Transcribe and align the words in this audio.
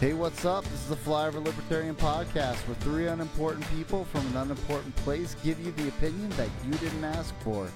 Hey, 0.00 0.12
what's 0.12 0.44
up? 0.44 0.62
This 0.62 0.74
is 0.74 0.88
the 0.90 0.94
Flyover 0.94 1.44
Libertarian 1.44 1.96
Podcast, 1.96 2.58
where 2.68 2.76
three 2.76 3.08
unimportant 3.08 3.68
people 3.74 4.04
from 4.04 4.24
an 4.28 4.36
unimportant 4.36 4.94
place 4.94 5.34
give 5.42 5.58
you 5.58 5.72
the 5.72 5.88
opinion 5.88 6.30
that 6.30 6.48
you 6.64 6.70
didn't 6.74 7.02
ask 7.02 7.34
for. 7.40 7.68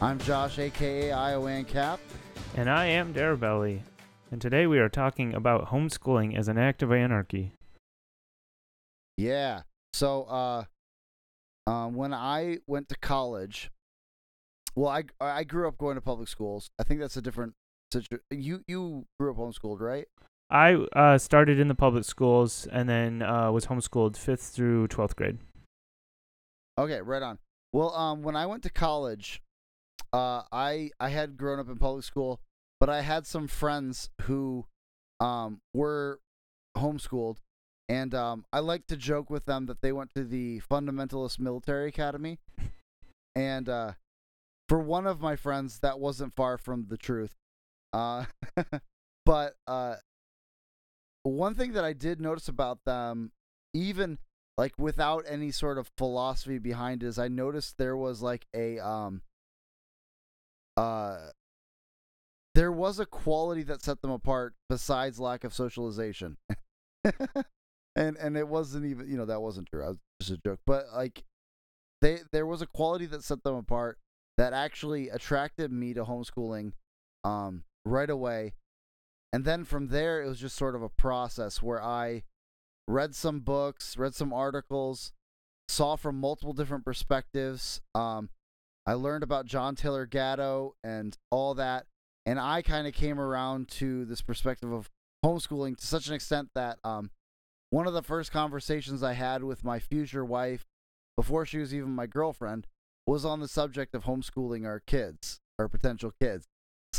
I'm 0.00 0.18
Josh, 0.18 0.58
aka 0.58 1.12
Iowan 1.12 1.64
Cap. 1.66 2.00
And 2.56 2.68
I 2.68 2.86
am 2.86 3.14
Darabelli. 3.14 3.82
And 4.32 4.42
today 4.42 4.66
we 4.66 4.80
are 4.80 4.88
talking 4.88 5.32
about 5.32 5.68
homeschooling 5.68 6.36
as 6.36 6.48
an 6.48 6.58
act 6.58 6.82
of 6.82 6.90
anarchy. 6.90 7.52
Yeah. 9.16 9.62
So, 9.92 10.24
uh, 10.24 10.64
um, 11.68 11.94
when 11.94 12.12
I 12.12 12.58
went 12.66 12.88
to 12.88 12.96
college, 13.00 13.70
well, 14.74 14.88
I 14.90 15.04
I 15.20 15.44
grew 15.44 15.68
up 15.68 15.78
going 15.78 15.94
to 15.94 16.00
public 16.00 16.26
schools. 16.26 16.68
I 16.80 16.82
think 16.82 16.98
that's 16.98 17.16
a 17.16 17.22
different 17.22 17.52
situation. 17.92 18.24
You 18.32 18.64
you 18.66 19.06
grew 19.20 19.30
up 19.30 19.36
homeschooled, 19.36 19.78
right? 19.78 20.08
I 20.50 20.74
uh, 20.74 21.18
started 21.18 21.60
in 21.60 21.68
the 21.68 21.74
public 21.74 22.04
schools 22.04 22.66
and 22.70 22.88
then 22.88 23.22
uh, 23.22 23.52
was 23.52 23.66
homeschooled 23.66 24.16
fifth 24.16 24.42
through 24.42 24.88
twelfth 24.88 25.16
grade. 25.16 25.38
Okay, 26.76 27.00
right 27.00 27.22
on. 27.22 27.38
Well, 27.72 27.94
um, 27.94 28.22
when 28.22 28.34
I 28.34 28.46
went 28.46 28.62
to 28.64 28.70
college, 28.70 29.42
uh, 30.12 30.42
I 30.50 30.90
I 30.98 31.10
had 31.10 31.36
grown 31.36 31.60
up 31.60 31.68
in 31.68 31.76
public 31.76 32.04
school, 32.04 32.40
but 32.80 32.90
I 32.90 33.02
had 33.02 33.26
some 33.26 33.46
friends 33.46 34.10
who, 34.22 34.66
um, 35.20 35.60
were 35.72 36.18
homeschooled, 36.76 37.36
and 37.88 38.12
um, 38.14 38.44
I 38.52 38.58
like 38.58 38.86
to 38.88 38.96
joke 38.96 39.30
with 39.30 39.44
them 39.44 39.66
that 39.66 39.82
they 39.82 39.92
went 39.92 40.10
to 40.14 40.24
the 40.24 40.60
fundamentalist 40.68 41.38
military 41.38 41.88
academy, 41.88 42.38
and 43.36 43.68
uh, 43.68 43.92
for 44.68 44.80
one 44.80 45.06
of 45.06 45.20
my 45.20 45.36
friends, 45.36 45.78
that 45.80 46.00
wasn't 46.00 46.34
far 46.34 46.58
from 46.58 46.86
the 46.88 46.96
truth. 46.96 47.36
Uh, 47.92 48.24
but 49.26 49.54
uh, 49.66 49.96
one 51.30 51.54
thing 51.54 51.72
that 51.72 51.84
I 51.84 51.92
did 51.92 52.20
notice 52.20 52.48
about 52.48 52.84
them, 52.84 53.32
even 53.74 54.18
like 54.56 54.78
without 54.78 55.24
any 55.28 55.50
sort 55.50 55.78
of 55.78 55.90
philosophy 55.96 56.58
behind 56.58 57.02
it, 57.02 57.06
is 57.06 57.18
I 57.18 57.28
noticed 57.28 57.78
there 57.78 57.96
was 57.96 58.22
like 58.22 58.46
a 58.54 58.78
um 58.78 59.22
uh 60.76 61.18
there 62.54 62.72
was 62.72 62.98
a 62.98 63.06
quality 63.06 63.62
that 63.64 63.82
set 63.82 64.02
them 64.02 64.10
apart 64.10 64.54
besides 64.68 65.20
lack 65.20 65.44
of 65.44 65.54
socialization. 65.54 66.36
and 67.96 68.16
and 68.16 68.36
it 68.36 68.48
wasn't 68.48 68.84
even 68.86 69.08
you 69.08 69.16
know 69.16 69.26
that 69.26 69.42
wasn't 69.42 69.68
true. 69.68 69.84
I 69.84 69.88
was 69.88 69.98
just 70.20 70.32
a 70.32 70.36
joke. 70.38 70.60
But 70.66 70.86
like 70.94 71.24
they 72.02 72.20
there 72.32 72.46
was 72.46 72.62
a 72.62 72.66
quality 72.66 73.06
that 73.06 73.24
set 73.24 73.44
them 73.44 73.54
apart 73.54 73.98
that 74.36 74.52
actually 74.52 75.08
attracted 75.08 75.72
me 75.72 75.94
to 75.94 76.04
homeschooling 76.04 76.72
um 77.24 77.64
right 77.84 78.10
away 78.10 78.54
and 79.32 79.44
then 79.44 79.64
from 79.64 79.88
there, 79.88 80.22
it 80.22 80.28
was 80.28 80.40
just 80.40 80.56
sort 80.56 80.74
of 80.74 80.82
a 80.82 80.88
process 80.88 81.62
where 81.62 81.82
I 81.82 82.24
read 82.88 83.14
some 83.14 83.40
books, 83.40 83.96
read 83.96 84.14
some 84.14 84.32
articles, 84.32 85.12
saw 85.68 85.96
from 85.96 86.18
multiple 86.18 86.52
different 86.52 86.84
perspectives. 86.84 87.80
Um, 87.94 88.30
I 88.86 88.94
learned 88.94 89.22
about 89.22 89.46
John 89.46 89.76
Taylor 89.76 90.06
Gatto 90.06 90.74
and 90.82 91.16
all 91.30 91.54
that. 91.54 91.86
And 92.26 92.38
I 92.38 92.62
kind 92.62 92.86
of 92.86 92.92
came 92.92 93.20
around 93.20 93.68
to 93.68 94.04
this 94.04 94.20
perspective 94.20 94.72
of 94.72 94.90
homeschooling 95.24 95.76
to 95.78 95.86
such 95.86 96.08
an 96.08 96.14
extent 96.14 96.48
that 96.54 96.78
um, 96.84 97.10
one 97.70 97.86
of 97.86 97.94
the 97.94 98.02
first 98.02 98.32
conversations 98.32 99.02
I 99.02 99.12
had 99.12 99.44
with 99.44 99.64
my 99.64 99.78
future 99.78 100.24
wife, 100.24 100.66
before 101.16 101.46
she 101.46 101.58
was 101.58 101.74
even 101.74 101.90
my 101.90 102.06
girlfriend, 102.06 102.66
was 103.06 103.24
on 103.24 103.40
the 103.40 103.48
subject 103.48 103.94
of 103.94 104.04
homeschooling 104.04 104.66
our 104.66 104.80
kids, 104.80 105.40
our 105.58 105.68
potential 105.68 106.12
kids. 106.20 106.46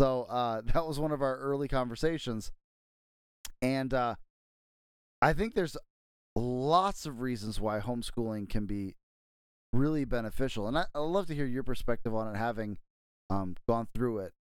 So 0.01 0.23
uh, 0.23 0.61
that 0.73 0.87
was 0.87 0.99
one 0.99 1.11
of 1.11 1.21
our 1.21 1.37
early 1.37 1.67
conversations, 1.67 2.51
and 3.61 3.93
uh, 3.93 4.15
I 5.21 5.33
think 5.33 5.53
there's 5.53 5.77
lots 6.35 7.05
of 7.05 7.21
reasons 7.21 7.59
why 7.59 7.79
homeschooling 7.79 8.49
can 8.49 8.65
be 8.65 8.95
really 9.71 10.05
beneficial, 10.05 10.67
and 10.67 10.75
I, 10.75 10.85
would 10.95 11.01
love 11.01 11.27
to 11.27 11.35
hear 11.35 11.45
your 11.45 11.61
perspective 11.61 12.15
on 12.15 12.33
it, 12.33 12.37
having 12.39 12.79
um, 13.29 13.55
gone 13.69 13.89
through 13.93 14.19
it. 14.19 14.33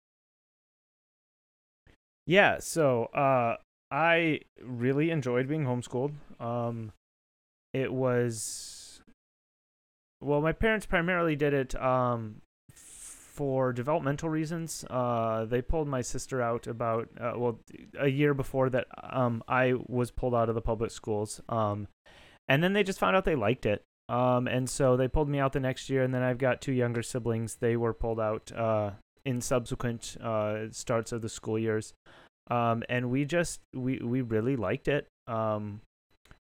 Yeah, 2.25 2.59
so 2.59 3.05
uh, 3.07 3.57
I 3.91 4.39
really 4.63 5.11
enjoyed 5.11 5.49
being 5.49 5.65
homeschooled. 5.65 6.13
Um, 6.39 6.93
it 7.73 7.91
was 7.91 9.01
well, 10.21 10.39
my 10.39 10.53
parents 10.53 10.85
primarily 10.85 11.35
did 11.35 11.53
it 11.53 11.75
um, 11.81 12.43
for 13.39 13.71
developmental 13.71 14.27
reasons. 14.27 14.83
Uh, 14.89 15.45
they 15.45 15.61
pulled 15.61 15.87
my 15.87 16.01
sister 16.01 16.41
out 16.41 16.67
about 16.67 17.07
uh, 17.17 17.31
well 17.37 17.57
a 17.97 18.09
year 18.09 18.33
before 18.33 18.69
that. 18.69 18.87
Um, 19.01 19.41
I 19.47 19.75
was 19.87 20.11
pulled 20.11 20.35
out 20.35 20.49
of 20.49 20.55
the 20.55 20.61
public 20.61 20.91
schools. 20.91 21.39
Um, 21.47 21.87
and 22.49 22.61
then 22.61 22.73
they 22.73 22.83
just 22.83 22.99
found 22.99 23.15
out 23.15 23.23
they 23.23 23.37
liked 23.37 23.65
it. 23.65 23.81
Um, 24.09 24.45
and 24.45 24.69
so 24.69 24.97
they 24.97 25.07
pulled 25.07 25.29
me 25.29 25.39
out 25.39 25.53
the 25.53 25.61
next 25.61 25.89
year. 25.89 26.03
And 26.03 26.13
then 26.13 26.21
I've 26.21 26.37
got 26.37 26.59
two 26.59 26.73
younger 26.73 27.01
siblings. 27.01 27.55
They 27.61 27.77
were 27.77 27.93
pulled 27.93 28.19
out 28.19 28.51
uh, 28.51 28.91
in 29.23 29.39
subsequent 29.39 30.17
uh, 30.21 30.65
starts 30.71 31.13
of 31.13 31.21
the 31.21 31.29
school 31.29 31.57
years. 31.57 31.93
Um, 32.51 32.83
and 32.89 33.09
we 33.09 33.23
just 33.23 33.61
we 33.73 33.99
we 33.99 34.19
really 34.19 34.57
liked 34.57 34.89
it. 34.89 35.07
Um, 35.27 35.79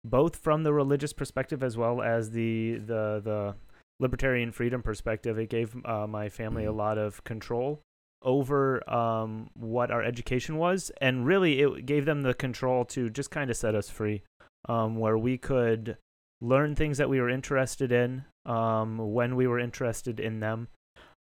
both 0.04 0.36
from 0.36 0.64
the 0.64 0.74
religious 0.74 1.14
perspective 1.14 1.62
as 1.62 1.78
well 1.78 2.02
as 2.02 2.32
the 2.32 2.78
the 2.78 3.22
the 3.24 3.56
libertarian 4.00 4.52
freedom 4.52 4.84
perspective, 4.84 5.38
it 5.38 5.50
gave 5.50 5.76
uh, 5.86 6.08
my 6.08 6.30
family 6.30 6.66
a 6.66 6.68
mm-hmm. 6.68 6.78
lot 6.78 6.98
of 6.98 7.24
control 7.24 7.82
over 8.22 8.88
um, 8.90 9.50
what 9.54 9.92
our 9.92 10.04
education 10.04 10.58
was, 10.58 10.92
and 11.00 11.26
really 11.26 11.62
it 11.62 11.86
gave 11.86 12.06
them 12.06 12.22
the 12.22 12.34
control 12.34 12.84
to 12.86 13.10
just 13.10 13.32
kind 13.32 13.50
of 13.50 13.58
set 13.58 13.76
us 13.76 13.90
free, 13.90 14.24
um, 14.68 14.98
where 14.98 15.18
we 15.18 15.38
could 15.38 15.98
learn 16.42 16.76
things 16.76 16.98
that 16.98 17.10
we 17.10 17.20
were 17.20 17.30
interested 17.30 17.92
in 17.92 18.26
um, 18.46 18.98
when 19.14 19.36
we 19.36 19.48
were 19.48 19.60
interested 19.60 20.20
in 20.20 20.40
them, 20.40 20.68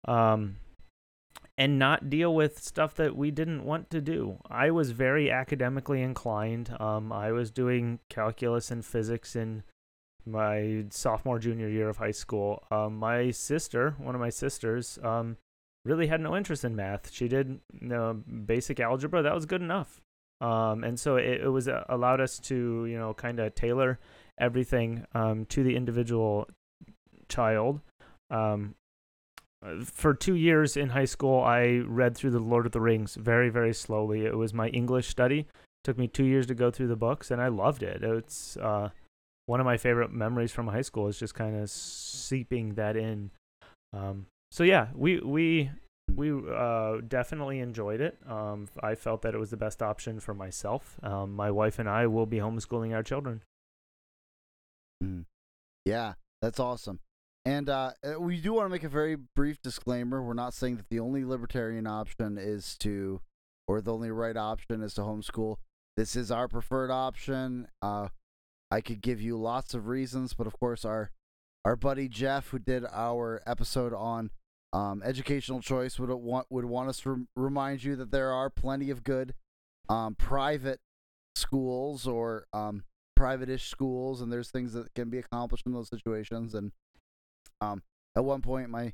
um, 0.06 0.56
and 1.58 1.78
not 1.78 2.10
deal 2.10 2.34
with 2.34 2.62
stuff 2.62 2.94
that 2.94 3.16
we 3.16 3.30
didn't 3.30 3.64
want 3.64 3.90
to 3.90 4.00
do. 4.00 4.38
I 4.50 4.70
was 4.70 4.90
very 4.90 5.30
academically 5.30 6.02
inclined. 6.02 6.74
Um, 6.80 7.12
I 7.12 7.32
was 7.32 7.50
doing 7.50 8.00
calculus 8.08 8.70
and 8.70 8.84
physics 8.84 9.34
and 9.36 9.62
my 10.26 10.84
sophomore 10.90 11.38
junior 11.38 11.68
year 11.68 11.88
of 11.88 11.96
high 11.96 12.10
school. 12.10 12.64
Um, 12.70 12.96
my 12.96 13.30
sister, 13.30 13.94
one 13.98 14.14
of 14.14 14.20
my 14.20 14.30
sisters, 14.30 14.98
um, 15.02 15.36
really 15.84 16.08
had 16.08 16.20
no 16.20 16.36
interest 16.36 16.64
in 16.64 16.74
math. 16.74 17.12
She 17.12 17.28
did 17.28 17.60
you 17.80 17.88
know, 17.88 18.14
basic 18.14 18.80
algebra. 18.80 19.22
That 19.22 19.34
was 19.34 19.46
good 19.46 19.62
enough. 19.62 20.00
Um, 20.40 20.84
and 20.84 20.98
so 21.00 21.16
it, 21.16 21.42
it 21.42 21.48
was 21.48 21.68
uh, 21.68 21.84
allowed 21.88 22.20
us 22.20 22.38
to 22.40 22.86
you 22.86 22.98
know 22.98 23.14
kind 23.14 23.40
of 23.40 23.54
tailor 23.54 23.98
everything 24.38 25.06
um, 25.14 25.46
to 25.46 25.62
the 25.62 25.76
individual 25.76 26.48
child. 27.28 27.80
Um, 28.30 28.74
for 29.84 30.14
two 30.14 30.34
years 30.34 30.76
in 30.76 30.90
high 30.90 31.06
school, 31.06 31.42
I 31.42 31.82
read 31.86 32.16
through 32.16 32.30
the 32.30 32.38
Lord 32.38 32.66
of 32.66 32.72
the 32.72 32.80
Rings 32.80 33.14
very, 33.14 33.48
very 33.48 33.72
slowly. 33.72 34.24
It 34.24 34.36
was 34.36 34.52
my 34.52 34.68
English 34.68 35.08
study. 35.08 35.40
It 35.40 35.46
took 35.84 35.98
me 35.98 36.06
two 36.06 36.24
years 36.24 36.46
to 36.48 36.54
go 36.54 36.70
through 36.70 36.88
the 36.88 36.96
books, 36.96 37.30
and 37.30 37.40
I 37.40 37.48
loved 37.48 37.82
it. 37.82 38.02
It's 38.02 38.56
uh, 38.58 38.90
one 39.46 39.60
of 39.60 39.66
my 39.66 39.76
favorite 39.76 40.12
memories 40.12 40.52
from 40.52 40.68
high 40.68 40.82
school 40.82 41.08
is 41.08 41.18
just 41.18 41.34
kind 41.34 41.56
of 41.56 41.70
seeping 41.70 42.74
that 42.74 42.96
in. 42.96 43.30
Um, 43.92 44.26
so 44.50 44.64
yeah, 44.64 44.88
we 44.94 45.20
we 45.20 45.70
we 46.14 46.32
uh, 46.32 46.98
definitely 47.06 47.60
enjoyed 47.60 48.00
it. 48.00 48.18
Um, 48.28 48.68
I 48.82 48.94
felt 48.94 49.22
that 49.22 49.34
it 49.34 49.38
was 49.38 49.50
the 49.50 49.56
best 49.56 49.82
option 49.82 50.20
for 50.20 50.34
myself. 50.34 50.98
Um, 51.02 51.34
my 51.34 51.50
wife 51.50 51.78
and 51.78 51.88
I 51.88 52.06
will 52.06 52.26
be 52.26 52.38
homeschooling 52.38 52.94
our 52.94 53.02
children. 53.02 53.42
Mm. 55.02 55.24
Yeah, 55.84 56.14
that's 56.42 56.60
awesome. 56.60 57.00
And 57.44 57.68
uh, 57.68 57.92
uh 58.04 58.20
we 58.20 58.40
do 58.40 58.54
want 58.54 58.66
to 58.66 58.70
make 58.70 58.84
a 58.84 58.88
very 58.88 59.16
brief 59.36 59.62
disclaimer. 59.62 60.22
We're 60.22 60.34
not 60.34 60.54
saying 60.54 60.76
that 60.76 60.88
the 60.90 61.00
only 61.00 61.24
libertarian 61.24 61.86
option 61.86 62.38
is 62.38 62.76
to, 62.78 63.20
or 63.68 63.80
the 63.80 63.92
only 63.92 64.10
right 64.10 64.36
option 64.36 64.82
is 64.82 64.94
to 64.94 65.02
homeschool. 65.02 65.56
This 65.96 66.16
is 66.16 66.30
our 66.30 66.48
preferred 66.48 66.90
option. 66.90 67.68
Uh, 67.80 68.08
I 68.70 68.80
could 68.80 69.00
give 69.00 69.20
you 69.20 69.36
lots 69.36 69.74
of 69.74 69.86
reasons, 69.86 70.34
but 70.34 70.46
of 70.46 70.58
course, 70.58 70.84
our 70.84 71.10
our 71.64 71.76
buddy 71.76 72.08
Jeff, 72.08 72.48
who 72.48 72.58
did 72.58 72.84
our 72.92 73.42
episode 73.46 73.92
on 73.92 74.30
um, 74.72 75.02
educational 75.04 75.60
choice, 75.60 75.98
would 75.98 76.10
want 76.10 76.46
would 76.50 76.64
want 76.64 76.88
us 76.88 77.00
to 77.00 77.26
remind 77.34 77.84
you 77.84 77.96
that 77.96 78.10
there 78.10 78.32
are 78.32 78.50
plenty 78.50 78.90
of 78.90 79.04
good 79.04 79.34
um, 79.88 80.14
private 80.14 80.80
schools 81.34 82.06
or 82.06 82.46
um, 82.52 82.84
private-ish 83.14 83.68
schools, 83.68 84.20
and 84.20 84.32
there's 84.32 84.50
things 84.50 84.72
that 84.72 84.92
can 84.94 85.10
be 85.10 85.18
accomplished 85.18 85.66
in 85.66 85.72
those 85.72 85.88
situations. 85.88 86.54
And 86.54 86.72
um, 87.60 87.82
at 88.16 88.24
one 88.24 88.42
point, 88.42 88.70
my 88.70 88.92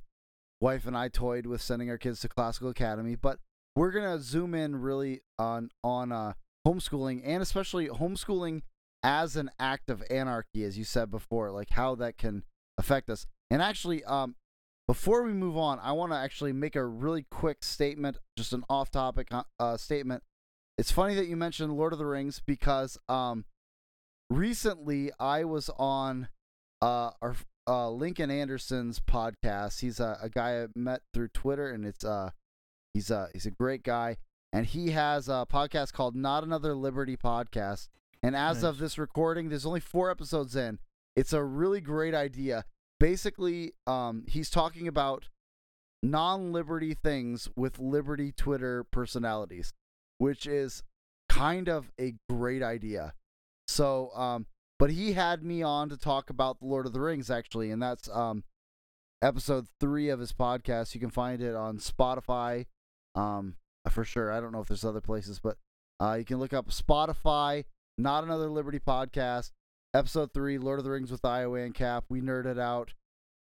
wife 0.61 0.87
and 0.87 0.97
I 0.97 1.09
toyed 1.09 1.47
with 1.47 1.61
sending 1.61 1.91
our 1.91 1.99
kids 1.99 2.21
to 2.21 2.29
classical 2.29 2.69
academy, 2.69 3.17
but 3.17 3.39
we're 3.75 3.91
gonna 3.91 4.19
zoom 4.19 4.55
in 4.55 4.77
really 4.77 5.23
on 5.39 5.71
on 5.83 6.13
uh, 6.13 6.35
homeschooling 6.67 7.23
and 7.25 7.43
especially 7.43 7.89
homeschooling 7.89 8.63
as 9.03 9.37
an 9.37 9.51
act 9.59 9.91
of 9.91 10.03
anarchy, 10.11 10.65
as 10.65 10.79
you 10.79 10.85
said 10.85 11.11
before, 11.11 11.51
like 11.51 11.71
how 11.71 11.95
that 11.97 12.17
can 12.17 12.45
affect 12.79 13.11
us. 13.11 13.27
And 13.51 13.61
actually, 13.61 14.05
um, 14.05 14.37
before 14.87 15.23
we 15.23 15.33
move 15.33 15.57
on, 15.57 15.79
I 15.81 15.93
want 15.93 16.13
to 16.13 16.19
actually 16.19 16.53
make 16.53 16.77
a 16.77 16.85
really 16.85 17.27
quick 17.31 17.63
statement, 17.63 18.19
just 18.37 18.53
an 18.53 18.65
off-topic 18.69 19.29
uh, 19.59 19.77
statement. 19.77 20.23
It's 20.79 20.91
funny 20.91 21.15
that 21.15 21.27
you 21.27 21.37
mentioned 21.37 21.73
Lord 21.73 21.93
of 21.93 21.99
the 21.99 22.07
Rings 22.07 22.43
because 22.45 22.99
um, 23.09 23.45
recently 24.31 25.11
I 25.21 25.45
was 25.45 25.71
on 25.79 26.29
uh, 26.81 27.11
our 27.21 27.37
uh, 27.67 27.91
Lincoln 27.91 28.31
Anderson's 28.31 28.99
podcast. 28.99 29.81
He's 29.81 30.01
a, 30.01 30.19
a 30.21 30.29
guy 30.29 30.63
I 30.63 30.67
met 30.75 31.03
through 31.15 31.29
Twitter, 31.29 31.71
and 31.71 31.85
it's 31.85 32.05
uh 32.05 32.31
he's 32.95 33.11
a 33.11 33.29
he's 33.33 33.47
a 33.47 33.51
great 33.51 33.83
guy, 33.85 34.17
and 34.53 34.67
he 34.67 34.91
has 34.91 35.29
a 35.29 35.47
podcast 35.51 35.93
called 35.93 36.17
Not 36.17 36.43
Another 36.43 36.75
Liberty 36.75 37.17
Podcast. 37.17 37.89
And 38.23 38.37
as 38.37 38.59
Nice. 38.63 38.65
of 38.65 38.79
this 38.79 38.99
recording, 38.99 39.49
there's 39.49 39.67
only 39.67 39.81
four 39.81 40.11
episodes 40.11 40.55
in. 40.55 40.79
It's 41.17 41.33
a 41.33 41.43
really 41.43 41.81
great 41.81 42.15
idea. 42.15 42.65
Basically, 43.01 43.73
um, 43.87 44.25
he's 44.29 44.49
talking 44.49 44.87
about 44.87 45.29
non-liberty 46.03 46.95
things 46.95 47.49
with 47.57 47.79
liberty 47.79 48.33
Twitter 48.33 48.85
personalities, 48.85 49.73
which 50.19 50.47
is 50.47 50.83
kind 51.29 51.69
of 51.69 51.91
a 52.01 52.15
great 52.29 52.63
idea. 52.63 53.15
So, 53.67 54.11
um, 54.15 54.47
but 54.79 54.91
he 54.91 55.13
had 55.13 55.43
me 55.43 55.63
on 55.63 55.89
to 55.89 55.97
talk 55.97 56.31
about 56.31 56.61
the 56.61 56.67
Lord 56.67 56.87
of 56.87 56.93
the 56.93 57.01
Rings 57.01 57.31
actually, 57.31 57.71
and 57.71 57.81
that's 57.83 58.09
um, 58.09 58.45
episode 59.23 59.67
three 59.81 60.09
of 60.09 60.21
his 60.21 60.33
podcast. 60.33 60.95
You 60.95 61.01
can 61.01 61.11
find 61.11 61.41
it 61.41 61.55
on 61.55 61.79
Spotify, 61.79 62.67
um, 63.15 63.55
for 63.89 64.05
sure. 64.05 64.33
I 64.33 64.41
don't 64.41 64.53
know 64.53 64.61
if 64.61 64.69
there's 64.69 64.85
other 64.85 65.01
places, 65.01 65.41
but 65.41 65.57
uh, 66.01 66.15
you 66.15 66.25
can 66.25 66.39
look 66.39 66.53
up 66.53 66.69
Spotify. 66.71 67.65
Not 68.03 68.25
another 68.25 68.51
Liberty 68.51 68.81
podcast. 68.81 69.53
Episode 69.95 70.35
three, 70.35 70.59
Lord 70.59 70.81
of 70.81 70.85
the 70.85 70.91
Rings 70.91 71.13
with 71.13 71.25
Iowan 71.25 71.71
Cap. 71.73 72.03
We 72.09 72.21
nerded 72.21 72.59
out 72.59 72.95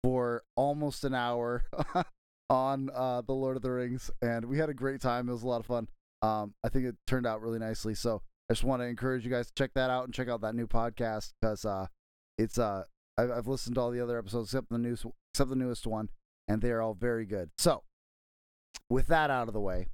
for 0.03 0.43
almost 0.57 1.05
an 1.05 1.15
hour 1.15 1.63
on 2.51 2.91
uh, 2.93 3.21
the 3.21 3.33
Lord 3.33 3.55
of 3.55 3.63
the 3.63 3.71
Rings, 3.71 4.11
and 4.21 4.47
we 4.47 4.59
had 4.59 4.69
a 4.69 4.75
great 4.75 5.01
time. 5.01 5.29
It 5.29 5.33
was 5.33 5.45
a 5.45 5.47
lot 5.47 5.61
of 5.61 5.67
fun. 5.67 5.87
Um, 6.21 6.55
I 6.65 6.69
think 6.69 6.87
it 6.87 6.97
turned 7.07 7.29
out 7.29 7.41
really 7.43 7.61
nicely. 7.61 7.95
So 7.95 8.23
I 8.51 8.55
just 8.55 8.65
want 8.65 8.83
to 8.83 8.87
encourage 8.87 9.25
you 9.25 9.31
guys 9.31 9.47
to 9.47 9.55
check 9.55 9.71
that 9.75 9.89
out 9.89 10.07
and 10.07 10.13
check 10.13 10.29
out 10.29 10.41
that 10.41 10.57
new 10.57 10.67
podcast 10.67 11.33
because 11.41 11.65
uh, 11.65 11.87
it's 12.37 12.59
uh, 12.59 12.83
I've, 13.17 13.31
I've 13.31 13.47
listened 13.47 13.77
to 13.77 13.81
all 13.83 13.93
the 13.93 14.03
other 14.03 14.19
episodes 14.19 14.49
except 14.49 14.69
the 14.69 14.79
news, 14.79 15.07
except 15.33 15.51
the 15.51 15.55
newest 15.55 15.87
one, 15.87 16.09
and 16.49 16.61
they 16.61 16.73
are 16.73 16.83
all 16.83 16.95
very 16.95 17.25
good. 17.25 17.51
So 17.57 17.85
with 18.89 19.07
that 19.07 19.31
out 19.31 19.47
of 19.47 19.55
the 19.55 19.61
way, 19.61 19.87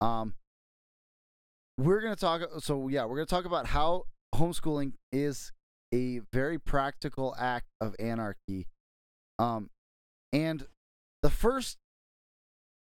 um, 0.00 0.34
we're 1.80 2.00
gonna 2.00 2.16
talk. 2.16 2.42
So 2.60 2.88
yeah, 2.88 3.04
we're 3.04 3.16
gonna 3.16 3.26
talk 3.26 3.44
about 3.44 3.66
how 3.66 4.04
homeschooling 4.34 4.92
is 5.12 5.52
a 5.92 6.20
very 6.32 6.58
practical 6.58 7.34
act 7.38 7.66
of 7.80 7.96
anarchy. 7.98 8.66
Um, 9.38 9.70
and 10.32 10.66
the 11.22 11.30
first 11.30 11.78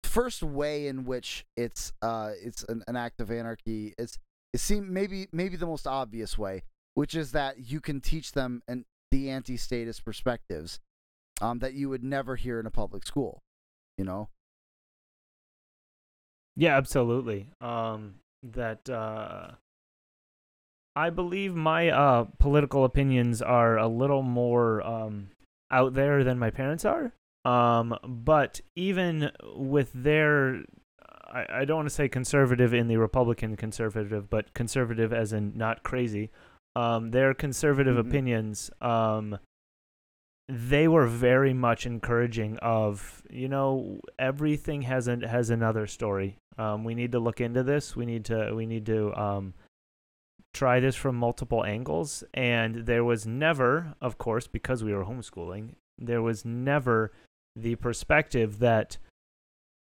first 0.03 0.43
way 0.43 0.87
in 0.87 1.05
which 1.05 1.45
it's 1.55 1.93
uh 2.01 2.31
it's 2.43 2.63
an, 2.63 2.83
an 2.87 2.97
act 2.97 3.21
of 3.21 3.31
anarchy 3.31 3.93
it's 3.97 4.17
it 4.51 4.59
seems 4.59 4.89
maybe 4.89 5.27
maybe 5.31 5.55
the 5.55 5.65
most 5.65 5.87
obvious 5.87 6.37
way, 6.37 6.63
which 6.95 7.15
is 7.15 7.31
that 7.31 7.71
you 7.71 7.79
can 7.79 8.01
teach 8.01 8.33
them 8.33 8.61
an 8.67 8.85
the 9.11 9.29
anti-status 9.29 9.99
perspectives 9.99 10.79
um 11.41 11.59
that 11.59 11.73
you 11.73 11.87
would 11.87 12.03
never 12.03 12.35
hear 12.35 12.59
in 12.59 12.65
a 12.65 12.71
public 12.71 13.05
school. 13.05 13.41
You 13.97 14.05
know? 14.05 14.29
Yeah, 16.55 16.75
absolutely. 16.75 17.47
Um, 17.61 18.15
that 18.43 18.89
uh, 18.89 19.51
I 20.95 21.09
believe 21.09 21.55
my 21.55 21.89
uh, 21.89 22.25
political 22.39 22.85
opinions 22.85 23.41
are 23.41 23.77
a 23.77 23.87
little 23.87 24.23
more 24.23 24.81
um, 24.85 25.29
out 25.71 25.93
there 25.93 26.23
than 26.23 26.37
my 26.39 26.49
parents 26.49 26.85
are. 26.85 27.13
Um, 27.45 27.97
but 28.03 28.61
even 28.75 29.31
with 29.55 29.91
their, 29.93 30.63
I, 31.25 31.45
I 31.49 31.65
don't 31.65 31.77
want 31.77 31.89
to 31.89 31.95
say 31.95 32.07
conservative 32.07 32.73
in 32.73 32.87
the 32.87 32.97
Republican 32.97 33.55
conservative, 33.55 34.29
but 34.29 34.53
conservative 34.53 35.11
as 35.13 35.33
in 35.33 35.57
not 35.57 35.83
crazy. 35.83 36.29
Um, 36.75 37.11
their 37.11 37.33
conservative 37.33 37.95
Mhm. 37.95 38.07
opinions, 38.07 38.69
um, 38.79 39.39
they 40.47 40.87
were 40.87 41.07
very 41.07 41.53
much 41.53 41.85
encouraging 41.85 42.57
of 42.57 43.23
you 43.29 43.47
know 43.47 44.01
everything 44.19 44.81
has 44.83 45.07
an, 45.07 45.21
has 45.21 45.49
another 45.49 45.87
story 45.87 46.37
um, 46.57 46.83
we 46.83 46.95
need 46.95 47.11
to 47.13 47.19
look 47.19 47.41
into 47.41 47.63
this. 47.63 47.95
We 47.95 48.05
need 48.05 48.25
to 48.25 48.53
we 48.53 48.65
need 48.65 48.85
to 48.87 49.13
um, 49.19 49.53
try 50.53 50.79
this 50.79 50.95
from 50.95 51.15
multiple 51.15 51.63
angles. 51.63 52.23
And 52.33 52.85
there 52.85 53.03
was 53.03 53.25
never 53.25 53.93
of 54.01 54.17
course 54.17 54.47
because 54.47 54.83
we 54.83 54.93
were 54.93 55.05
homeschooling 55.05 55.75
there 56.03 56.21
was 56.21 56.43
never 56.43 57.11
the 57.55 57.75
perspective 57.75 58.57
that 58.59 58.97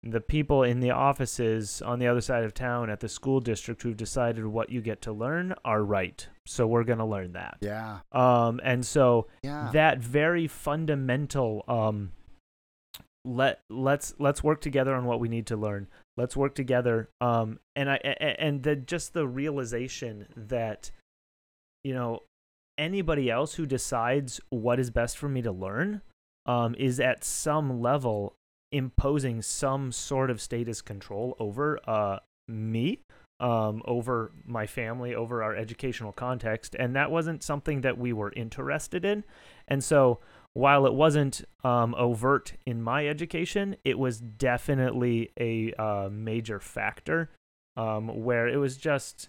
the 0.02 0.20
people 0.20 0.62
in 0.62 0.80
the 0.80 0.90
offices 0.90 1.80
on 1.82 1.98
the 1.98 2.06
other 2.06 2.20
side 2.20 2.44
of 2.44 2.52
town 2.52 2.90
at 2.90 3.00
the 3.00 3.08
school 3.08 3.40
district 3.40 3.82
who've 3.82 3.96
decided 3.96 4.44
what 4.46 4.70
you 4.70 4.80
get 4.82 5.00
to 5.02 5.12
learn 5.12 5.54
are 5.64 5.82
right. 5.82 6.26
So 6.46 6.66
we're 6.66 6.84
going 6.84 6.98
to 6.98 7.04
learn 7.06 7.32
that. 7.32 7.58
Yeah. 7.60 8.00
um, 8.12 8.60
and 8.62 8.84
so 8.84 9.28
Yeah. 9.42 9.70
that 9.72 9.98
very 9.98 10.46
fundamental 10.46 11.64
um 11.68 12.12
let 13.24 13.60
let's 13.68 14.14
let's 14.18 14.42
work 14.42 14.60
together 14.60 14.94
on 14.94 15.04
what 15.04 15.20
we 15.20 15.28
need 15.28 15.46
to 15.46 15.56
learn 15.56 15.86
let's 16.16 16.36
work 16.36 16.54
together. 16.54 17.08
Um 17.20 17.58
and 17.76 17.90
i 17.90 17.96
and 17.96 18.62
the 18.62 18.76
just 18.76 19.14
the 19.14 19.26
realization 19.26 20.26
that 20.36 20.90
you 21.82 21.94
know 21.94 22.20
anybody 22.78 23.30
else 23.30 23.54
who 23.54 23.66
decides 23.66 24.40
what 24.50 24.78
is 24.78 24.90
best 24.90 25.16
for 25.18 25.28
me 25.28 25.42
to 25.42 25.52
learn 25.52 26.02
um 26.46 26.74
is 26.78 27.00
at 27.00 27.24
some 27.24 27.80
level 27.80 28.34
imposing 28.72 29.42
some 29.42 29.90
sort 29.92 30.30
of 30.30 30.40
status 30.40 30.80
control 30.80 31.36
over 31.38 31.78
uh 31.86 32.18
me 32.48 33.00
um 33.40 33.82
over 33.86 34.32
my 34.44 34.66
family 34.66 35.14
over 35.14 35.42
our 35.42 35.56
educational 35.56 36.12
context. 36.12 36.76
And 36.78 36.94
that 36.94 37.10
wasn't 37.10 37.42
something 37.42 37.80
that 37.80 37.96
we 37.98 38.12
were 38.12 38.32
interested 38.36 39.04
in. 39.04 39.24
And 39.66 39.82
so 39.82 40.20
while 40.54 40.86
it 40.86 40.94
wasn't 40.94 41.44
um, 41.62 41.94
overt 41.96 42.54
in 42.66 42.82
my 42.82 43.06
education, 43.06 43.76
it 43.84 43.98
was 43.98 44.18
definitely 44.18 45.30
a 45.38 45.72
uh, 45.74 46.08
major 46.10 46.58
factor 46.58 47.30
um, 47.76 48.08
where 48.24 48.48
it 48.48 48.56
was 48.56 48.76
just 48.76 49.28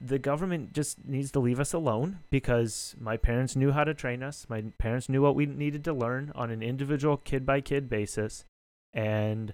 the 0.00 0.18
government 0.18 0.72
just 0.72 1.04
needs 1.04 1.30
to 1.32 1.40
leave 1.40 1.58
us 1.58 1.72
alone 1.72 2.20
because 2.30 2.94
my 2.98 3.16
parents 3.16 3.56
knew 3.56 3.72
how 3.72 3.84
to 3.84 3.94
train 3.94 4.22
us. 4.22 4.46
My 4.48 4.62
parents 4.78 5.08
knew 5.08 5.20
what 5.20 5.34
we 5.34 5.46
needed 5.46 5.84
to 5.84 5.92
learn 5.92 6.32
on 6.34 6.50
an 6.50 6.62
individual 6.62 7.16
kid 7.16 7.44
by 7.44 7.60
kid 7.60 7.88
basis, 7.88 8.44
and 8.92 9.52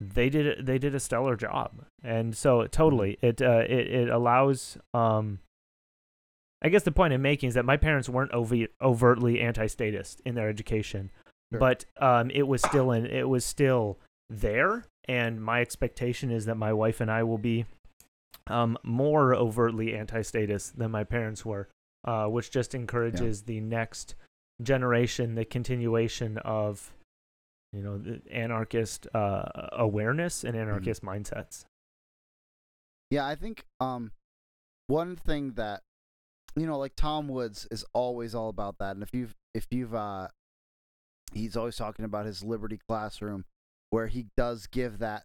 they 0.00 0.28
did 0.28 0.66
they 0.66 0.78
did 0.78 0.94
a 0.94 1.00
stellar 1.00 1.36
job. 1.36 1.86
And 2.02 2.36
so 2.36 2.66
totally, 2.66 3.18
it 3.22 3.40
uh, 3.40 3.64
it 3.66 3.86
it 3.86 4.08
allows 4.08 4.76
um, 4.92 5.40
I 6.66 6.68
guess 6.68 6.82
the 6.82 6.90
point 6.90 7.14
I'm 7.14 7.22
making 7.22 7.46
is 7.46 7.54
that 7.54 7.64
my 7.64 7.76
parents 7.76 8.08
weren't 8.08 8.32
over- 8.32 8.66
overtly 8.82 9.40
anti-statist 9.40 10.20
in 10.24 10.34
their 10.34 10.48
education, 10.48 11.12
Sure. 11.52 11.60
but 11.60 11.84
um, 11.98 12.28
it 12.32 12.42
was 12.42 12.60
still 12.60 12.90
in, 12.90 13.06
it 13.06 13.28
was 13.28 13.44
still 13.44 14.00
there, 14.28 14.84
and 15.06 15.40
my 15.40 15.60
expectation 15.60 16.32
is 16.32 16.46
that 16.46 16.56
my 16.56 16.72
wife 16.72 17.00
and 17.00 17.08
I 17.08 17.22
will 17.22 17.38
be 17.38 17.66
um, 18.48 18.76
more 18.82 19.32
overtly 19.32 19.94
anti-statist 19.94 20.76
than 20.76 20.90
my 20.90 21.04
parents 21.04 21.44
were, 21.44 21.68
uh, 22.04 22.26
which 22.26 22.50
just 22.50 22.74
encourages 22.74 23.42
the 23.42 23.60
next 23.60 24.16
generation, 24.60 25.36
the 25.36 25.44
continuation 25.44 26.36
of 26.38 26.92
you 27.72 27.80
know 27.80 27.96
the 27.96 28.20
anarchist 28.32 29.06
uh, 29.14 29.68
awareness 29.70 30.42
and 30.42 30.56
anarchist 30.56 31.02
mindsets. 31.04 31.64
Yeah, 33.12 33.24
I 33.24 33.36
think 33.36 33.66
um 33.78 34.10
one 34.88 35.14
thing 35.14 35.52
that 35.52 35.82
you 36.56 36.66
know, 36.66 36.78
like 36.78 36.96
Tom 36.96 37.28
Woods 37.28 37.66
is 37.70 37.84
always 37.92 38.34
all 38.34 38.48
about 38.48 38.78
that. 38.78 38.94
And 38.96 39.02
if 39.02 39.10
you've 39.12 39.34
if 39.54 39.66
you've 39.70 39.94
uh 39.94 40.28
he's 41.32 41.56
always 41.56 41.76
talking 41.76 42.04
about 42.04 42.26
his 42.26 42.42
Liberty 42.42 42.78
classroom 42.88 43.44
where 43.90 44.06
he 44.06 44.26
does 44.36 44.66
give 44.66 44.98
that 44.98 45.24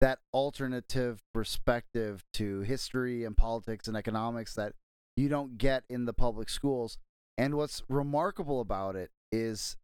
that 0.00 0.18
alternative 0.32 1.20
perspective 1.34 2.24
to 2.32 2.60
history 2.60 3.24
and 3.24 3.36
politics 3.36 3.86
and 3.86 3.96
economics 3.96 4.54
that 4.54 4.72
you 5.16 5.28
don't 5.28 5.58
get 5.58 5.84
in 5.90 6.06
the 6.06 6.12
public 6.14 6.48
schools. 6.48 6.96
And 7.36 7.54
what's 7.54 7.82
remarkable 7.88 8.60
about 8.60 8.96
it 8.96 9.10
is 9.32 9.76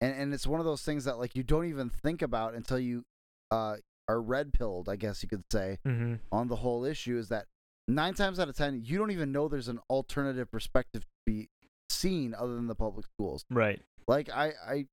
and, 0.00 0.14
and 0.14 0.34
it's 0.34 0.46
one 0.46 0.60
of 0.60 0.66
those 0.66 0.82
things 0.82 1.04
that 1.04 1.18
like 1.18 1.34
you 1.34 1.42
don't 1.42 1.66
even 1.66 1.90
think 1.90 2.22
about 2.22 2.54
until 2.54 2.78
you 2.78 3.04
uh 3.50 3.76
are 4.08 4.20
red 4.20 4.52
pilled, 4.52 4.88
I 4.88 4.96
guess 4.96 5.22
you 5.22 5.28
could 5.28 5.44
say 5.52 5.78
Mm-hmm. 5.86 6.14
on 6.32 6.48
the 6.48 6.56
whole 6.56 6.84
issue 6.84 7.16
is 7.16 7.28
that 7.28 7.46
nine 7.94 8.14
times 8.14 8.38
out 8.40 8.48
of 8.48 8.56
ten, 8.56 8.82
you 8.84 8.98
don't 8.98 9.10
even 9.10 9.32
know 9.32 9.48
there's 9.48 9.68
an 9.68 9.80
alternative 9.88 10.50
perspective 10.50 11.02
to 11.02 11.08
be 11.26 11.48
seen 11.88 12.34
other 12.34 12.54
than 12.54 12.66
the 12.66 12.74
public 12.74 13.06
schools. 13.06 13.44
Right. 13.50 13.80
Like 14.08 14.28
I, 14.30 14.52
I, 14.66 14.86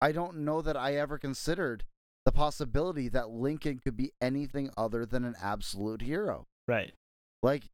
I 0.00 0.12
don't 0.12 0.38
know 0.38 0.62
that 0.62 0.76
I 0.76 0.94
ever 0.94 1.18
considered 1.18 1.84
the 2.24 2.32
possibility 2.32 3.08
that 3.08 3.30
Lincoln 3.30 3.78
could 3.78 3.96
be 3.96 4.12
anything 4.20 4.70
other 4.76 5.06
than 5.06 5.24
an 5.24 5.34
absolute 5.42 6.02
hero. 6.02 6.46
Right. 6.66 6.92
Like 7.42 7.64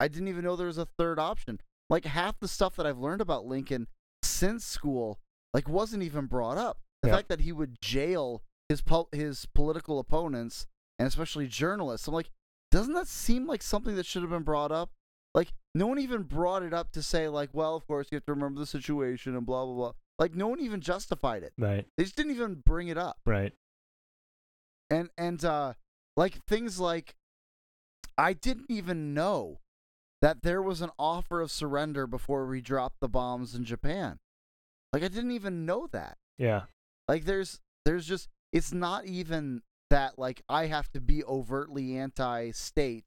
I 0.00 0.08
didn't 0.08 0.28
even 0.28 0.44
know 0.44 0.56
there 0.56 0.66
was 0.68 0.78
a 0.78 0.86
third 0.98 1.18
option. 1.18 1.60
Like 1.90 2.04
half 2.04 2.38
the 2.40 2.48
stuff 2.48 2.76
that 2.76 2.86
I've 2.86 2.98
learned 2.98 3.20
about 3.20 3.46
Lincoln 3.46 3.86
since 4.22 4.64
school, 4.64 5.18
like 5.54 5.68
wasn't 5.68 6.02
even 6.02 6.26
brought 6.26 6.58
up. 6.58 6.78
The 7.02 7.08
Yeah. 7.08 7.16
fact 7.16 7.28
that 7.28 7.40
he 7.40 7.52
would 7.52 7.80
jail 7.80 8.42
his 8.68 8.82
pol- 8.82 9.08
his 9.12 9.46
political 9.54 9.98
opponents 9.98 10.66
and 10.98 11.06
especially 11.06 11.46
journalists. 11.46 12.06
I'm 12.08 12.14
like, 12.14 12.30
doesn't 12.70 12.94
that 12.94 13.08
seem 13.08 13.46
like 13.46 13.62
something 13.62 13.96
that 13.96 14.06
should 14.06 14.22
have 14.22 14.30
been 14.30 14.42
brought 14.42 14.72
up? 14.72 14.90
Like 15.34 15.52
no 15.74 15.86
one 15.86 15.98
even 15.98 16.22
brought 16.22 16.62
it 16.62 16.74
up 16.74 16.92
to 16.92 17.02
say 17.02 17.28
like, 17.28 17.50
well, 17.52 17.74
of 17.74 17.86
course 17.86 18.08
you 18.10 18.16
have 18.16 18.24
to 18.26 18.32
remember 18.32 18.60
the 18.60 18.66
situation 18.66 19.36
and 19.36 19.46
blah 19.46 19.64
blah 19.64 19.74
blah. 19.74 19.92
Like 20.18 20.34
no 20.34 20.48
one 20.48 20.60
even 20.60 20.80
justified 20.80 21.42
it. 21.42 21.52
Right. 21.58 21.86
They 21.96 22.04
just 22.04 22.16
didn't 22.16 22.32
even 22.32 22.62
bring 22.66 22.88
it 22.88 22.98
up. 22.98 23.18
Right. 23.24 23.52
And 24.90 25.10
and 25.16 25.44
uh 25.44 25.74
like 26.16 26.44
things 26.46 26.80
like 26.80 27.14
I 28.16 28.32
didn't 28.32 28.66
even 28.68 29.14
know 29.14 29.60
that 30.20 30.42
there 30.42 30.60
was 30.60 30.80
an 30.80 30.90
offer 30.98 31.40
of 31.40 31.52
surrender 31.52 32.06
before 32.06 32.46
we 32.46 32.60
dropped 32.60 33.00
the 33.00 33.08
bombs 33.08 33.54
in 33.54 33.64
Japan. 33.64 34.18
Like 34.92 35.04
I 35.04 35.08
didn't 35.08 35.30
even 35.30 35.64
know 35.64 35.88
that. 35.92 36.18
Yeah. 36.36 36.62
Like 37.06 37.24
there's 37.24 37.60
there's 37.84 38.06
just 38.06 38.28
it's 38.52 38.72
not 38.72 39.06
even 39.06 39.62
that 39.90 40.18
like 40.18 40.42
I 40.48 40.66
have 40.66 40.90
to 40.92 41.00
be 41.00 41.24
overtly 41.24 41.96
anti-state 41.96 43.04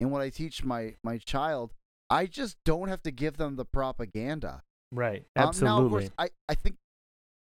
in 0.00 0.10
what 0.10 0.22
I 0.22 0.30
teach 0.30 0.64
my 0.64 0.94
my 1.02 1.18
child. 1.18 1.72
I 2.10 2.26
just 2.26 2.56
don't 2.64 2.88
have 2.88 3.02
to 3.02 3.10
give 3.10 3.36
them 3.36 3.56
the 3.56 3.64
propaganda. 3.64 4.62
Right. 4.92 5.24
Um, 5.36 5.48
Absolutely. 5.48 5.80
now, 5.80 5.84
of 5.84 5.90
course, 5.90 6.10
I, 6.18 6.28
I 6.48 6.54
think 6.54 6.76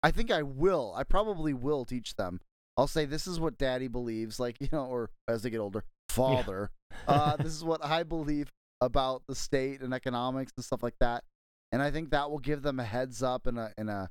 I 0.03 0.11
think 0.11 0.31
I 0.31 0.43
will. 0.43 0.93
I 0.95 1.03
probably 1.03 1.53
will 1.53 1.85
teach 1.85 2.15
them. 2.15 2.39
I'll 2.77 2.87
say 2.87 3.05
this 3.05 3.27
is 3.27 3.39
what 3.39 3.57
daddy 3.57 3.87
believes, 3.87 4.39
like, 4.39 4.57
you 4.61 4.69
know, 4.71 4.85
or 4.85 5.09
as 5.27 5.43
they 5.43 5.49
get 5.49 5.59
older, 5.59 5.83
father. 6.07 6.71
uh, 7.07 7.35
this 7.37 7.53
is 7.53 7.63
what 7.63 7.83
I 7.83 8.03
believe 8.03 8.51
about 8.81 9.23
the 9.27 9.35
state 9.35 9.81
and 9.81 9.93
economics 9.93 10.53
and 10.55 10.63
stuff 10.63 10.81
like 10.81 10.95
that. 10.99 11.23
And 11.71 11.81
I 11.81 11.91
think 11.91 12.11
that 12.11 12.31
will 12.31 12.39
give 12.39 12.61
them 12.61 12.79
a 12.79 12.83
heads 12.83 13.21
up 13.21 13.45
and 13.45 13.59
a 13.59 13.73
and 13.77 13.89
a 13.89 14.09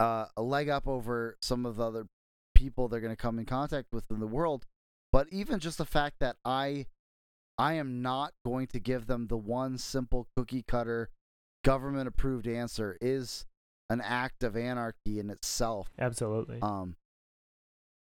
uh, 0.00 0.26
a 0.36 0.42
leg 0.42 0.68
up 0.68 0.88
over 0.88 1.36
some 1.40 1.66
of 1.66 1.76
the 1.76 1.84
other 1.84 2.06
people 2.64 2.88
they're 2.88 3.00
going 3.00 3.12
to 3.12 3.22
come 3.22 3.38
in 3.38 3.44
contact 3.44 3.92
with 3.92 4.10
in 4.10 4.20
the 4.20 4.26
world. 4.26 4.64
But 5.12 5.28
even 5.30 5.60
just 5.60 5.78
the 5.78 5.84
fact 5.84 6.16
that 6.20 6.36
I 6.44 6.86
I 7.58 7.74
am 7.74 8.02
not 8.02 8.32
going 8.44 8.66
to 8.68 8.80
give 8.80 9.06
them 9.06 9.26
the 9.28 9.36
one 9.36 9.78
simple 9.78 10.26
cookie 10.36 10.64
cutter 10.66 11.10
government 11.62 12.08
approved 12.08 12.48
answer 12.48 12.96
is 13.00 13.46
an 13.90 14.00
act 14.00 14.42
of 14.42 14.56
anarchy 14.56 15.18
in 15.20 15.30
itself. 15.30 15.90
Absolutely. 15.98 16.58
Um 16.62 16.96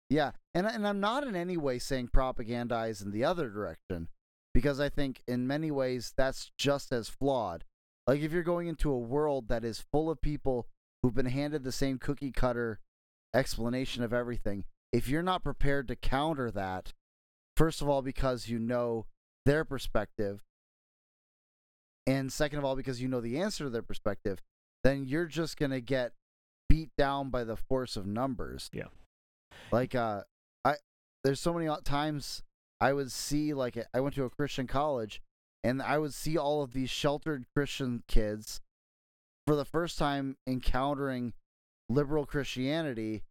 Yeah, 0.09 0.31
and 0.53 0.67
and 0.67 0.85
I'm 0.85 0.99
not 0.99 1.25
in 1.25 1.35
any 1.35 1.57
way 1.57 1.79
saying 1.79 2.09
propagandize 2.09 3.01
in 3.03 3.11
the 3.11 3.23
other 3.23 3.49
direction 3.49 4.09
because 4.53 4.81
I 4.81 4.89
think 4.89 5.23
in 5.27 5.47
many 5.47 5.71
ways 5.71 6.13
that's 6.17 6.51
just 6.57 6.91
as 6.91 7.07
flawed. 7.07 7.63
Like 8.05 8.19
if 8.19 8.33
you're 8.33 8.43
going 8.43 8.67
into 8.67 8.91
a 8.91 8.99
world 8.99 9.47
that 9.47 9.63
is 9.63 9.85
full 9.93 10.09
of 10.09 10.21
people 10.21 10.67
who've 11.01 11.15
been 11.15 11.27
handed 11.27 11.63
the 11.63 11.71
same 11.71 11.97
cookie 11.97 12.31
cutter 12.31 12.79
explanation 13.33 14.03
of 14.03 14.13
everything, 14.13 14.65
if 14.91 15.07
you're 15.07 15.23
not 15.23 15.43
prepared 15.43 15.87
to 15.87 15.95
counter 15.95 16.51
that, 16.51 16.93
first 17.55 17.81
of 17.81 17.89
all 17.89 18.01
because 18.01 18.49
you 18.49 18.59
know 18.59 19.05
their 19.45 19.63
perspective 19.63 20.43
and 22.07 22.31
second 22.31 22.59
of 22.59 22.65
all 22.65 22.75
because 22.75 23.01
you 23.01 23.07
know 23.07 23.21
the 23.21 23.39
answer 23.39 23.65
to 23.65 23.69
their 23.69 23.81
perspective, 23.81 24.41
then 24.83 25.05
you're 25.05 25.25
just 25.25 25.57
going 25.57 25.71
to 25.71 25.81
get 25.81 26.13
beat 26.67 26.89
down 26.97 27.29
by 27.29 27.43
the 27.43 27.55
force 27.55 27.95
of 27.95 28.05
numbers. 28.05 28.69
Yeah. 28.73 28.87
Like 29.71 29.95
uh 29.95 30.21
I 30.65 30.75
there's 31.23 31.39
so 31.39 31.53
many 31.53 31.69
times 31.83 32.43
I 32.79 32.93
would 32.93 33.11
see 33.11 33.53
like 33.53 33.77
I 33.93 33.99
went 33.99 34.15
to 34.15 34.23
a 34.23 34.29
Christian 34.29 34.67
college 34.67 35.21
and 35.63 35.81
I 35.81 35.97
would 35.97 36.13
see 36.13 36.37
all 36.37 36.63
of 36.63 36.73
these 36.73 36.89
sheltered 36.89 37.45
Christian 37.55 38.03
kids 38.07 38.61
for 39.45 39.55
the 39.55 39.65
first 39.65 39.97
time 39.97 40.37
encountering 40.47 41.33
liberal 41.93 42.25
Christianity 42.25 43.23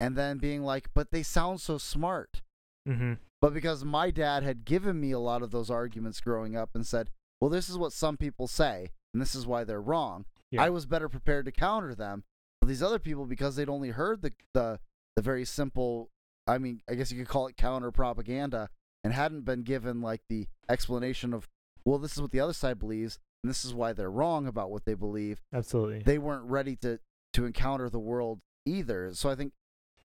and 0.00 0.16
then 0.16 0.38
being 0.38 0.62
like, 0.62 0.88
but 0.94 1.10
they 1.10 1.22
sound 1.22 1.60
so 1.60 1.78
smart. 1.78 2.42
mm-hmm. 2.88 3.14
But 3.40 3.54
because 3.54 3.84
my 3.84 4.10
dad 4.10 4.42
had 4.42 4.64
given 4.64 5.00
me 5.00 5.12
a 5.12 5.18
lot 5.20 5.42
of 5.42 5.50
those 5.52 5.70
arguments 5.70 6.20
growing 6.20 6.56
up 6.56 6.70
and 6.74 6.84
said, 6.86 7.10
well, 7.40 7.50
this 7.50 7.68
is 7.68 7.78
what 7.78 7.92
some 7.92 8.16
people 8.16 8.48
say, 8.48 8.90
and 9.14 9.22
this 9.22 9.34
is 9.34 9.46
why 9.46 9.62
they're 9.64 9.80
wrong, 9.80 10.24
Yeah. 10.50 10.62
I 10.64 10.70
was 10.70 10.86
better 10.86 11.08
prepared 11.08 11.44
to 11.44 11.52
counter 11.52 11.94
them. 11.94 12.24
But 12.60 12.66
these 12.66 12.82
other 12.82 12.98
people, 12.98 13.26
because 13.26 13.54
they'd 13.54 13.68
only 13.68 13.90
heard 13.90 14.22
the, 14.22 14.32
the, 14.54 14.80
the 15.14 15.22
very 15.22 15.44
simple, 15.44 16.10
I 16.48 16.58
mean, 16.58 16.80
I 16.90 16.94
guess 16.94 17.12
you 17.12 17.18
could 17.18 17.28
call 17.28 17.46
it 17.46 17.56
counter 17.56 17.92
propaganda, 17.92 18.70
and 19.04 19.12
hadn't 19.12 19.44
been 19.44 19.62
given 19.62 20.00
like 20.02 20.22
the 20.28 20.48
explanation 20.68 21.32
of, 21.32 21.48
well, 21.84 21.98
this 21.98 22.12
is 22.16 22.20
what 22.20 22.32
the 22.32 22.40
other 22.40 22.52
side 22.52 22.80
believes, 22.80 23.20
and 23.44 23.50
this 23.50 23.64
is 23.64 23.72
why 23.72 23.92
they're 23.92 24.10
wrong 24.10 24.48
about 24.48 24.72
what 24.72 24.84
they 24.84 24.94
believe, 24.94 25.40
Absolutely. 25.52 26.02
they 26.02 26.18
weren't 26.18 26.50
ready 26.50 26.74
to 26.76 26.98
to 27.32 27.44
encounter 27.44 27.88
the 27.88 27.98
world 27.98 28.40
either. 28.66 29.12
So 29.14 29.28
I 29.28 29.34
think 29.34 29.52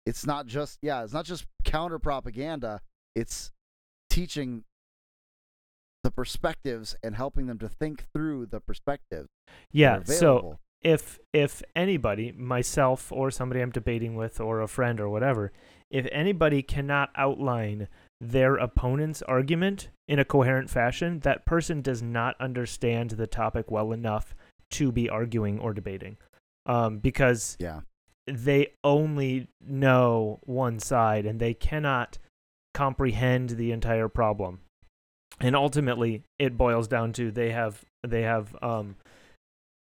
it's 0.07 0.27
not 0.27 0.47
just 0.47 0.79
yeah, 0.83 1.03
it's 1.05 1.13
not 1.13 1.25
just 1.25 1.47
counter 1.65 1.99
propaganda. 1.99 2.81
It's 3.15 3.51
teaching 4.11 4.65
the 6.05 6.11
perspectives 6.11 6.97
and 7.03 7.15
helping 7.15 7.47
them 7.47 7.59
to 7.59 7.69
think 7.69 8.07
through 8.15 8.47
the 8.47 8.61
perspectives. 8.61 9.29
yeah. 9.73 10.03
So 10.05 10.59
if 10.81 11.19
if 11.33 11.63
anybody, 11.75 12.33
myself 12.33 13.11
or 13.13 13.31
somebody 13.31 13.61
I'm 13.61 13.71
debating 13.71 14.15
with 14.15 14.41
or 14.41 14.61
a 14.61 14.69
friend 14.69 15.01
or 15.01 15.09
whatever, 15.09 15.53
if 15.91 16.07
anybody 16.13 16.63
cannot 16.63 17.11
outline 17.17 17.89
their 18.21 18.57
opponent's 18.57 19.23
argument 19.23 19.91
in 20.07 20.19
a 20.19 20.25
coherent 20.25 20.71
fashion, 20.71 21.21
that 21.21 21.47
person 21.47 21.83
does 21.83 22.03
not 22.03 22.37
understand 22.41 23.11
the 23.11 23.27
topic 23.27 23.71
well 23.71 23.93
enough 23.93 24.35
to 24.71 24.93
be 24.93 25.09
arguing 25.09 25.59
or 25.59 25.73
debating. 25.73 26.17
Um, 26.69 26.99
because 26.99 27.57
yeah, 27.59 27.81
they 28.27 28.75
only 28.85 29.49
know 29.61 30.39
one 30.45 30.79
side 30.79 31.27
and 31.27 31.41
they 31.41 31.55
cannot 31.55 32.19
comprehend 32.75 33.51
the 33.51 33.73
entire 33.73 34.09
problem. 34.09 34.61
And 35.41 35.57
ultimately 35.57 36.23
it 36.39 36.57
boils 36.57 36.87
down 36.87 37.13
to 37.15 37.31
they 37.31 37.51
have 37.51 37.85
they 38.07 38.23
have 38.23 38.55
um 38.63 38.97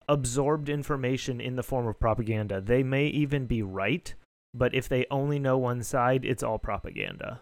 absorbed 0.09 0.67
information 0.67 1.39
in 1.39 1.55
the 1.55 1.63
form 1.63 1.87
of 1.87 1.99
propaganda. 1.99 2.59
They 2.59 2.83
may 2.83 3.05
even 3.07 3.45
be 3.45 3.61
right, 3.61 4.13
but 4.53 4.73
if 4.73 4.89
they 4.89 5.05
only 5.09 5.39
know 5.39 5.57
one 5.57 5.83
side, 5.83 6.25
it's 6.25 6.43
all 6.43 6.57
propaganda. 6.57 7.41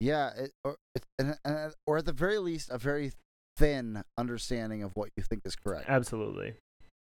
yeah, 0.00 0.30
it, 0.36 0.52
or 0.64 0.76
it, 0.94 1.04
and, 1.18 1.38
and, 1.44 1.74
or 1.86 1.98
at 1.98 2.04
the 2.04 2.12
very 2.12 2.38
least, 2.38 2.70
a 2.70 2.78
very 2.78 3.12
thin 3.56 4.02
understanding 4.18 4.82
of 4.82 4.92
what 4.94 5.08
you 5.16 5.22
think 5.22 5.42
is 5.44 5.56
correct. 5.56 5.86
Absolutely. 5.88 6.54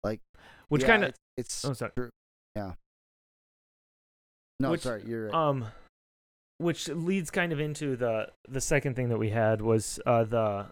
Like, 0.02 0.20
which 0.68 0.82
Yeah, 0.82 0.88
kind 0.88 1.04
of 1.04 1.08
it's, 1.10 1.18
it's 1.36 1.64
Oh, 1.64 1.72
sorry. 1.72 1.92
true. 1.96 2.10
Yeah. 2.56 2.72
No, 4.58 4.70
Which, 4.72 4.82
sorry, 4.82 5.02
you're 5.06 5.26
right. 5.26 5.34
um 5.34 5.66
which 6.58 6.88
leads 6.88 7.30
kind 7.30 7.52
of 7.52 7.60
into 7.60 7.96
the 7.96 8.28
the 8.46 8.60
second 8.60 8.94
thing 8.94 9.08
that 9.08 9.16
we 9.18 9.30
had 9.30 9.62
was 9.62 9.98
uh 10.04 10.24
the 10.24 10.66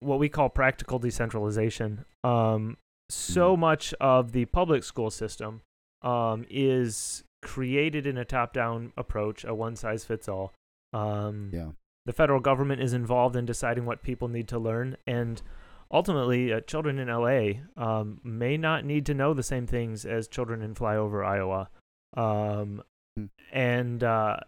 what 0.00 0.18
we 0.20 0.28
call 0.28 0.48
practical 0.48 0.98
decentralization 1.00 2.04
um 2.22 2.76
so 3.10 3.56
Mhm. 3.56 3.58
much 3.60 3.94
of 4.00 4.30
the 4.32 4.44
public 4.46 4.84
school 4.84 5.10
system 5.10 5.62
um 6.02 6.44
is 6.48 7.24
created 7.42 8.06
in 8.06 8.16
a 8.16 8.24
top 8.24 8.52
down 8.52 8.92
approach 8.96 9.44
a 9.44 9.52
one 9.54 9.74
size 9.74 10.04
fits 10.04 10.28
all 10.28 10.52
um 10.92 11.50
yeah. 11.52 11.70
the 12.06 12.12
federal 12.12 12.38
government 12.40 12.80
is 12.80 12.92
involved 12.92 13.34
in 13.34 13.44
deciding 13.44 13.84
what 13.84 14.02
people 14.02 14.28
need 14.28 14.46
to 14.48 14.58
learn 14.58 14.96
and 15.06 15.42
ultimately 15.90 16.52
uh, 16.52 16.60
children 16.60 16.98
in 16.98 17.08
LA 17.08 17.60
um, 17.76 18.20
may 18.24 18.56
not 18.56 18.84
need 18.84 19.06
to 19.06 19.14
know 19.14 19.34
the 19.34 19.42
same 19.42 19.66
things 19.66 20.04
as 20.04 20.28
children 20.28 20.62
in 20.62 20.74
flyover 20.74 21.24
Iowa. 21.26 21.68
Um, 22.16 22.82
Hmm. 23.16 23.26
and 23.52 24.02
uh, 24.02 24.38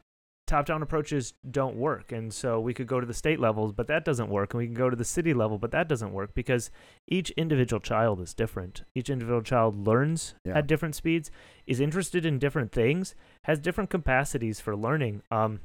top-down 0.49 0.83
approaches 0.83 1.35
don't 1.49 1.77
work. 1.77 2.11
And 2.11 2.35
so 2.35 2.59
we 2.59 2.75
could 2.75 2.89
go 2.89 2.99
to 2.99 3.07
the 3.07 3.15
state 3.15 3.39
levels 3.39 3.73
but 3.73 3.87
that 3.87 4.05
doesn't 4.05 4.29
work. 4.29 4.53
And 4.55 4.59
we 4.59 4.67
can 4.67 4.75
go 4.75 4.91
to 4.91 4.97
the 4.97 5.05
city 5.05 5.33
level 5.33 5.57
but 5.57 5.71
that 5.71 5.89
doesn't 5.89 6.13
work 6.13 6.35
because 6.35 6.73
each 7.07 7.31
individual 7.37 7.79
child 7.79 8.21
is 8.21 8.35
different. 8.35 8.83
Each 8.95 9.09
individual 9.09 9.43
child 9.43 9.87
learns 9.87 10.35
Yeah. 10.45 10.59
at 10.59 10.67
different 10.67 10.97
speeds 10.97 11.31
is 11.67 11.79
interested 11.79 12.27
in 12.27 12.41
different 12.41 12.73
things 12.73 13.15
has 13.45 13.61
different 13.61 13.89
capacities 13.91 14.59
for 14.59 14.77
learning. 14.77 15.23
Um, 15.31 15.61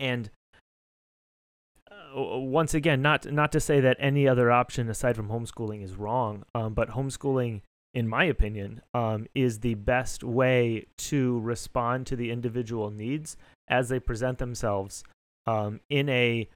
and 0.00 0.30
once 2.14 2.74
again, 2.74 3.02
not 3.02 3.30
not 3.32 3.52
to 3.52 3.60
say 3.60 3.80
that 3.80 3.96
any 4.00 4.26
other 4.26 4.50
option 4.50 4.88
aside 4.88 5.16
from 5.16 5.28
homeschooling 5.28 5.82
is 5.82 5.94
wrong, 5.94 6.44
um, 6.54 6.74
but 6.74 6.90
homeschooling, 6.90 7.62
in 7.94 8.08
my 8.08 8.24
opinion, 8.24 8.80
um, 8.94 9.26
is 9.34 9.60
the 9.60 9.74
best 9.74 10.22
way 10.24 10.86
to 10.96 11.40
respond 11.40 12.06
to 12.06 12.16
the 12.16 12.30
individual 12.30 12.90
needs 12.90 13.36
as 13.68 13.88
they 13.88 14.00
present 14.00 14.38
themselves 14.38 15.04
um, 15.46 15.80
in 15.88 16.08
a 16.08 16.48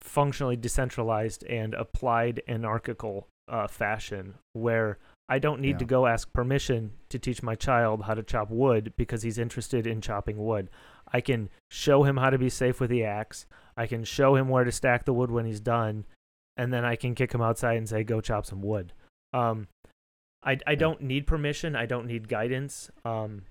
functionally 0.00 0.56
decentralized 0.56 1.44
and 1.44 1.74
applied 1.74 2.42
anarchical 2.48 3.28
uh, 3.48 3.66
fashion, 3.66 4.34
where 4.52 4.98
I 5.28 5.38
don't 5.38 5.60
need 5.60 5.78
to 5.80 5.84
go 5.84 6.06
ask 6.06 6.32
permission 6.32 6.92
to 7.10 7.18
teach 7.18 7.42
my 7.42 7.54
child 7.54 8.04
how 8.04 8.14
to 8.14 8.22
chop 8.22 8.50
wood 8.50 8.94
because 8.96 9.22
he's 9.22 9.38
interested 9.38 9.86
in 9.86 10.00
chopping 10.00 10.38
wood. 10.38 10.70
I 11.12 11.20
can 11.20 11.50
show 11.70 12.02
him 12.04 12.16
how 12.16 12.30
to 12.30 12.38
be 12.38 12.48
safe 12.48 12.80
with 12.80 12.88
the 12.88 13.04
axe. 13.04 13.46
I 13.78 13.86
can 13.86 14.04
show 14.04 14.34
him 14.36 14.48
where 14.48 14.64
to 14.64 14.72
stack 14.72 15.04
the 15.04 15.14
wood 15.14 15.30
when 15.30 15.46
he's 15.46 15.60
done, 15.60 16.04
and 16.56 16.72
then 16.72 16.84
I 16.84 16.96
can 16.96 17.14
kick 17.14 17.32
him 17.32 17.40
outside 17.40 17.76
and 17.76 17.88
say, 17.88 18.02
"Go 18.04 18.20
chop 18.20 18.44
some 18.44 18.60
wood." 18.60 18.92
Um, 19.32 19.68
I 20.42 20.58
I 20.66 20.74
don't 20.74 21.00
need 21.00 21.26
permission. 21.26 21.76
I 21.76 21.86
don't 21.86 22.06
need 22.06 22.28
guidance. 22.28 22.90
Um, 23.04 23.42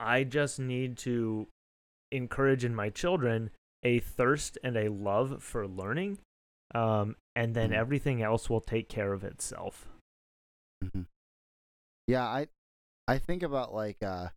I 0.00 0.24
just 0.24 0.58
need 0.58 0.96
to 0.98 1.48
encourage 2.10 2.64
in 2.64 2.74
my 2.74 2.90
children 2.90 3.50
a 3.82 3.98
thirst 4.00 4.58
and 4.64 4.76
a 4.76 4.88
love 4.88 5.42
for 5.42 5.66
learning, 5.66 6.18
um, 6.74 7.16
and 7.36 7.54
then 7.54 7.70
Mhm. 7.70 7.76
everything 7.76 8.22
else 8.22 8.48
will 8.50 8.60
take 8.60 8.88
care 8.88 9.12
of 9.12 9.24
itself. 9.24 9.88
hmm 10.82 11.02
Yeah, 12.06 12.24
I 12.24 12.48
I 13.08 13.18
think 13.18 13.42
about 13.42 13.72
like 13.74 14.02
uh 14.02 14.28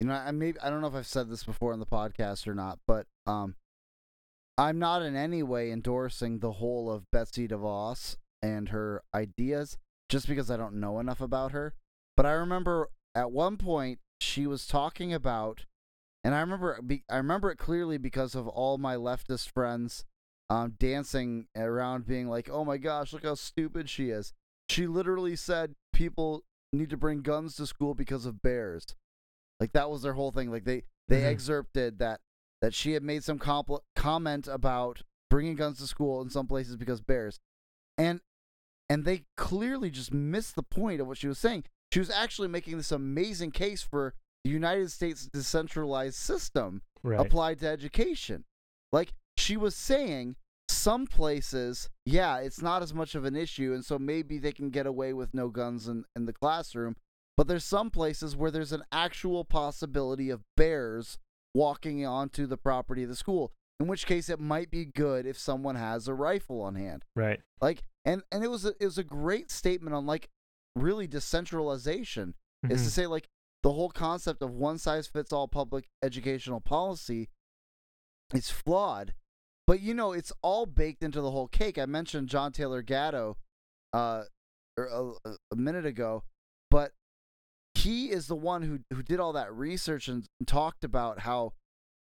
you 0.00 0.06
know, 0.06 0.14
I 0.14 0.30
maybe 0.30 0.58
I 0.60 0.70
don't 0.70 0.80
know 0.80 0.86
if 0.88 0.94
I've 0.94 1.06
said 1.06 1.28
this 1.28 1.44
before 1.44 1.72
on 1.72 1.78
the 1.78 1.86
podcast 1.86 2.46
or 2.46 2.54
not, 2.54 2.78
but 2.86 3.06
um 3.30 3.54
I'm 4.58 4.78
not 4.78 5.02
in 5.02 5.16
any 5.16 5.42
way 5.42 5.70
endorsing 5.70 6.40
the 6.40 6.52
whole 6.52 6.90
of 6.90 7.10
Betsy 7.10 7.48
DeVos 7.48 8.16
and 8.42 8.68
her 8.70 9.02
ideas 9.14 9.78
just 10.08 10.26
because 10.26 10.50
I 10.50 10.56
don't 10.56 10.80
know 10.80 10.98
enough 10.98 11.20
about 11.20 11.52
her. 11.52 11.72
But 12.16 12.26
I 12.26 12.32
remember 12.32 12.88
at 13.14 13.32
one 13.32 13.56
point 13.56 14.00
she 14.20 14.46
was 14.46 14.66
talking 14.66 15.14
about 15.14 15.64
and 16.22 16.34
I 16.34 16.40
remember 16.40 16.78
I 17.08 17.16
remember 17.16 17.50
it 17.50 17.56
clearly 17.56 17.96
because 17.96 18.34
of 18.34 18.46
all 18.48 18.76
my 18.76 18.96
leftist 18.96 19.50
friends 19.50 20.04
um 20.50 20.74
dancing 20.78 21.46
around 21.56 22.06
being 22.06 22.28
like, 22.28 22.50
"Oh 22.50 22.64
my 22.64 22.76
gosh, 22.76 23.12
look 23.12 23.24
how 23.24 23.36
stupid 23.36 23.88
she 23.88 24.10
is." 24.10 24.32
She 24.68 24.86
literally 24.86 25.36
said 25.36 25.74
people 25.94 26.44
need 26.72 26.90
to 26.90 26.96
bring 26.96 27.22
guns 27.22 27.56
to 27.56 27.66
school 27.66 27.94
because 27.94 28.26
of 28.26 28.42
bears. 28.42 28.84
Like 29.60 29.72
that 29.72 29.90
was 29.90 30.02
their 30.02 30.14
whole 30.14 30.32
thing. 30.32 30.50
Like 30.50 30.64
they 30.64 30.82
they 31.08 31.22
Mhm. 31.22 31.32
excerpted 31.32 31.98
that 32.00 32.20
that 32.60 32.74
she 32.74 32.92
had 32.92 33.02
made 33.02 33.24
some 33.24 33.38
compl- 33.38 33.80
comment 33.96 34.46
about 34.48 35.02
bringing 35.30 35.54
guns 35.56 35.78
to 35.78 35.86
school 35.86 36.20
in 36.20 36.30
some 36.30 36.46
places 36.46 36.76
because 36.76 37.00
bears, 37.00 37.38
and 37.98 38.20
and 38.88 39.04
they 39.04 39.22
clearly 39.36 39.90
just 39.90 40.12
missed 40.12 40.56
the 40.56 40.62
point 40.62 41.00
of 41.00 41.06
what 41.06 41.18
she 41.18 41.28
was 41.28 41.38
saying. 41.38 41.64
She 41.92 42.00
was 42.00 42.10
actually 42.10 42.48
making 42.48 42.76
this 42.76 42.92
amazing 42.92 43.52
case 43.52 43.82
for 43.82 44.14
the 44.44 44.50
United 44.50 44.90
States 44.90 45.26
decentralized 45.32 46.16
system 46.16 46.82
Right. 47.02 47.18
applied 47.20 47.60
to 47.60 47.68
education. 47.68 48.44
Like 48.92 49.14
she 49.36 49.56
was 49.56 49.74
saying, 49.74 50.36
some 50.68 51.06
places, 51.06 51.88
yeah, 52.04 52.38
it's 52.38 52.60
not 52.60 52.82
as 52.82 52.92
much 52.92 53.14
of 53.14 53.24
an 53.24 53.36
issue, 53.36 53.72
and 53.72 53.84
so 53.84 53.98
maybe 53.98 54.38
they 54.38 54.52
can 54.52 54.70
get 54.70 54.86
away 54.86 55.12
with 55.12 55.32
no 55.34 55.48
guns 55.48 55.88
in, 55.88 56.04
in 56.14 56.26
the 56.26 56.32
classroom. 56.32 56.96
But 57.36 57.48
there's 57.48 57.64
some 57.64 57.90
places 57.90 58.36
where 58.36 58.50
there's 58.50 58.72
an 58.72 58.82
actual 58.92 59.44
possibility 59.44 60.28
of 60.30 60.42
bears 60.56 61.18
walking 61.54 62.04
onto 62.06 62.46
the 62.46 62.56
property 62.56 63.02
of 63.02 63.08
the 63.08 63.16
school. 63.16 63.52
In 63.78 63.86
which 63.86 64.06
case, 64.06 64.28
it 64.28 64.38
might 64.38 64.70
be 64.70 64.84
good 64.84 65.24
if 65.26 65.38
someone 65.38 65.74
has 65.76 66.06
a 66.06 66.14
rifle 66.14 66.60
on 66.60 66.74
hand. 66.74 67.04
Right. 67.16 67.40
Like, 67.60 67.82
and 68.04 68.22
and 68.30 68.44
it 68.44 68.48
was 68.48 68.64
a, 68.64 68.74
it 68.80 68.84
was 68.84 68.98
a 68.98 69.04
great 69.04 69.50
statement 69.50 69.94
on 69.94 70.06
like 70.06 70.28
really 70.76 71.06
decentralization 71.06 72.34
is 72.68 72.82
to 72.82 72.88
Mhm. 72.88 72.92
say 72.92 73.06
like 73.06 73.28
the 73.62 73.72
whole 73.72 73.90
concept 73.90 74.42
of 74.42 74.52
one 74.52 74.78
size 74.78 75.06
fits 75.06 75.32
all 75.32 75.48
public 75.48 75.88
educational 76.02 76.60
policy 76.60 77.28
is 78.32 78.50
flawed 78.50 79.14
but 79.66 79.80
you 79.80 79.92
know 79.92 80.12
it's 80.12 80.32
all 80.42 80.64
baked 80.66 81.02
into 81.02 81.20
the 81.20 81.30
whole 81.32 81.48
cake 81.48 81.76
i 81.78 81.84
mentioned 81.86 82.28
john 82.28 82.52
taylor 82.52 82.80
gatto 82.82 83.36
uh 83.92 84.22
er, 84.78 84.86
a, 85.24 85.30
a 85.52 85.56
minute 85.56 85.84
ago 85.84 86.22
he 87.80 88.10
is 88.10 88.26
the 88.26 88.36
one 88.36 88.62
who 88.62 88.80
who 88.94 89.02
did 89.02 89.20
all 89.20 89.32
that 89.32 89.52
research 89.52 90.08
and 90.08 90.24
talked 90.46 90.84
about 90.84 91.20
how 91.20 91.52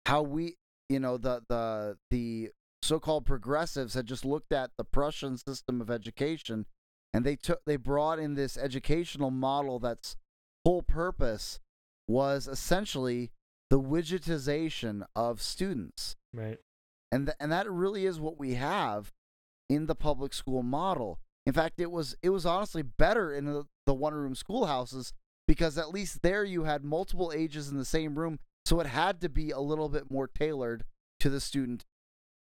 how 0.06 0.22
we 0.22 0.56
you 0.88 0.98
know 1.00 1.16
the 1.16 1.42
the 1.48 1.96
the 2.10 2.50
so-called 2.82 3.24
progressives 3.24 3.94
had 3.94 4.06
just 4.06 4.24
looked 4.24 4.52
at 4.52 4.70
the 4.76 4.84
prussian 4.84 5.36
system 5.36 5.80
of 5.80 5.90
education 5.90 6.66
and 7.14 7.24
they 7.24 7.36
took 7.36 7.60
they 7.64 7.76
brought 7.76 8.18
in 8.18 8.34
this 8.34 8.56
educational 8.56 9.30
model 9.30 9.78
that's 9.78 10.16
whole 10.64 10.82
purpose 10.82 11.60
was 12.08 12.48
essentially 12.48 13.30
the 13.70 13.80
widgetization 13.80 15.04
of 15.14 15.40
students 15.40 16.16
Right. 16.34 16.58
and 17.10 17.26
th- 17.26 17.36
and 17.40 17.52
that 17.52 17.70
really 17.70 18.06
is 18.06 18.18
what 18.20 18.38
we 18.38 18.54
have 18.54 19.12
in 19.68 19.86
the 19.86 19.94
public 19.94 20.32
school 20.34 20.62
model 20.62 21.20
in 21.46 21.52
fact 21.52 21.80
it 21.80 21.90
was 21.90 22.16
it 22.22 22.30
was 22.30 22.44
honestly 22.44 22.82
better 22.82 23.32
in 23.34 23.44
the, 23.46 23.64
the 23.86 23.94
one 23.94 24.14
room 24.14 24.34
schoolhouses 24.34 25.12
because 25.52 25.76
at 25.76 25.90
least 25.90 26.22
there 26.22 26.44
you 26.44 26.64
had 26.64 26.82
multiple 26.82 27.30
ages 27.34 27.68
in 27.68 27.76
the 27.76 27.84
same 27.84 28.18
room 28.18 28.38
so 28.64 28.80
it 28.80 28.86
had 28.86 29.20
to 29.20 29.28
be 29.28 29.50
a 29.50 29.60
little 29.60 29.90
bit 29.90 30.10
more 30.10 30.26
tailored 30.26 30.82
to 31.20 31.28
the 31.28 31.40
student 31.40 31.84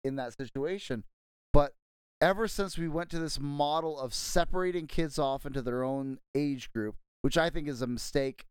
in 0.03 0.15
that 0.15 0.37
situation 0.37 1.03
but 1.51 1.73
ever 2.21 2.47
since 2.47 2.77
we 2.77 2.87
went 2.87 3.09
to 3.09 3.17
this 3.17 3.39
model 3.39 3.99
of 3.99 4.13
separating 4.13 4.85
kids 4.85 5.17
off 5.17 5.43
into 5.43 5.59
their 5.59 5.83
own 5.83 6.19
age 6.35 6.71
group 6.71 6.93
which 7.23 7.35
i 7.35 7.49
think 7.49 7.67
is 7.67 7.81
a 7.81 7.87
mistake 7.87 8.45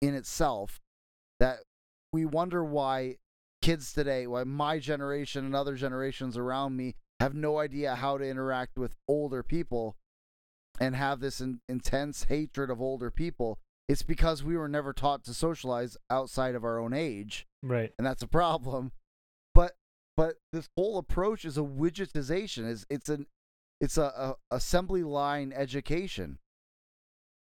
in 0.00 0.14
itself 0.14 0.80
that 1.40 1.58
we 2.12 2.24
wonder 2.24 2.64
why 2.64 3.16
kids 3.60 3.92
today, 3.92 4.24
why 4.26 4.44
my 4.44 4.78
generation 4.78 5.44
and 5.44 5.56
other 5.56 5.74
generations 5.74 6.36
around 6.36 6.76
me 6.76 6.94
have 7.18 7.34
no 7.34 7.58
idea 7.58 7.96
how 7.96 8.18
to 8.18 8.24
interact 8.24 8.78
with 8.78 8.94
older 9.08 9.42
people 9.42 9.96
and 10.78 10.94
have 10.94 11.20
this 11.20 11.40
in, 11.40 11.60
intense 11.68 12.24
hatred 12.24 12.70
of 12.70 12.80
older 12.80 13.10
people. 13.10 13.58
It's 13.88 14.02
because 14.02 14.42
we 14.42 14.56
were 14.56 14.68
never 14.68 14.92
taught 14.92 15.24
to 15.24 15.34
socialize 15.34 15.96
outside 16.08 16.54
of 16.54 16.64
our 16.64 16.78
own 16.78 16.92
age, 16.94 17.46
Right. 17.62 17.92
and 17.98 18.06
that's 18.06 18.22
a 18.22 18.26
problem. 18.28 18.92
But 19.54 19.76
but 20.16 20.36
this 20.52 20.68
whole 20.76 20.96
approach 20.98 21.44
is 21.44 21.58
a 21.58 21.62
widgetization. 21.62 22.66
Is 22.68 22.86
it's 22.88 23.08
an 23.08 23.26
it's 23.80 23.98
a, 23.98 24.36
a 24.50 24.54
assembly 24.54 25.02
line 25.02 25.52
education. 25.54 26.38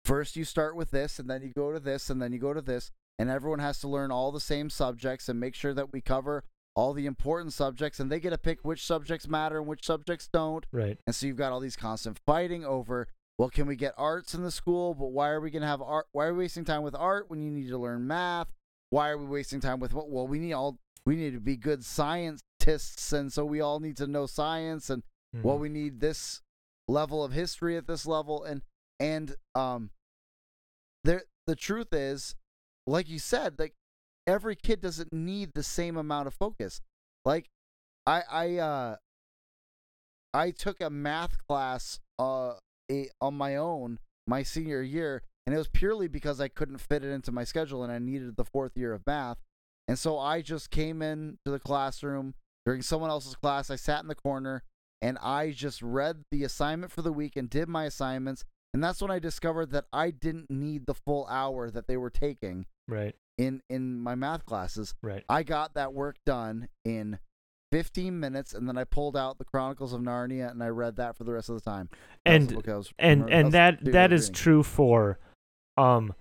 First, 0.04 0.34
you 0.36 0.44
start 0.44 0.76
with 0.76 0.90
this, 0.92 1.18
and 1.18 1.28
then 1.28 1.42
you 1.42 1.52
go 1.54 1.72
to 1.72 1.80
this, 1.80 2.08
and 2.08 2.22
then 2.22 2.32
you 2.32 2.38
go 2.38 2.54
to 2.54 2.62
this, 2.62 2.90
and 3.18 3.28
everyone 3.28 3.58
has 3.58 3.78
to 3.80 3.88
learn 3.88 4.10
all 4.10 4.32
the 4.32 4.40
same 4.40 4.70
subjects 4.70 5.28
and 5.28 5.38
make 5.38 5.54
sure 5.54 5.74
that 5.74 5.92
we 5.92 6.00
cover 6.00 6.44
all 6.74 6.94
the 6.94 7.04
important 7.04 7.52
subjects, 7.52 8.00
and 8.00 8.10
they 8.10 8.18
get 8.18 8.30
to 8.30 8.38
pick 8.38 8.60
which 8.64 8.84
subjects 8.86 9.28
matter 9.28 9.58
and 9.58 9.66
which 9.66 9.84
subjects 9.84 10.26
don't. 10.32 10.64
Right. 10.72 10.98
And 11.06 11.14
so 11.14 11.26
you've 11.26 11.36
got 11.36 11.52
all 11.52 11.60
these 11.60 11.76
constant 11.76 12.18
fighting 12.24 12.64
over, 12.64 13.08
well, 13.40 13.48
can 13.48 13.66
we 13.66 13.74
get 13.74 13.94
arts 13.96 14.34
in 14.34 14.42
the 14.42 14.50
school? 14.50 14.92
But 14.92 15.12
why 15.12 15.30
are 15.30 15.40
we 15.40 15.50
going 15.50 15.62
to 15.62 15.66
have 15.66 15.80
art? 15.80 16.04
Why 16.12 16.26
are 16.26 16.34
we 16.34 16.40
wasting 16.40 16.66
time 16.66 16.82
with 16.82 16.94
art 16.94 17.30
when 17.30 17.40
you 17.40 17.50
need 17.50 17.68
to 17.68 17.78
learn 17.78 18.06
math? 18.06 18.48
Why 18.90 19.08
are 19.08 19.16
we 19.16 19.24
wasting 19.24 19.60
time 19.60 19.80
with 19.80 19.94
what? 19.94 20.10
Well, 20.10 20.28
we 20.28 20.38
need 20.38 20.52
all 20.52 20.78
we 21.06 21.16
need 21.16 21.32
to 21.32 21.40
be 21.40 21.56
good 21.56 21.82
scientists, 21.82 23.14
and 23.14 23.32
so 23.32 23.46
we 23.46 23.62
all 23.62 23.80
need 23.80 23.96
to 23.96 24.06
know 24.06 24.26
science, 24.26 24.90
and 24.90 25.02
well, 25.32 25.56
Mhm. 25.56 25.60
we 25.60 25.68
need 25.70 26.00
this 26.00 26.42
level 26.86 27.24
of 27.24 27.32
history 27.32 27.78
at 27.78 27.86
this 27.86 28.04
level, 28.04 28.44
and 28.44 28.60
and 28.98 29.36
um, 29.54 29.90
there 31.04 31.22
the 31.46 31.56
truth 31.56 31.94
is, 31.94 32.34
like 32.86 33.08
you 33.08 33.18
said, 33.18 33.58
like 33.58 33.74
every 34.26 34.54
kid 34.54 34.82
doesn't 34.82 35.14
need 35.14 35.52
the 35.54 35.62
same 35.62 35.96
amount 35.96 36.26
of 36.26 36.34
focus. 36.34 36.82
Like 37.24 37.48
I 38.06 38.20
I 38.30 38.56
uh 38.58 38.96
I 40.34 40.50
took 40.50 40.82
a 40.82 40.90
math 40.90 41.38
class 41.48 42.00
uh 42.18 42.56
a, 42.90 43.08
on 43.20 43.34
my 43.34 43.56
own 43.56 43.98
my 44.26 44.42
senior 44.42 44.82
year 44.82 45.22
and 45.46 45.54
it 45.54 45.58
was 45.58 45.68
purely 45.68 46.06
because 46.08 46.40
I 46.40 46.48
couldn't 46.48 46.78
fit 46.78 47.04
it 47.04 47.10
into 47.10 47.32
my 47.32 47.44
schedule 47.44 47.82
and 47.82 47.90
I 47.92 47.98
needed 47.98 48.36
the 48.36 48.44
fourth 48.44 48.76
year 48.76 48.92
of 48.92 49.06
math. 49.06 49.38
And 49.88 49.98
so 49.98 50.18
I 50.18 50.42
just 50.42 50.70
came 50.70 51.02
in 51.02 51.38
to 51.44 51.50
the 51.50 51.58
classroom 51.58 52.34
during 52.64 52.82
someone 52.82 53.10
else's 53.10 53.34
class. 53.34 53.70
I 53.70 53.76
sat 53.76 54.02
in 54.02 54.08
the 54.08 54.14
corner 54.14 54.62
and 55.02 55.18
I 55.18 55.50
just 55.50 55.80
read 55.82 56.24
the 56.30 56.44
assignment 56.44 56.92
for 56.92 57.02
the 57.02 57.12
week 57.12 57.34
and 57.36 57.48
did 57.50 57.68
my 57.68 57.84
assignments. 57.86 58.44
And 58.72 58.84
that's 58.84 59.00
when 59.02 59.10
I 59.10 59.18
discovered 59.18 59.70
that 59.72 59.86
I 59.92 60.10
didn't 60.10 60.50
need 60.50 60.86
the 60.86 60.94
full 60.94 61.26
hour 61.26 61.70
that 61.70 61.88
they 61.88 61.96
were 61.96 62.10
taking 62.10 62.66
Right. 62.86 63.16
in 63.38 63.62
in 63.68 63.98
my 63.98 64.14
math 64.14 64.44
classes. 64.44 64.94
Right. 65.02 65.24
I 65.28 65.42
got 65.42 65.74
that 65.74 65.92
work 65.94 66.16
done 66.24 66.68
in 66.84 67.18
15 67.70 68.18
minutes, 68.18 68.52
and 68.52 68.68
then 68.68 68.76
I 68.76 68.84
pulled 68.84 69.16
out 69.16 69.38
the 69.38 69.44
Chronicles 69.44 69.92
of 69.92 70.00
Narnia 70.00 70.50
and 70.50 70.62
I 70.62 70.68
read 70.68 70.96
that 70.96 71.16
for 71.16 71.24
the 71.24 71.32
rest 71.32 71.48
of 71.48 71.54
the 71.54 71.60
time. 71.60 71.88
That 72.24 72.40
was 72.40 72.48
the 72.48 72.94
And 72.98 73.22
was- 73.24 73.30
and 73.32 73.52
that 73.52 73.78
and 73.78 73.86
that 73.86 73.92
that 73.92 74.08
book 74.08 74.10
I 74.10 74.14
was 74.14 74.22
is 74.24 74.30
true 74.30 74.62
for 74.62 75.18
um 75.76 76.14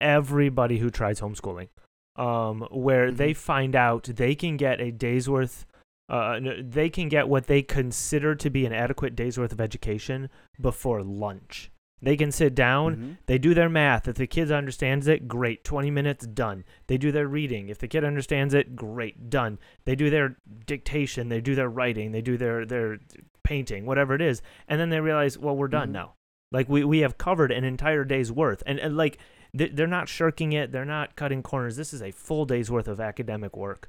everybody 0.00 0.78
who 0.78 0.90
tries 0.90 1.20
homeschooling 1.20 1.68
um 2.16 2.66
where 2.70 3.10
they 3.10 3.32
Mhm. 3.32 3.36
find 3.36 3.76
out 3.76 4.04
they 4.04 4.34
can 4.34 4.56
get 4.56 4.80
a 4.80 4.90
day's 4.90 5.28
worth 5.28 5.66
uh 6.08 6.38
they 6.62 6.88
can 6.90 7.08
get 7.08 7.28
what 7.28 7.46
they 7.46 7.62
consider 7.62 8.34
to 8.34 8.50
be 8.50 8.64
an 8.66 8.72
adequate 8.72 9.14
day's 9.16 9.38
worth 9.38 9.52
of 9.52 9.60
education 9.60 10.28
before 10.60 11.02
lunch 11.02 11.70
they 12.02 12.16
can 12.16 12.30
sit 12.30 12.54
down. 12.54 12.96
Mhm. 12.96 13.16
they 13.26 13.38
do 13.38 13.54
their 13.54 13.68
math. 13.68 14.06
If 14.06 14.16
the 14.16 14.26
kid 14.26 14.52
understands 14.52 15.06
it 15.06 15.26
great. 15.26 15.64
20 15.64 15.90
minutes 15.90 16.26
done. 16.26 16.64
They 16.88 16.98
do 16.98 17.10
their 17.10 17.26
reading. 17.26 17.68
If 17.68 17.78
the 17.78 17.88
kid 17.88 18.04
understands 18.04 18.52
it 18.54 18.76
great. 18.76 19.30
Done. 19.30 19.58
They 19.86 19.94
do 19.96 20.10
their 20.10 20.36
dictation. 20.66 21.28
They 21.28 21.40
do 21.40 21.54
their 21.54 21.68
writing. 21.70 22.12
They 22.12 22.20
do 22.22 22.36
their 22.36 22.66
their 22.66 22.98
painting 23.42 23.86
whatever 23.86 24.14
it 24.14 24.20
is. 24.20 24.42
And 24.68 24.80
then 24.80 24.90
they 24.90 25.00
realize 25.00 25.38
well 25.38 25.56
we're 25.56 25.68
done 25.68 25.88
Mhm. 25.88 25.92
now. 25.92 26.14
Like 26.52 26.68
we, 26.68 26.84
we 26.84 26.98
have 27.00 27.16
covered 27.18 27.50
an 27.52 27.64
entire 27.64 28.04
day's 28.04 28.30
worth. 28.30 28.62
And, 28.66 28.78
and 28.78 28.96
like 28.96 29.18
they- 29.54 29.68
they're 29.68 29.86
not 29.86 30.08
shirking 30.08 30.52
it. 30.52 30.72
They're 30.72 30.84
not 30.84 31.16
cutting 31.16 31.42
corners. 31.42 31.76
This 31.76 31.94
is 31.94 32.02
a 32.02 32.10
full 32.10 32.44
day's 32.44 32.70
worth 32.70 32.88
of 32.88 33.00
academic 33.00 33.56
work. 33.56 33.88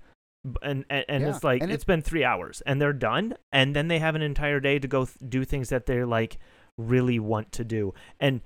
And 0.61 0.85
and, 0.89 1.03
and 1.09 1.23
Yeah, 1.23 1.29
it's 1.31 1.43
like 1.43 1.61
and 1.61 1.71
it- 1.71 1.73
it's 1.75 1.83
been 1.83 2.01
three 2.01 2.23
hours 2.23 2.61
and 2.65 2.81
they're 2.81 2.93
done. 2.93 3.35
And 3.51 3.75
then 3.75 3.89
they 3.89 3.99
have 3.99 4.15
an 4.15 4.21
entire 4.21 4.59
day 4.59 4.79
to 4.79 4.87
go 4.87 5.05
th- 5.05 5.17
do 5.29 5.43
things 5.43 5.69
that 5.69 5.87
they're 5.87 6.05
like 6.05 6.37
really 6.77 7.19
want 7.19 7.51
to 7.51 7.63
do 7.63 7.93
and 8.19 8.41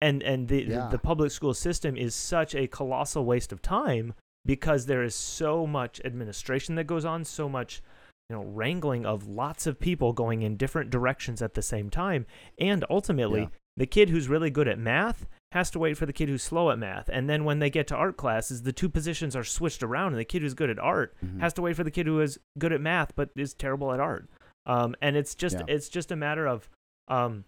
and 0.00 0.22
and 0.22 0.48
the 0.48 0.62
Yeah. 0.64 0.88
the 0.90 0.98
public 0.98 1.30
school 1.30 1.54
system 1.54 1.96
is 1.96 2.14
such 2.14 2.54
a 2.54 2.66
colossal 2.66 3.24
waste 3.24 3.52
of 3.52 3.62
time 3.62 4.14
because 4.44 4.86
there 4.86 5.02
is 5.02 5.14
so 5.14 5.66
much 5.66 6.00
administration 6.04 6.74
that 6.74 6.84
goes 6.84 7.04
on, 7.04 7.24
so 7.24 7.48
much 7.48 7.82
you 8.28 8.36
know 8.36 8.42
wrangling 8.42 9.06
of 9.06 9.26
lots 9.26 9.66
of 9.66 9.78
people 9.80 10.12
going 10.12 10.42
in 10.42 10.56
different 10.56 10.90
directions 10.90 11.40
at 11.42 11.54
the 11.54 11.62
same 11.62 11.90
time, 11.90 12.26
and 12.58 12.84
ultimately 12.90 13.42
Yeah. 13.42 13.48
the 13.76 13.86
kid 13.86 14.10
who's 14.10 14.28
really 14.28 14.50
good 14.50 14.68
at 14.68 14.78
math 14.78 15.26
has 15.52 15.70
to 15.70 15.78
wait 15.78 15.96
for 15.96 16.04
the 16.04 16.12
kid 16.12 16.28
who's 16.28 16.42
slow 16.42 16.70
at 16.70 16.78
math, 16.78 17.08
and 17.08 17.30
then 17.30 17.44
when 17.44 17.58
they 17.60 17.70
get 17.70 17.86
to 17.86 17.94
art 17.96 18.16
classes, 18.16 18.62
the 18.62 18.72
two 18.72 18.88
positions 18.88 19.34
are 19.36 19.44
switched 19.44 19.82
around, 19.82 20.08
and 20.12 20.18
the 20.20 20.24
kid 20.24 20.42
who's 20.42 20.54
good 20.54 20.68
at 20.70 20.78
art 20.78 21.14
Mhm. 21.24 21.40
has 21.40 21.52
to 21.54 21.62
wait 21.62 21.76
for 21.76 21.84
the 21.84 21.90
kid 21.90 22.06
who 22.06 22.20
is 22.20 22.38
good 22.58 22.72
at 22.72 22.80
math 22.80 23.14
but 23.14 23.30
is 23.36 23.54
terrible 23.54 23.92
at 23.92 24.00
art. 24.00 24.28
Um, 24.66 24.94
and 25.00 25.16
it's 25.16 25.34
just 25.34 25.56
Yeah. 25.56 25.64
it's 25.68 25.88
just 25.88 26.10
a 26.12 26.16
matter 26.16 26.46
of 26.46 26.68
um, 27.08 27.44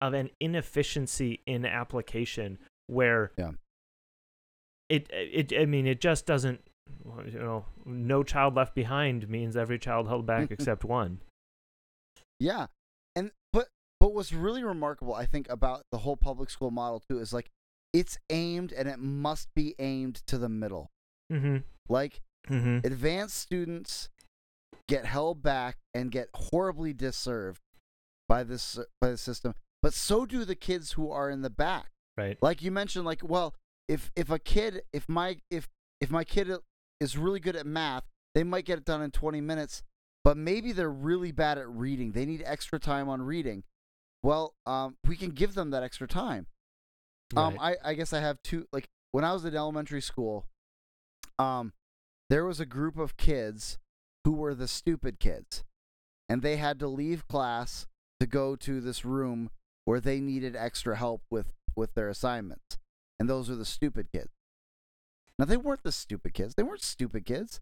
of 0.00 0.14
an 0.14 0.30
inefficiency 0.40 1.40
in 1.46 1.64
application 1.66 2.58
where 2.86 3.32
Yeah. 3.36 3.52
it 4.88 5.08
it 5.12 5.52
I 5.58 5.66
mean 5.66 5.86
it 5.86 6.00
just 6.00 6.26
doesn't 6.26 6.60
you 7.26 7.38
know 7.38 7.64
no 7.84 8.22
child 8.22 8.54
left 8.56 8.74
behind 8.74 9.28
means 9.28 9.56
every 9.56 9.78
child 9.78 10.08
held 10.08 10.26
back 10.26 10.50
except 10.50 10.84
one. 10.84 11.20
Yeah. 12.38 12.66
And 13.14 13.30
but 13.52 13.68
but 14.00 14.12
what's 14.14 14.32
really 14.32 14.64
remarkable 14.64 15.14
I 15.14 15.26
think 15.26 15.48
about 15.50 15.82
the 15.92 15.98
whole 15.98 16.16
public 16.16 16.50
school 16.50 16.70
model 16.70 17.00
too 17.08 17.18
is 17.20 17.32
like 17.32 17.48
it's 17.92 18.18
aimed 18.30 18.72
and 18.72 18.88
it 18.88 18.98
must 18.98 19.48
be 19.54 19.74
aimed 19.78 20.22
to 20.26 20.38
the 20.38 20.48
middle. 20.48 20.90
Mm-hmm. 21.32 21.58
Like 21.88 22.20
Mm-hmm. 22.48 22.86
advanced 22.86 23.36
students 23.36 24.08
get 24.88 25.04
held 25.04 25.42
back 25.42 25.76
and 25.92 26.10
get 26.10 26.28
horribly 26.34 26.94
disserved 26.94 27.60
by 28.28 28.42
this 28.44 28.78
by 28.98 29.10
the 29.10 29.18
system, 29.18 29.54
but 29.82 29.94
so 29.94 30.26
do 30.26 30.44
the 30.44 30.54
kids 30.54 30.92
who 30.92 31.10
are 31.10 31.30
in 31.30 31.42
the 31.42 31.50
back. 31.50 31.90
Right. 32.16 32.38
Like 32.40 32.62
you 32.62 32.70
mentioned 32.70 33.04
like 33.04 33.20
well, 33.22 33.54
if 33.88 34.10
if 34.16 34.30
a 34.30 34.38
kid 34.38 34.82
if 34.92 35.08
my 35.08 35.38
if 35.50 35.68
if 36.00 36.10
my 36.10 36.24
kid 36.24 36.50
is 37.00 37.16
really 37.16 37.40
good 37.40 37.56
at 37.56 37.66
math, 37.66 38.04
they 38.34 38.44
might 38.44 38.64
get 38.64 38.78
it 38.78 38.84
done 38.84 39.02
in 39.02 39.10
20 39.10 39.40
minutes, 39.40 39.82
but 40.24 40.36
maybe 40.36 40.72
they're 40.72 40.90
really 40.90 41.32
bad 41.32 41.58
at 41.58 41.68
reading. 41.68 42.12
They 42.12 42.26
need 42.26 42.42
extra 42.44 42.78
time 42.78 43.08
on 43.08 43.22
reading. 43.22 43.64
Well, 44.22 44.54
um, 44.66 44.96
we 45.06 45.16
can 45.16 45.30
give 45.30 45.54
them 45.54 45.70
that 45.70 45.82
extra 45.82 46.06
time. 46.06 46.46
Um, 47.36 47.56
I, 47.60 47.76
I 47.82 47.94
guess 47.94 48.12
I 48.12 48.20
have 48.20 48.42
two. 48.42 48.66
Like 48.72 48.88
when 49.12 49.24
I 49.24 49.32
was 49.32 49.44
in 49.44 49.54
elementary 49.54 50.02
school, 50.02 50.46
um, 51.38 51.72
there 52.28 52.44
was 52.44 52.60
a 52.60 52.66
group 52.66 52.98
of 52.98 53.16
kids 53.16 53.78
who 54.24 54.32
were 54.32 54.54
the 54.54 54.68
stupid 54.68 55.20
kids, 55.20 55.64
and 56.28 56.42
they 56.42 56.56
had 56.56 56.78
to 56.80 56.88
leave 56.88 57.28
class 57.28 57.86
to 58.18 58.26
go 58.26 58.56
to 58.56 58.80
this 58.80 59.04
room 59.04 59.50
where 59.90 59.98
they 60.00 60.20
needed 60.20 60.54
extra 60.54 60.94
help 60.94 61.20
with 61.32 61.52
with 61.74 61.94
their 61.94 62.08
assignments, 62.08 62.78
and 63.18 63.28
those 63.28 63.48
were 63.48 63.56
the 63.56 63.64
stupid 63.64 64.06
kids. 64.12 64.28
Now 65.36 65.46
they 65.46 65.56
weren't 65.56 65.82
the 65.82 65.90
stupid 65.90 66.32
kids. 66.32 66.54
They 66.54 66.62
weren't 66.62 66.84
stupid 66.84 67.26
kids. 67.26 67.60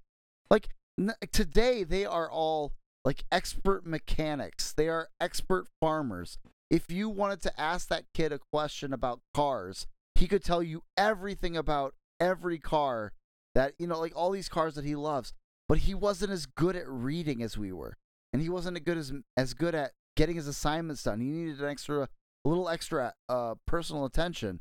Like 0.50 0.68
n- 1.00 1.14
today, 1.32 1.84
they 1.84 2.04
are 2.04 2.30
all 2.30 2.74
like 3.02 3.24
expert 3.32 3.86
mechanics. 3.86 4.74
They 4.74 4.90
are 4.90 5.08
expert 5.18 5.68
farmers. 5.80 6.36
If 6.70 6.92
you 6.92 7.08
wanted 7.08 7.40
to 7.44 7.58
ask 7.58 7.88
that 7.88 8.04
kid 8.12 8.30
a 8.30 8.40
question 8.52 8.92
about 8.92 9.22
cars, 9.32 9.86
he 10.14 10.26
could 10.26 10.44
tell 10.44 10.62
you 10.62 10.82
everything 10.98 11.56
about 11.56 11.94
every 12.20 12.58
car 12.58 13.14
that, 13.54 13.72
you 13.78 13.86
know, 13.86 13.98
like 13.98 14.14
all 14.14 14.32
these 14.32 14.50
cars 14.50 14.74
that 14.74 14.84
he 14.84 14.94
loves. 14.94 15.32
But 15.66 15.78
he 15.78 15.94
wasn't 15.94 16.32
as 16.32 16.44
good 16.44 16.76
at 16.76 16.86
reading 16.86 17.42
as 17.42 17.56
we 17.56 17.72
were. 17.72 17.96
And 18.34 18.42
he 18.42 18.50
wasn't 18.50 18.76
as 18.76 18.82
good 18.82 18.98
as 18.98 19.14
as 19.34 19.54
good 19.54 19.74
at 19.74 19.92
getting 20.14 20.36
his 20.36 20.46
assignments 20.46 21.04
done. 21.04 21.20
He 21.20 21.30
needed 21.30 21.60
an 21.60 21.70
extra 21.70 22.10
a 22.48 22.50
little 22.50 22.68
extra 22.68 23.14
uh 23.28 23.54
personal 23.66 24.04
attention. 24.04 24.60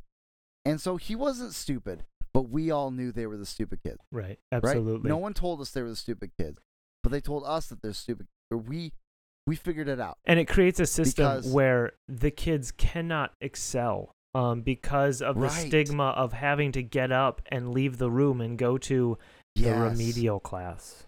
And 0.65 0.81
so 0.81 0.97
he 0.97 1.15
wasn't 1.15 1.53
stupid, 1.53 2.03
but 2.33 2.49
we 2.49 2.69
all 2.71 2.91
knew 2.91 3.11
they 3.13 3.25
were 3.25 3.37
the 3.37 3.45
stupid 3.45 3.79
kids 3.83 3.99
right. 4.11 4.37
right? 4.51 4.63
Absolutely. 4.65 5.07
No 5.09 5.15
one 5.17 5.33
told 5.33 5.61
us 5.61 5.71
they 5.71 5.81
were 5.81 5.89
the 5.89 5.95
stupid 5.95 6.31
kids, 6.37 6.59
but 7.03 7.11
they 7.13 7.21
told 7.21 7.43
us 7.45 7.67
that 7.67 7.81
they're 7.81 7.93
stupid. 7.93 8.27
Or 8.51 8.57
we 8.57 8.91
we 9.45 9.55
figured 9.55 9.87
it 9.87 10.01
out. 10.01 10.17
and 10.25 10.39
it 10.39 10.45
creates 10.45 10.79
a 10.81 10.85
system 10.85 11.25
Because- 11.37 11.47
where 11.53 11.93
the 12.09 12.31
kids 12.31 12.71
cannot 12.71 13.31
excel 13.39 14.11
um, 14.35 14.61
because 14.61 15.21
of 15.21 15.35
the 15.35 15.41
Right. 15.43 15.67
stigma 15.67 16.09
of 16.09 16.33
having 16.33 16.73
to 16.73 16.83
get 16.83 17.13
up 17.13 17.41
and 17.47 17.71
leave 17.73 17.97
the 17.97 18.11
room 18.11 18.41
and 18.41 18.57
go 18.57 18.77
to 18.77 19.17
the 19.55 19.71
remedial 19.71 20.41
class. 20.41 21.05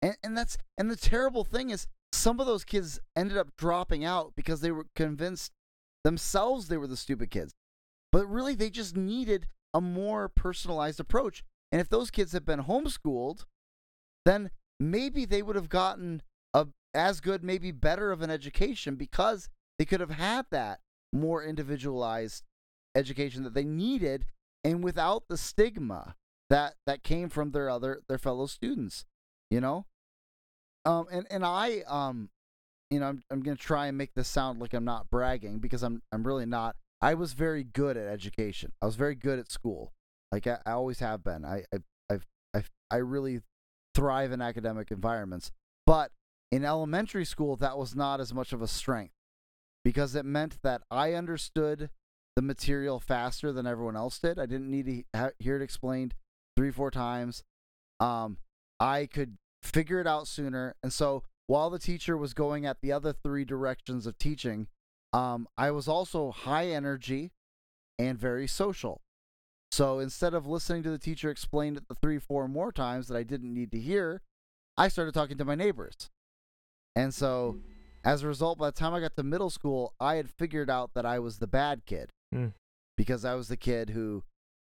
And 0.00 0.16
and 0.22 0.36
that's 0.38 0.56
and 0.78 0.90
the 0.90 0.96
terrible 0.96 1.44
thing 1.44 1.68
is 1.68 1.86
some 2.12 2.40
of 2.40 2.46
those 2.46 2.64
kids 2.64 2.98
ended 3.14 3.36
up 3.36 3.54
dropping 3.58 4.04
out 4.06 4.32
because 4.34 4.62
they 4.62 4.70
were 4.70 4.86
convinced 4.96 5.52
themselves 6.04 6.68
they 6.68 6.76
were 6.76 6.86
the 6.86 6.96
stupid 6.96 7.30
kids. 7.30 7.54
But 8.12 8.26
really 8.26 8.54
they 8.54 8.70
just 8.70 8.96
needed 8.96 9.46
a 9.72 9.80
more 9.80 10.28
personalized 10.28 11.00
approach. 11.00 11.44
And 11.70 11.80
if 11.80 11.88
those 11.88 12.10
kids 12.10 12.32
had 12.32 12.44
been 12.44 12.64
homeschooled, 12.64 13.44
then 14.24 14.50
maybe 14.78 15.24
they 15.24 15.42
would 15.42 15.56
have 15.56 15.68
gotten 15.68 16.22
a 16.52 16.68
as 16.92 17.20
good, 17.20 17.44
maybe 17.44 17.70
better 17.70 18.10
of 18.10 18.20
an 18.20 18.30
education 18.30 18.96
because 18.96 19.48
they 19.78 19.84
could 19.84 20.00
have 20.00 20.10
had 20.10 20.46
that 20.50 20.80
more 21.12 21.42
individualized 21.42 22.44
education 22.94 23.44
that 23.44 23.54
they 23.54 23.64
needed 23.64 24.26
and 24.64 24.82
without 24.82 25.24
the 25.28 25.36
stigma 25.36 26.16
that 26.48 26.74
that 26.86 27.02
came 27.02 27.28
from 27.28 27.52
their 27.52 27.70
other 27.70 28.00
their 28.08 28.18
fellow 28.18 28.46
students 28.46 29.04
you 29.50 29.60
know 29.60 29.86
um 30.84 31.06
and 31.10 31.26
and 31.30 31.44
i 31.44 31.82
um 31.86 32.30
you 32.90 32.98
know 33.00 33.06
i'm, 33.06 33.22
I'm 33.30 33.42
gonna 33.42 33.56
try 33.56 33.86
and 33.86 33.96
make 33.96 34.14
this 34.14 34.28
sound 34.28 34.60
like 34.60 34.74
i'm 34.74 34.84
not 34.84 35.10
bragging 35.10 35.58
because 35.58 35.82
i'm 35.82 36.02
i'm 36.12 36.26
really 36.26 36.46
not. 36.46 36.76
I 37.02 37.14
was 37.14 37.32
very 37.32 37.64
good 37.64 37.96
at 37.96 38.06
education. 38.06 38.72
I 38.82 38.86
was 38.86 38.96
very 38.96 39.14
good 39.14 39.38
at 39.38 39.50
school. 39.50 39.92
Like 40.32 40.46
i, 40.46 40.58
I 40.66 40.72
always 40.72 40.98
have 40.98 41.24
been. 41.24 41.44
I, 41.44 41.64
I 41.72 42.18
i've 42.54 42.70
i 42.90 42.96
really 42.96 43.40
thrive 43.94 44.32
in 44.32 44.40
academic 44.40 44.90
environments. 44.90 45.50
But 45.86 46.10
in 46.50 46.64
elementary 46.64 47.24
school 47.24 47.56
that 47.56 47.78
was 47.78 47.94
not 47.94 48.20
as 48.20 48.34
much 48.34 48.52
of 48.52 48.60
a 48.60 48.68
strength 48.68 49.14
because 49.84 50.14
it 50.14 50.24
meant 50.24 50.58
that 50.62 50.82
i 50.90 51.14
understood 51.14 51.90
the 52.36 52.42
material 52.42 53.00
faster 53.00 53.52
than 53.52 53.66
everyone 53.66 53.96
else 53.96 54.18
did. 54.18 54.38
I 54.38 54.46
didn't 54.46 54.70
need 54.70 54.86
to 54.86 55.32
hear 55.38 55.56
it 55.56 55.62
explained 55.62 56.14
three 56.56 56.70
four 56.70 56.90
times. 56.90 57.44
Um 58.00 58.38
i 58.78 59.06
could 59.06 59.36
figure 59.62 60.00
it 60.00 60.06
out 60.06 60.26
sooner. 60.26 60.74
And 60.82 60.92
so 60.92 61.22
while 61.50 61.70
the 61.70 61.78
teacher 61.78 62.16
was 62.16 62.32
going 62.34 62.64
at 62.64 62.80
the 62.80 62.92
other 62.92 63.12
three 63.12 63.44
directions 63.44 64.06
of 64.06 64.16
teaching 64.18 64.68
um 65.12 65.40
i 65.58 65.68
was 65.70 65.86
also 65.88 66.30
high 66.30 66.68
energy 66.80 67.22
and 67.98 68.18
very 68.18 68.46
social. 68.46 68.96
So 69.72 69.98
instead 69.98 70.32
of 70.34 70.46
listening 70.46 70.82
to 70.84 70.90
the 70.90 70.98
teacher 71.08 71.28
explain 71.30 71.76
it 71.76 71.84
the 71.88 71.94
three 72.02 72.18
four 72.18 72.48
more 72.48 72.72
times 72.72 73.08
that 73.08 73.16
i 73.16 73.24
didn't 73.32 73.52
need 73.52 73.70
to 73.72 73.78
hear 73.78 74.22
i 74.76 74.88
started 74.88 75.12
talking 75.14 75.38
to 75.38 75.44
my 75.44 75.54
neighbors. 75.54 76.08
And 76.96 77.12
so 77.12 77.58
as 78.04 78.22
a 78.22 78.28
result 78.28 78.58
by 78.58 78.68
the 78.70 78.80
time 78.82 78.94
i 78.94 79.00
got 79.00 79.16
to 79.16 79.22
middle 79.22 79.50
school 79.50 79.82
i 80.00 80.14
had 80.14 80.30
figured 80.30 80.70
out 80.70 80.94
that 80.94 81.06
i 81.14 81.18
was 81.18 81.38
the 81.38 81.46
bad 81.60 81.84
kid 81.86 82.10
Mm. 82.34 82.52
because 82.96 83.24
i 83.24 83.34
was 83.34 83.48
the 83.48 83.56
kid 83.56 83.90
who 83.90 84.22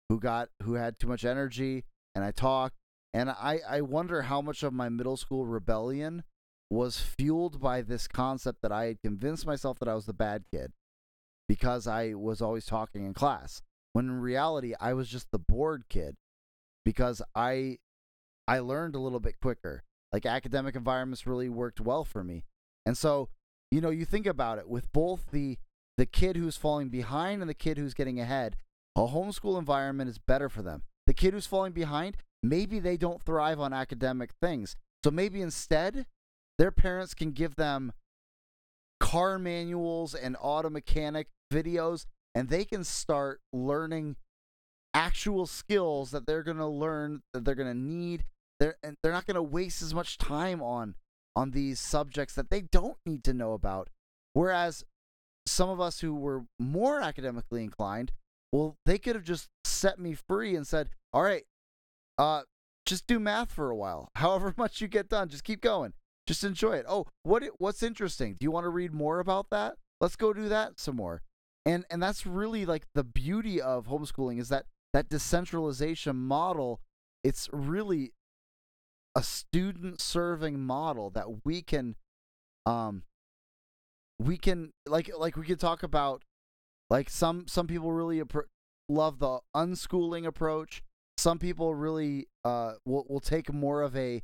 who 0.08 0.20
got 0.20 0.50
who 0.62 0.74
had 0.74 0.98
too 0.98 1.08
much 1.08 1.24
energy 1.24 1.84
and 2.14 2.22
I 2.24 2.30
talked. 2.30 2.76
And 3.12 3.30
I 3.30 3.60
I 3.68 3.80
wonder 3.80 4.22
how 4.22 4.40
much 4.40 4.62
of 4.62 4.72
my 4.72 4.88
middle 4.88 5.16
school 5.16 5.44
rebellion 5.46 6.22
was 6.70 6.98
fueled 6.98 7.60
by 7.60 7.82
this 7.82 8.08
concept 8.08 8.62
that 8.62 8.72
I 8.72 8.86
had 8.86 9.00
convinced 9.00 9.46
myself 9.46 9.78
that 9.78 9.88
I 9.88 9.94
was 9.94 10.06
the 10.06 10.12
bad 10.12 10.44
kid 10.52 10.72
because 11.48 11.86
I 11.86 12.14
was 12.14 12.42
always 12.42 12.66
talking 12.66 13.04
in 13.04 13.14
class 13.14 13.62
when 13.92 14.06
in 14.06 14.20
reality 14.20 14.74
I 14.80 14.92
was 14.92 15.08
just 15.08 15.30
the 15.30 15.38
bored 15.38 15.84
kid 15.88 16.16
because 16.84 17.22
I 17.34 17.78
I 18.48 18.58
learned 18.58 18.94
a 18.94 19.00
little 19.00 19.20
bit 19.20 19.40
quicker 19.40 19.84
like 20.12 20.26
academic 20.26 20.74
environments 20.74 21.26
really 21.26 21.48
worked 21.48 21.80
well 21.80 22.04
for 22.04 22.24
me 22.24 22.44
and 22.84 22.98
so 22.98 23.28
you 23.70 23.80
know 23.80 23.90
you 23.90 24.04
think 24.04 24.26
about 24.26 24.58
it 24.58 24.68
with 24.68 24.92
both 24.92 25.30
the 25.30 25.58
the 25.96 26.06
kid 26.06 26.36
who's 26.36 26.56
falling 26.56 26.88
behind 26.88 27.40
and 27.40 27.48
the 27.48 27.54
kid 27.54 27.78
who's 27.78 27.94
getting 27.94 28.18
ahead 28.18 28.56
a 28.96 29.08
homeschool 29.08 29.58
environment 29.58 30.08
is 30.08 30.18
better 30.18 30.48
for 30.48 30.62
them. 30.62 30.82
The 31.06 31.12
kid 31.12 31.34
who's 31.34 31.46
falling 31.46 31.72
behind, 31.72 32.16
maybe 32.42 32.80
they 32.80 32.96
don't 32.96 33.22
thrive 33.22 33.60
on 33.60 33.74
academic 33.74 34.30
things. 34.40 34.74
So 35.04 35.10
maybe 35.10 35.42
instead, 35.42 36.06
their 36.58 36.70
parents 36.70 37.14
can 37.14 37.32
give 37.32 37.56
them 37.56 37.92
car 39.00 39.38
manuals 39.38 40.14
and 40.14 40.36
auto 40.40 40.70
mechanic 40.70 41.28
videos, 41.52 42.06
and 42.34 42.48
they 42.48 42.64
can 42.64 42.84
start 42.84 43.40
learning 43.52 44.16
actual 44.94 45.46
skills 45.46 46.10
that 46.10 46.26
they're 46.26 46.42
going 46.42 46.56
to 46.56 46.66
learn, 46.66 47.22
that 47.32 47.44
they're 47.44 47.54
going 47.54 47.72
to 47.72 47.78
need. 47.78 48.24
They're, 48.58 48.76
and 48.82 48.96
they're 49.02 49.12
not 49.12 49.26
going 49.26 49.34
to 49.34 49.42
waste 49.42 49.82
as 49.82 49.92
much 49.92 50.16
time 50.18 50.62
on 50.62 50.94
on 51.34 51.50
these 51.50 51.78
subjects 51.78 52.34
that 52.34 52.48
they 52.48 52.62
don't 52.62 52.96
need 53.04 53.22
to 53.24 53.34
know 53.34 53.52
about. 53.52 53.90
Whereas 54.32 54.84
some 55.46 55.68
of 55.68 55.80
us 55.80 56.00
who 56.00 56.14
were 56.14 56.44
more 56.58 57.00
academically 57.02 57.62
inclined, 57.62 58.12
well, 58.52 58.76
they 58.86 58.96
could 58.96 59.14
have 59.14 59.24
just 59.24 59.48
set 59.64 59.98
me 59.98 60.14
free 60.14 60.56
and 60.56 60.66
said, 60.66 60.88
"All 61.12 61.22
right, 61.22 61.44
uh, 62.16 62.42
just 62.86 63.06
do 63.06 63.20
math 63.20 63.52
for 63.52 63.70
a 63.70 63.76
while. 63.76 64.08
However 64.16 64.54
much 64.56 64.80
you 64.80 64.88
get 64.88 65.10
done, 65.10 65.28
just 65.28 65.44
keep 65.44 65.60
going. 65.60 65.92
Just 66.26 66.44
enjoy 66.44 66.72
it. 66.72 66.86
Oh, 66.88 67.06
what 67.22 67.44
what's 67.58 67.82
interesting? 67.82 68.36
Do 68.38 68.44
you 68.44 68.50
want 68.50 68.64
to 68.64 68.70
read 68.70 68.92
more 68.92 69.20
about 69.20 69.50
that? 69.50 69.76
Let's 70.00 70.16
go 70.16 70.32
do 70.32 70.48
that 70.48 70.80
some 70.80 70.96
more." 70.96 71.22
And 71.64 71.84
and 71.90 72.02
that's 72.02 72.26
really 72.26 72.66
like 72.66 72.86
the 72.94 73.04
beauty 73.04 73.60
of 73.60 73.86
homeschooling 73.86 74.40
is 74.40 74.48
that 74.48 74.66
that 74.92 75.08
decentralization 75.08 76.16
model 76.16 76.80
it's 77.22 77.48
really 77.52 78.12
a 79.14 79.22
student 79.22 80.00
serving 80.00 80.60
model 80.60 81.10
that 81.10 81.44
we 81.44 81.60
can 81.60 81.96
um 82.66 83.02
we 84.18 84.38
can 84.38 84.70
like 84.86 85.10
like 85.18 85.36
we 85.36 85.44
could 85.44 85.60
talk 85.60 85.82
about 85.82 86.22
like 86.88 87.10
some 87.10 87.46
some 87.48 87.66
people 87.66 87.92
really 87.92 88.20
appro- 88.20 88.48
love 88.88 89.18
the 89.18 89.40
unschooling 89.54 90.24
approach 90.24 90.82
some 91.18 91.38
people 91.38 91.74
really 91.74 92.26
uh 92.44 92.74
will, 92.84 93.04
will 93.08 93.20
take 93.20 93.52
more 93.52 93.82
of 93.82 93.96
a 93.96 94.22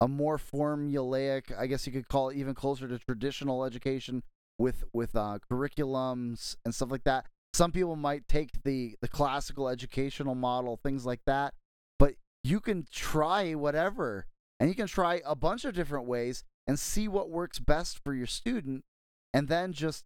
a 0.00 0.08
more 0.08 0.38
formulaic 0.38 1.56
i 1.58 1.66
guess 1.66 1.86
you 1.86 1.92
could 1.92 2.08
call 2.08 2.28
it 2.28 2.36
even 2.36 2.54
closer 2.54 2.88
to 2.88 2.98
traditional 2.98 3.64
education 3.64 4.22
with 4.58 4.84
with 4.92 5.14
uh 5.16 5.38
curriculums 5.50 6.56
and 6.64 6.74
stuff 6.74 6.90
like 6.90 7.04
that. 7.04 7.26
Some 7.52 7.72
people 7.72 7.96
might 7.96 8.26
take 8.28 8.62
the 8.64 8.96
the 9.00 9.08
classical 9.08 9.68
educational 9.68 10.34
model 10.34 10.76
things 10.82 11.06
like 11.06 11.20
that 11.26 11.54
but 11.98 12.14
you 12.42 12.60
can 12.60 12.86
try 12.90 13.52
whatever 13.54 14.26
and 14.58 14.68
you 14.68 14.74
can 14.74 14.86
try 14.86 15.20
a 15.24 15.36
bunch 15.36 15.64
of 15.64 15.74
different 15.74 16.06
ways 16.06 16.44
and 16.66 16.78
see 16.78 17.06
what 17.08 17.30
works 17.30 17.58
best 17.58 18.00
for 18.02 18.14
your 18.14 18.26
student 18.26 18.84
and 19.32 19.48
then 19.48 19.72
just 19.72 20.04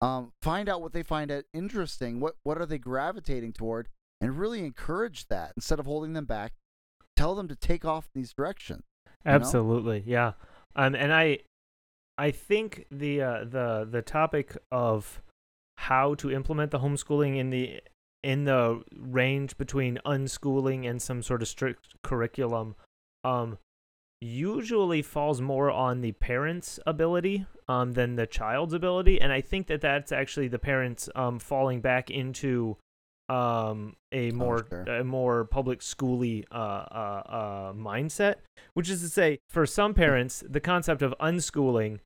um, 0.00 0.32
find 0.42 0.68
out 0.68 0.82
what 0.82 0.92
they 0.92 1.02
find 1.02 1.32
interesting 1.54 2.20
what 2.20 2.34
what 2.42 2.58
are 2.58 2.66
they 2.66 2.78
gravitating 2.78 3.52
toward 3.52 3.88
and 4.20 4.38
really 4.38 4.60
encourage 4.60 5.28
that 5.28 5.52
instead 5.56 5.78
of 5.78 5.86
holding 5.86 6.12
them 6.12 6.26
back. 6.26 6.52
Tell 7.16 7.34
them 7.34 7.48
to 7.48 7.56
take 7.56 7.84
off 7.84 8.08
in 8.14 8.20
these 8.20 8.32
directions 8.32 8.84
you 9.26 9.38
know? 9.38 9.56
Absolutely, 9.56 10.02
yeah. 10.06 10.32
Um, 10.76 10.94
and 10.94 11.12
I, 11.12 11.38
I 12.18 12.30
think 12.30 12.86
the 12.90 13.22
uh, 13.22 13.44
the 13.44 13.88
the 13.90 14.02
topic 14.02 14.56
of 14.70 15.22
how 15.78 16.14
to 16.16 16.30
implement 16.30 16.70
the 16.70 16.78
homeschooling 16.80 17.36
in 17.36 17.50
the 17.50 17.80
in 18.22 18.44
the 18.44 18.82
range 18.96 19.56
between 19.58 19.98
unschooling 20.06 20.88
and 20.88 21.00
some 21.02 21.22
sort 21.22 21.42
of 21.42 21.48
strict 21.48 21.88
curriculum, 22.02 22.74
um, 23.22 23.58
usually 24.20 25.02
falls 25.02 25.40
more 25.40 25.70
on 25.70 26.00
the 26.00 26.12
parents' 26.12 26.80
ability 26.86 27.46
um 27.68 27.92
than 27.92 28.16
the 28.16 28.26
child's 28.26 28.74
ability, 28.74 29.20
and 29.20 29.32
I 29.32 29.40
think 29.40 29.66
that 29.68 29.80
that's 29.80 30.12
actually 30.12 30.48
the 30.48 30.58
parents 30.58 31.08
um 31.14 31.38
falling 31.38 31.80
back 31.80 32.10
into 32.10 32.76
um 33.28 33.96
a 34.12 34.30
more 34.32 34.66
sure. 34.68 34.82
a 34.82 35.02
more 35.02 35.44
public 35.44 35.80
schooly 35.80 36.44
uh, 36.52 36.54
uh 36.54 37.22
uh 37.26 37.72
mindset 37.72 38.36
which 38.74 38.90
is 38.90 39.00
to 39.00 39.08
say 39.08 39.38
for 39.48 39.64
some 39.64 39.94
parents 39.94 40.44
the 40.48 40.60
concept 40.60 41.00
of 41.00 41.14
unschooling 41.20 42.00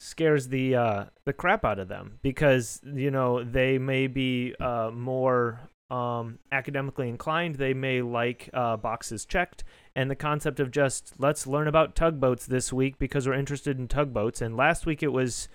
scares 0.00 0.48
the 0.48 0.74
uh 0.74 1.04
the 1.24 1.32
crap 1.32 1.64
out 1.64 1.78
of 1.78 1.88
them 1.88 2.18
because 2.22 2.80
you 2.84 3.10
know 3.10 3.44
they 3.44 3.78
may 3.78 4.06
be 4.06 4.54
uh 4.60 4.90
more 4.92 5.60
um 5.90 6.38
academically 6.50 7.08
inclined. 7.08 7.56
They 7.56 7.74
may 7.74 8.02
like 8.02 8.50
uh 8.52 8.76
boxes 8.76 9.24
checked. 9.24 9.64
And 9.94 10.10
the 10.10 10.16
concept 10.16 10.58
of 10.60 10.70
just 10.70 11.14
let's 11.18 11.46
learn 11.46 11.68
about 11.68 11.94
tugboats 11.94 12.46
this 12.46 12.72
week 12.72 12.98
because 12.98 13.26
we're 13.26 13.34
interested 13.34 13.78
in 13.78 13.88
tugboats. 13.88 14.40
And 14.42 14.56
last 14.56 14.86
week 14.86 15.02
it 15.02 15.12
was 15.12 15.48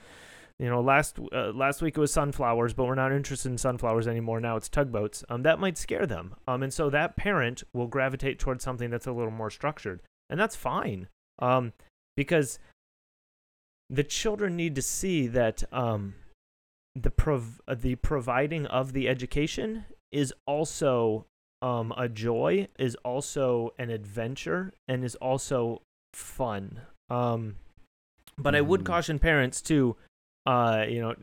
you 0.59 0.69
know 0.69 0.81
last 0.81 1.17
uh, 1.33 1.51
last 1.53 1.81
week 1.81 1.97
it 1.97 2.01
was 2.01 2.11
sunflowers 2.11 2.73
but 2.73 2.85
we're 2.85 2.95
not 2.95 3.11
interested 3.13 3.49
in 3.49 3.57
sunflowers 3.57 4.07
anymore. 4.07 4.39
Now 4.41 4.57
it's 4.57 4.69
tugboats. 4.69 5.23
Um 5.29 5.43
that 5.43 5.59
might 5.59 5.77
scare 5.77 6.05
them. 6.05 6.35
Um 6.47 6.63
and 6.63 6.73
so 6.73 6.89
that 6.89 7.15
parent 7.15 7.63
will 7.73 7.87
gravitate 7.87 8.39
towards 8.39 8.63
something 8.63 8.89
that's 8.89 9.07
a 9.07 9.11
little 9.11 9.31
more 9.31 9.49
structured 9.49 10.01
and 10.29 10.39
that's 10.39 10.55
fine. 10.55 11.07
Um 11.39 11.73
because 12.17 12.59
the 13.89 14.03
children 14.03 14.55
need 14.55 14.75
to 14.75 14.81
see 14.81 15.27
that 15.27 15.63
um 15.73 16.15
the 16.95 17.09
prov- 17.11 17.61
the 17.73 17.95
providing 17.95 18.65
of 18.65 18.93
the 18.93 19.07
education 19.07 19.85
is 20.11 20.33
also 20.45 21.25
um 21.61 21.93
a 21.97 22.09
joy 22.09 22.67
is 22.77 22.95
also 23.05 23.73
an 23.79 23.89
adventure 23.89 24.73
and 24.87 25.03
is 25.03 25.15
also 25.15 25.81
fun. 26.13 26.81
Um 27.09 27.55
but 28.37 28.55
I 28.55 28.61
would 28.61 28.81
Mhm. 28.81 28.85
caution 28.85 29.19
parents 29.19 29.61
to 29.63 29.95
uh 30.53 30.85
you 30.93 30.99
know 31.01 31.13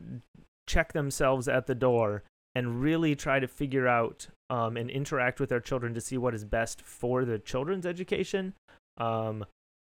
check 0.67 0.93
themselves 0.93 1.47
at 1.47 1.65
the 1.67 1.75
door 1.75 2.23
and 2.55 2.81
really 2.81 3.13
try 3.15 3.39
to 3.39 3.47
figure 3.47 3.87
out 3.87 4.27
um, 4.49 4.77
and 4.77 4.89
interact 4.89 5.39
with 5.39 5.49
their 5.49 5.59
children 5.59 5.93
to 5.93 6.01
see 6.01 6.17
what 6.17 6.33
is 6.33 6.43
best 6.43 6.81
for 6.81 7.23
the 7.23 7.37
children's 7.37 7.85
education. 7.85 8.53
Um, 8.97 9.45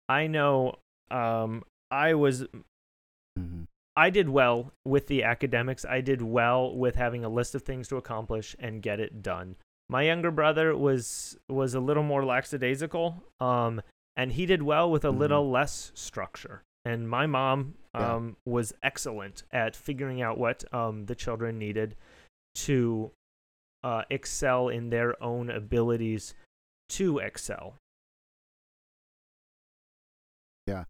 I 0.09 0.27
know 0.27 0.75
um, 1.11 1.63
I 1.91 2.13
was 2.15 2.45
hmm 3.37 3.63
I 3.97 4.09
did 4.09 4.27
well 4.27 4.71
with 4.83 5.07
the 5.07 5.23
academics. 5.23 5.85
I 5.85 6.01
did 6.01 6.21
well 6.21 6.75
with 6.75 6.95
having 6.95 7.23
a 7.23 7.29
list 7.29 7.55
of 7.55 7.61
things 7.61 7.87
to 7.87 7.95
accomplish 7.97 8.53
and 8.59 8.81
get 8.81 8.99
it 8.99 9.21
done. 9.21 9.55
My 9.87 10.01
younger 10.03 10.31
brother 10.31 10.75
was 10.75 11.37
was 11.47 11.73
a 11.75 11.79
little 11.79 12.03
more 12.03 12.25
lackadaisical, 12.25 13.23
um, 13.39 13.81
and 14.17 14.33
he 14.33 14.45
did 14.45 14.63
well 14.63 14.91
with 14.91 15.05
a 15.05 15.13
Mhm. 15.13 15.17
little 15.19 15.49
less 15.49 15.91
structure. 15.95 16.63
And 16.85 17.09
my 17.09 17.25
mom 17.25 17.75
Yeah. 17.95 18.15
um, 18.15 18.37
was 18.45 18.73
excellent 18.83 19.43
at 19.51 19.75
figuring 19.75 20.21
out 20.21 20.37
what 20.37 20.63
um, 20.73 21.05
the 21.07 21.15
children 21.15 21.57
needed 21.57 21.95
to 22.55 23.11
uh, 23.83 24.03
excel 24.09 24.69
in 24.69 24.89
their 24.89 25.21
own 25.23 25.49
abilities 25.49 26.33
to 26.89 27.17
excel. 27.19 27.75
Yeah, 30.67 30.85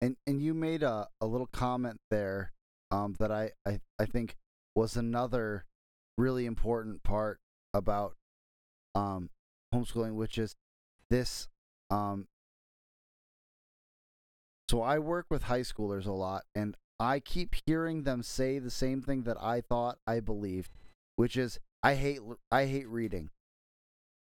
and 0.00 0.16
and 0.26 0.40
you 0.42 0.54
made 0.54 0.82
a, 0.82 1.08
a 1.20 1.26
little 1.26 1.48
comment 1.52 2.00
there 2.10 2.52
um, 2.90 3.14
that 3.18 3.30
I, 3.30 3.52
I 3.66 3.80
I 3.98 4.06
think 4.06 4.36
was 4.74 4.96
another 4.96 5.64
really 6.16 6.46
important 6.46 7.02
part 7.02 7.38
about 7.74 8.14
um, 8.94 9.30
homeschooling, 9.74 10.14
which 10.14 10.38
is 10.38 10.54
this. 11.10 11.48
Um, 11.90 12.26
so 14.70 14.82
I 14.82 14.98
work 14.98 15.26
with 15.30 15.44
high 15.44 15.60
schoolers 15.60 16.06
a 16.06 16.12
lot, 16.12 16.44
and 16.54 16.76
I 17.00 17.20
keep 17.20 17.54
hearing 17.66 18.02
them 18.02 18.22
say 18.22 18.58
the 18.58 18.70
same 18.70 19.02
thing 19.02 19.22
that 19.22 19.40
I 19.40 19.60
thought 19.60 19.98
I 20.06 20.20
believed, 20.20 20.70
which 21.16 21.36
is 21.36 21.58
I 21.82 21.94
hate 21.94 22.20
I 22.50 22.66
hate 22.66 22.88
reading. 22.88 23.30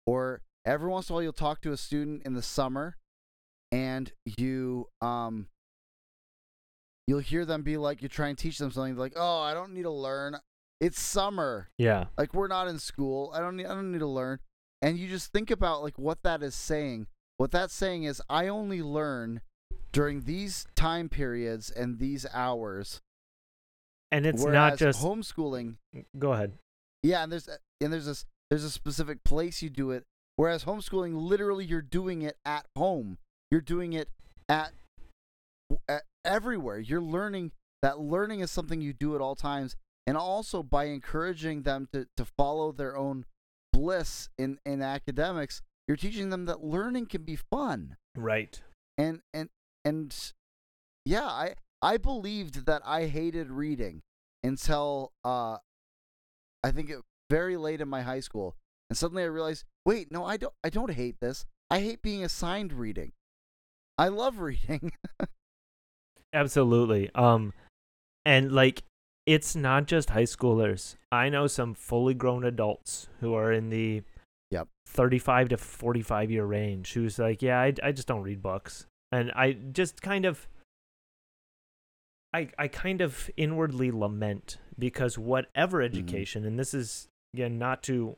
Or 0.06 0.42
every 0.66 0.90
once 0.90 1.10
in 1.10 1.14
a 1.14 1.16
while, 1.16 1.24
you'll 1.24 1.34
talk 1.34 1.62
to 1.62 1.72
a 1.72 1.78
student 1.78 2.24
in 2.26 2.34
the 2.34 2.42
summer, 2.42 2.98
and 3.72 4.12
you 4.26 4.88
um 5.02 5.48
you'll 7.08 7.20
hear 7.20 7.46
them 7.46 7.64
be 7.64 7.78
like 7.78 8.02
you 8.02 8.08
try 8.08 8.30
and 8.30 8.38
teach 8.38 8.58
them 8.58 8.72
something 8.72 8.96
like 8.96 9.14
oh 9.16 9.40
i 9.40 9.54
don't 9.54 9.74
need 9.74 9.84
to 9.84 9.92
learn. 9.92 10.38
It's 10.80 11.00
summer. 11.00 11.70
Yeah. 11.78 12.06
like 12.18 12.34
we're 12.34 12.48
not 12.48 12.68
in 12.68 12.80
school. 12.80 13.32
I 13.36 13.40
don't 13.40 13.56
need 13.58 13.66
i 13.66 13.74
don't 13.74 13.92
need 13.92 14.00
to 14.00 14.08
learn. 14.08 14.40
And 14.82 14.98
you 14.98 15.08
just 15.08 15.32
think 15.32 15.52
about 15.52 15.84
like 15.84 16.00
what 16.00 16.24
that 16.24 16.42
is 16.42 16.56
saying. 16.56 17.08
What 17.38 17.52
that's 17.52 17.74
saying 17.74 18.04
is 18.04 18.22
i 18.30 18.48
only 18.48 18.82
learn 18.82 19.42
during 19.92 20.22
these 20.22 20.66
time 20.76 21.10
periods 21.10 21.70
and 21.72 22.00
these 22.00 22.26
hours. 22.34 23.02
And 24.12 24.26
it's 24.26 24.44
not 24.44 24.78
just 24.78 25.02
homeschooling 25.02 25.76
go 26.20 26.34
ahead. 26.34 26.54
yeah 27.04 27.24
and 27.24 27.32
there's 27.32 27.48
a- 27.48 27.60
and 27.82 27.92
there's 27.94 28.06
this 28.06 28.26
there's 28.50 28.64
a 28.64 28.70
specific 28.70 29.24
place 29.24 29.62
you 29.62 29.70
do 29.70 29.92
it. 29.92 30.04
Whereas 30.36 30.66
homeschooling 30.66 31.16
literally 31.16 31.66
you're 31.66 31.82
doing 31.82 32.22
it 32.22 32.38
at 32.46 32.66
home. 32.76 33.18
You're 33.50 33.62
doing 33.62 33.94
it 33.94 34.10
at, 34.50 34.72
at 35.88 36.04
everywhere. 36.26 36.80
You're 36.80 37.02
learning 37.02 37.52
that 37.82 38.00
learning 38.00 38.42
is 38.42 38.52
something 38.52 38.82
you 38.82 38.94
do 38.94 39.16
at 39.16 39.22
all 39.22 39.36
times 39.36 39.76
and 40.06 40.18
also 40.18 40.64
by 40.64 40.86
encouraging 40.86 41.62
them 41.64 41.88
to, 41.94 42.08
to 42.18 42.26
follow 42.26 42.72
their 42.72 42.98
own 42.98 43.26
bliss 43.72 44.30
in, 44.38 44.60
in 44.66 44.82
academics 44.82 45.62
you're 45.88 45.98
teaching 45.98 46.30
them 46.30 46.46
that 46.46 46.64
learning 46.64 47.06
can 47.08 47.24
be 47.24 47.36
fun. 47.36 47.98
Right. 48.16 48.62
and 48.98 49.22
and 49.34 49.50
and 49.86 50.34
yeah 51.06 51.26
i 51.26 51.54
i 51.82 51.98
believed 51.98 52.66
that 52.66 52.82
i 52.86 53.06
hated 53.06 53.50
reading 53.50 54.02
until 54.44 55.12
uh 55.24 55.58
i 56.64 56.72
think 56.72 56.90
it 56.90 57.00
very 57.30 57.58
late 57.58 57.82
in 57.82 57.88
my 57.88 58.02
high 58.02 58.20
school 58.20 58.56
and 58.90 58.98
suddenly 58.98 59.24
i 59.24 59.28
realized 59.28 59.64
wait 59.86 60.12
no 60.12 60.26
i 60.26 60.38
don't 60.38 60.54
i 60.64 60.70
don't 60.70 60.92
hate 60.92 61.20
this 61.20 61.46
i 61.70 61.80
hate 61.80 62.02
being 62.02 62.24
assigned 62.24 62.74
reading 62.74 63.12
i 63.98 64.08
love 64.08 64.40
reading 64.40 64.92
Absolutely. 66.34 67.10
Um 67.14 67.54
and 68.26 68.52
like 68.52 68.84
it's 69.26 69.56
not 69.56 69.86
just 69.86 70.12
high 70.12 70.24
schoolers. 70.24 70.96
I 71.12 71.30
know 71.30 71.48
some 71.48 71.74
fully 71.74 72.14
grown 72.14 72.44
adults 72.44 73.08
who 73.20 73.34
are 73.34 73.52
in 73.52 73.70
the 73.70 74.04
Yep. 74.50 74.68
35 74.88 75.50
to 75.50 75.58
45 75.58 76.32
year 76.32 76.46
range 76.46 76.94
who's 76.94 77.18
like, 77.18 77.42
"Yeah, 77.42 77.60
I 77.60 77.74
I 77.82 77.92
just 77.92 78.08
don't 78.08 78.24
read 78.24 78.42
books." 78.42 78.86
And 79.12 79.32
I 79.36 79.54
just 79.54 80.02
kind 80.02 80.26
of 80.26 80.48
I 82.34 82.50
I 82.58 82.68
kind 82.68 83.02
of 83.02 83.30
inwardly 83.36 83.92
lament 83.92 84.58
because 84.80 85.18
whatever 85.18 85.82
education 85.82 86.46
and 86.46 86.58
this 86.58 86.74
is 86.74 87.08
again 87.34 87.58
not 87.60 87.84
to 87.84 88.16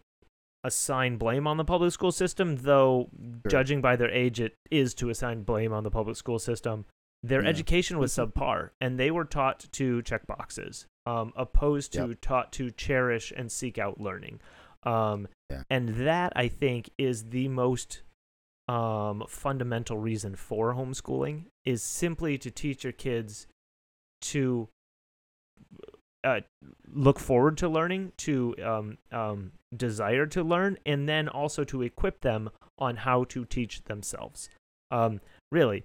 assign 0.63 1.17
blame 1.17 1.45
on 1.45 1.58
the 1.58 1.65
public 1.65 1.91
school 1.91 2.12
system, 2.12 2.56
though 2.58 3.10
Sure. 3.43 3.49
judging 3.49 3.82
by 3.82 3.95
their 3.95 4.10
age 4.12 4.39
it 4.39 4.56
is 4.71 4.93
to 4.95 5.10
assign 5.10 5.43
blame 5.43 5.73
on 5.73 5.84
the 5.84 5.91
public 5.91 6.15
school 6.15 6.39
system 6.39 6.86
their 7.25 7.41
Yeah. 7.43 7.49
education 7.49 7.97
was 7.99 8.13
subpar 8.13 8.69
and 8.82 8.99
they 8.99 9.10
were 9.10 9.25
taught 9.25 9.60
to 9.71 10.01
check 10.03 10.27
boxes 10.27 10.86
um, 11.06 11.34
opposed 11.36 11.91
to 11.93 12.10
Yep. 12.10 12.17
taught 12.21 12.51
to 12.53 12.69
cherish 12.71 13.34
and 13.36 13.51
seek 13.51 13.77
out 13.77 13.99
learning 13.99 14.39
um, 14.84 15.27
Yeah. 15.49 15.63
and 15.69 15.89
that 16.08 16.32
i 16.36 16.47
think 16.47 16.89
is 16.97 17.29
the 17.29 17.47
most 17.49 18.03
um, 18.67 19.23
fundamental 19.28 19.97
reason 19.97 20.36
for 20.36 20.73
homeschooling 20.73 21.45
is 21.65 21.84
simply 21.84 22.38
to 22.38 22.49
teach 22.49 22.84
your 22.84 22.93
kids 22.93 23.47
to 24.21 24.69
uh, 26.23 26.39
look 26.88 27.19
forward 27.19 27.58
to 27.58 27.67
learning, 27.67 28.13
to 28.17 28.56
um, 28.63 28.97
um, 29.12 29.52
desire 29.76 30.26
to 30.28 30.43
learn, 30.43 30.78
and 30.86 31.08
then 31.08 31.28
also 31.28 31.63
to 31.65 31.82
equip 31.82 32.21
them 32.21 32.49
on 32.80 32.95
how 32.97 33.26
to 33.26 33.43
teach 33.45 33.84
themselves. 33.84 34.49
Um, 34.89 35.19
really, 35.52 35.84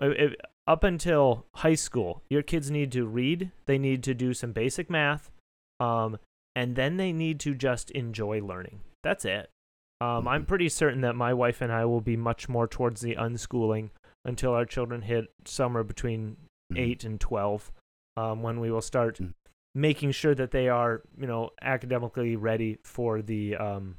if, 0.00 0.34
up 0.66 0.84
until 0.84 1.44
high 1.56 1.74
school, 1.74 2.22
your 2.30 2.42
kids 2.42 2.70
need 2.70 2.92
to 2.92 3.04
read, 3.04 3.50
they 3.66 3.78
need 3.78 4.02
to 4.04 4.14
do 4.14 4.32
some 4.32 4.52
basic 4.52 4.88
math, 4.88 5.30
um, 5.78 6.18
and 6.56 6.76
then 6.76 6.96
they 6.96 7.12
need 7.12 7.38
to 7.40 7.54
just 7.54 7.90
enjoy 7.90 8.40
learning. 8.40 8.80
That's 9.02 9.24
it. 9.26 9.50
Um, 10.04 10.28
I'm 10.28 10.44
pretty 10.44 10.68
certain 10.68 11.00
that 11.00 11.16
my 11.16 11.32
wife 11.32 11.60
and 11.62 11.72
I 11.72 11.84
will 11.86 12.00
be 12.00 12.16
much 12.16 12.48
more 12.48 12.66
towards 12.66 13.00
the 13.00 13.14
unschooling 13.16 13.90
until 14.24 14.52
our 14.52 14.64
children 14.66 15.02
hit 15.02 15.32
somewhere 15.44 15.84
between 15.84 16.36
Mhm. 16.72 16.78
8 16.78 17.04
and 17.04 17.20
12 17.20 17.72
um, 18.16 18.42
when 18.42 18.60
we 18.60 18.70
will 18.70 18.82
start 18.82 19.18
Mhm. 19.18 19.32
making 19.74 20.12
sure 20.12 20.34
that 20.34 20.50
they 20.50 20.68
are 20.68 21.02
you 21.18 21.26
know 21.26 21.50
academically 21.62 22.36
ready 22.36 22.78
for 22.84 23.22
the 23.22 23.56
um, 23.56 23.96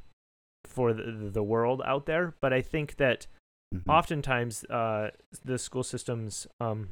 for 0.63 0.94
the, 0.94 1.30
the 1.32 1.44
world 1.44 1.82
out 1.86 2.06
there 2.06 2.34
but 2.41 2.52
i 2.54 2.62
think 2.62 2.96
that 2.96 3.28
Mhm. 3.74 3.84
oftentimes 3.88 4.63
uh, 4.65 5.12
the 5.44 5.58
school 5.58 5.84
systems 5.84 6.48
um, 6.60 6.89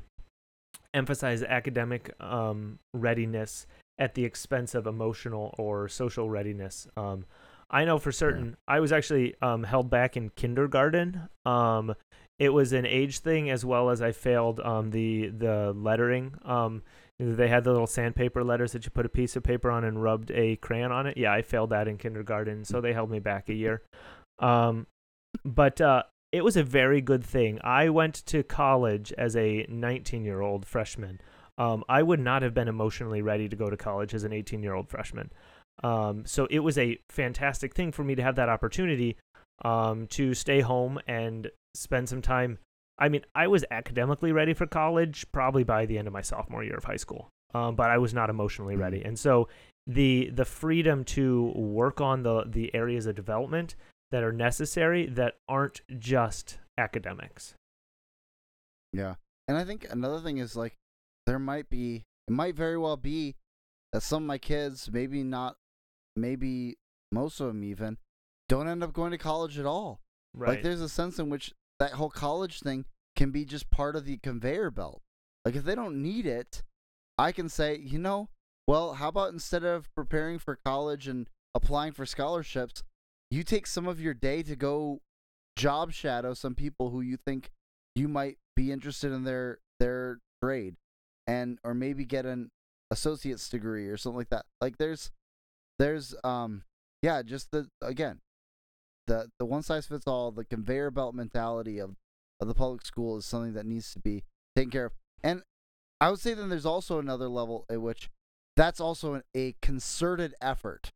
emphasize 0.93 1.41
academic 1.43 2.13
um, 2.21 2.79
readiness 2.93 3.65
at 3.97 4.15
the 4.15 4.25
expense 4.25 4.75
of 4.75 4.87
emotional 4.87 5.53
or 5.57 5.87
social 5.87 6.29
readiness. 6.29 6.87
Um, 6.97 7.25
I 7.73 7.85
know 7.85 7.97
for 7.97 8.11
certain 8.11 8.55
I 8.67 8.79
was 8.79 8.91
actually 8.91 9.35
um, 9.41 9.63
held 9.63 9.89
back 9.89 10.15
in 10.15 10.29
kindergarten. 10.29 11.27
Um, 11.43 11.95
it 12.37 12.49
was 12.49 12.71
an 12.71 12.85
age 12.85 13.19
thing 13.19 13.49
as 13.49 13.65
well 13.65 13.89
as 13.89 14.01
I 14.01 14.11
failed 14.11 14.59
um, 14.59 14.91
the 14.91 15.29
the 15.29 15.73
lettering. 15.75 16.35
Um, 16.45 16.83
they 17.19 17.47
had 17.47 17.63
the 17.63 17.71
little 17.71 17.87
sandpaper 17.87 18.43
letters 18.43 18.73
that 18.73 18.85
you 18.85 18.91
put 18.91 19.05
a 19.05 19.09
piece 19.09 19.35
of 19.35 19.43
paper 19.43 19.71
on 19.71 19.83
and 19.83 20.01
rubbed 20.01 20.31
a 20.31 20.55
crayon 20.57 20.91
on 20.91 21.07
it. 21.07 21.17
Yeah, 21.17 21.33
I 21.33 21.41
failed 21.41 21.71
that 21.71 21.87
in 21.87 21.97
kindergarten, 21.97 22.63
so 22.63 22.79
they 22.79 22.93
held 22.93 23.09
me 23.09 23.19
back 23.19 23.49
a 23.49 23.53
year. 23.53 23.81
Um, 24.39 24.87
but 25.43 25.81
uh, 25.81 26.03
it 26.31 26.43
was 26.43 26.57
a 26.57 26.63
very 26.63 27.01
good 27.01 27.23
thing. 27.23 27.59
I 27.63 27.89
went 27.89 28.15
to 28.27 28.43
college 28.43 29.13
as 29.17 29.35
a 29.35 29.65
19 29.67 30.23
year 30.23 30.41
old 30.41 30.65
freshman. 30.65 31.21
Um, 31.57 31.83
I 31.87 32.03
would 32.03 32.19
not 32.19 32.41
have 32.41 32.53
been 32.53 32.67
emotionally 32.67 33.21
ready 33.21 33.47
to 33.47 33.55
go 33.55 33.69
to 33.69 33.77
college 33.77 34.13
as 34.13 34.23
an 34.23 34.33
18 34.33 34.61
year 34.61 34.73
old 34.73 34.89
freshman. 34.89 35.31
Um, 35.81 36.25
so 36.25 36.47
it 36.49 36.59
was 36.59 36.77
a 36.77 36.99
fantastic 37.09 37.73
thing 37.73 37.91
for 37.91 38.03
me 38.03 38.15
to 38.15 38.23
have 38.23 38.35
that 38.35 38.49
opportunity 38.49 39.17
um, 39.63 40.07
to 40.07 40.33
stay 40.33 40.61
home 40.61 40.99
and 41.07 41.49
spend 41.73 42.09
some 42.09 42.21
time. 42.21 42.59
I 42.97 43.09
mean, 43.09 43.25
I 43.33 43.47
was 43.47 43.65
academically 43.71 44.31
ready 44.31 44.53
for 44.53 44.67
college 44.67 45.25
probably 45.31 45.63
by 45.63 45.85
the 45.85 45.97
end 45.97 46.07
of 46.07 46.13
my 46.13 46.21
sophomore 46.21 46.63
year 46.63 46.77
of 46.77 46.83
high 46.83 46.97
school, 46.97 47.29
um, 47.53 47.75
but 47.75 47.89
I 47.89 47.97
was 47.97 48.13
not 48.13 48.29
emotionally 48.29 48.75
ready. 48.75 49.03
And 49.03 49.17
so 49.17 49.47
the 49.87 50.29
the 50.33 50.45
freedom 50.45 51.03
to 51.03 51.51
work 51.55 51.99
on 51.99 52.23
the 52.23 52.45
the 52.47 52.73
areas 52.73 53.05
of 53.05 53.15
development 53.15 53.75
that 54.11 54.23
are 54.23 54.31
necessary 54.31 55.07
that 55.07 55.35
aren't 55.49 55.81
just 55.99 56.59
academics. 56.77 57.55
Yeah. 58.93 59.15
And 59.47 59.57
I 59.57 59.65
think 59.65 59.87
another 59.89 60.19
thing 60.19 60.37
is 60.37 60.55
like 60.55 60.75
there 61.25 61.39
might 61.39 61.69
be 61.69 62.03
it 62.27 62.31
might 62.31 62.55
very 62.55 62.77
well 62.77 62.95
be 62.95 63.35
that 63.91 64.03
some 64.03 64.23
of 64.23 64.27
my 64.27 64.37
kids, 64.37 64.89
maybe 64.91 65.23
not 65.23 65.55
maybe 66.15 66.77
most 67.11 67.39
of 67.39 67.47
them 67.47 67.63
even, 67.63 67.97
don't 68.49 68.67
end 68.67 68.83
up 68.83 68.93
going 68.93 69.11
to 69.11 69.17
college 69.17 69.57
at 69.57 69.65
all. 69.65 70.01
Right. 70.33 70.49
Like 70.49 70.63
there's 70.63 70.81
a 70.81 70.89
sense 70.89 71.19
in 71.19 71.29
which 71.29 71.53
that 71.79 71.91
whole 71.91 72.09
college 72.09 72.59
thing 72.59 72.85
can 73.15 73.31
be 73.31 73.45
just 73.45 73.69
part 73.69 73.95
of 73.95 74.05
the 74.05 74.17
conveyor 74.17 74.71
belt. 74.71 75.01
Like 75.45 75.55
if 75.55 75.63
they 75.63 75.75
don't 75.75 76.01
need 76.01 76.25
it, 76.25 76.63
I 77.17 77.31
can 77.31 77.49
say, 77.49 77.77
you 77.77 77.99
know, 77.99 78.29
well, 78.67 78.93
how 78.93 79.09
about 79.09 79.33
instead 79.33 79.63
of 79.63 79.93
preparing 79.95 80.39
for 80.39 80.57
college 80.65 81.07
and 81.07 81.27
applying 81.53 81.91
for 81.91 82.05
scholarships, 82.05 82.83
you 83.29 83.43
take 83.43 83.67
some 83.67 83.87
of 83.87 83.99
your 83.99 84.13
day 84.13 84.41
to 84.43 84.55
go 84.55 85.01
job 85.55 85.91
shadow 85.91 86.33
some 86.33 86.55
people 86.55 86.89
who 86.89 87.01
you 87.01 87.17
think 87.17 87.51
you 87.95 88.07
might 88.07 88.37
be 88.55 88.71
interested 88.71 89.11
in 89.11 89.23
their 89.23 89.59
their 89.79 90.19
trade 90.41 90.75
and 91.27 91.59
or 91.63 91.73
maybe 91.73 92.05
get 92.05 92.25
an 92.25 92.49
associate's 92.91 93.49
degree 93.49 93.87
or 93.87 93.97
something 93.97 94.17
like 94.17 94.29
that. 94.29 94.45
Like 94.61 94.77
there's 94.77 95.11
there's 95.79 96.15
um 96.23 96.63
yeah, 97.01 97.21
just 97.21 97.51
the 97.51 97.67
again, 97.81 98.19
the 99.07 99.29
the 99.39 99.45
one 99.45 99.61
size 99.61 99.87
fits 99.87 100.07
all, 100.07 100.31
the 100.31 100.45
conveyor 100.45 100.91
belt 100.91 101.13
mentality 101.13 101.79
of 101.79 101.95
of 102.39 102.47
the 102.47 102.53
public 102.53 102.85
school 102.85 103.17
is 103.17 103.25
something 103.25 103.53
that 103.53 103.65
needs 103.65 103.93
to 103.93 103.99
be 103.99 104.23
taken 104.55 104.71
care 104.71 104.85
of. 104.85 104.93
And 105.23 105.43
I 105.99 106.09
would 106.09 106.19
say 106.19 106.33
then 106.33 106.49
there's 106.49 106.65
also 106.65 106.99
another 106.99 107.27
level 107.27 107.65
at 107.69 107.81
which 107.81 108.09
that's 108.55 108.79
also 108.79 109.15
an, 109.15 109.23
a 109.35 109.55
concerted 109.61 110.33
effort. 110.41 110.91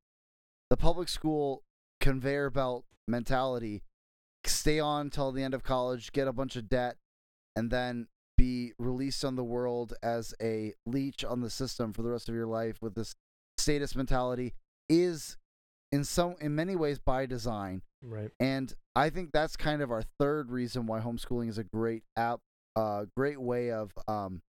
The 0.69 0.77
public 0.77 1.09
school 1.09 1.63
conveyor 1.99 2.49
belt 2.49 2.85
mentality 3.07 3.83
stay 4.45 4.79
on 4.79 5.09
till 5.09 5.31
the 5.31 5.43
end 5.43 5.53
of 5.53 5.63
college, 5.63 6.11
get 6.11 6.27
a 6.27 6.33
bunch 6.33 6.55
of 6.55 6.69
debt, 6.69 6.97
and 7.55 7.71
then 7.71 8.07
be 8.37 8.73
released 8.77 9.25
on 9.25 9.35
the 9.35 9.43
world 9.43 9.93
as 10.03 10.33
a 10.41 10.73
leech 10.85 11.25
on 11.25 11.41
the 11.41 11.49
system 11.49 11.91
for 11.91 12.01
the 12.03 12.09
rest 12.09 12.29
of 12.29 12.35
your 12.35 12.45
life 12.45 12.77
with 12.81 12.95
this 12.95 13.15
status 13.57 13.95
mentality 13.95 14.53
is 14.89 15.37
in 15.91 16.03
some 16.03 16.35
in 16.41 16.55
many 16.55 16.75
ways 16.75 16.99
by 16.99 17.25
design 17.25 17.81
right. 18.01 18.31
and 18.39 18.73
I 18.97 19.11
think 19.11 19.31
that's 19.31 19.55
kind 19.55 19.83
of 19.83 19.91
our 19.91 20.01
third 20.19 20.49
reason 20.49 20.87
why 20.87 21.01
homeschooling 21.01 21.49
is 21.49 21.59
a 21.59 21.63
great 21.63 22.01
app, 22.15 22.39
uh, 22.75 23.05
great 23.15 23.39
way 23.39 23.69
of 23.71 23.91
um, 24.07 24.41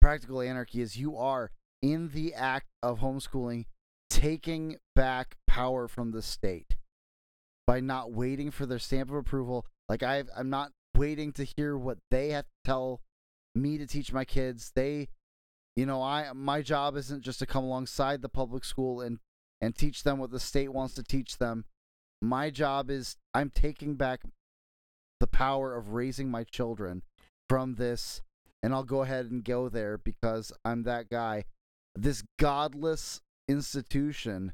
practical 0.00 0.40
anarchy. 0.40 0.80
Is 0.80 0.96
you 0.96 1.18
are 1.18 1.50
in 1.82 2.08
the 2.08 2.32
act 2.32 2.68
of 2.82 3.00
homeschooling, 3.00 3.66
taking 4.08 4.78
back 4.96 5.36
power 5.46 5.86
from 5.88 6.12
the 6.12 6.22
state 6.22 6.76
by 7.66 7.80
not 7.80 8.12
waiting 8.12 8.50
for 8.50 8.64
their 8.64 8.78
stamp 8.78 9.10
of 9.10 9.16
approval. 9.16 9.66
Like 9.90 10.02
I, 10.02 10.24
I'm 10.34 10.48
not 10.48 10.72
waiting 10.96 11.30
to 11.32 11.44
hear 11.44 11.76
what 11.76 11.98
they 12.10 12.30
have 12.30 12.44
to 12.44 12.50
tell 12.64 13.02
me 13.54 13.76
to 13.76 13.86
teach 13.86 14.10
my 14.10 14.24
kids. 14.24 14.72
They, 14.74 15.08
you 15.76 15.86
know, 15.86 16.02
I 16.02 16.32
my 16.34 16.62
job 16.62 16.96
isn't 16.96 17.22
just 17.22 17.38
to 17.40 17.46
come 17.46 17.64
alongside 17.64 18.22
the 18.22 18.28
public 18.28 18.64
school 18.64 19.00
and 19.00 19.18
and 19.60 19.74
teach 19.74 20.02
them 20.02 20.18
what 20.18 20.30
the 20.30 20.40
state 20.40 20.72
wants 20.72 20.94
to 20.94 21.02
teach 21.02 21.38
them 21.38 21.64
my 22.22 22.48
job 22.50 22.90
is 22.90 23.16
I'm 23.34 23.50
taking 23.50 23.94
back 23.96 24.20
the 25.20 25.26
power 25.26 25.74
of 25.74 25.90
raising 25.90 26.30
my 26.30 26.44
children 26.44 27.02
from 27.48 27.74
this 27.74 28.22
and 28.62 28.72
I'll 28.72 28.82
go 28.84 29.02
ahead 29.02 29.30
and 29.30 29.44
go 29.44 29.68
there 29.68 29.98
because 29.98 30.50
I'm 30.64 30.84
that 30.84 31.10
guy. 31.10 31.44
This 31.94 32.24
godless 32.38 33.20
institution, 33.46 34.52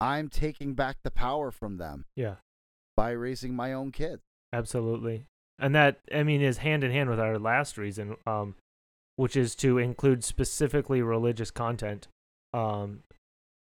I'm 0.00 0.28
taking 0.28 0.74
back 0.74 0.96
the 1.04 1.10
power 1.10 1.50
from 1.50 1.76
them 1.76 2.06
Yeah. 2.16 2.36
by 2.96 3.10
raising 3.10 3.54
my 3.54 3.72
own 3.72 3.92
kids. 3.92 4.22
Absolutely. 4.52 5.26
And 5.58 5.74
that 5.74 6.00
I 6.12 6.22
mean 6.22 6.40
is 6.40 6.58
hand 6.58 6.84
in 6.84 6.90
hand 6.90 7.10
with 7.10 7.20
our 7.20 7.38
last 7.38 7.76
reason, 7.76 8.16
um, 8.26 8.56
which 9.16 9.36
is 9.36 9.54
to 9.56 9.78
include 9.78 10.24
specifically 10.24 11.02
religious 11.02 11.50
content 11.50 12.08
um, 12.52 13.02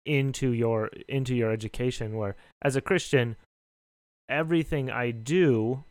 into 0.04 0.50
your 0.52 0.86
into 1.08 1.34
your 1.34 1.50
education 1.52 2.16
where 2.16 2.36
as 2.62 2.76
a 2.76 2.80
Christian 2.80 3.36
everything 4.28 4.90
I 4.90 5.10
do, 5.10 5.84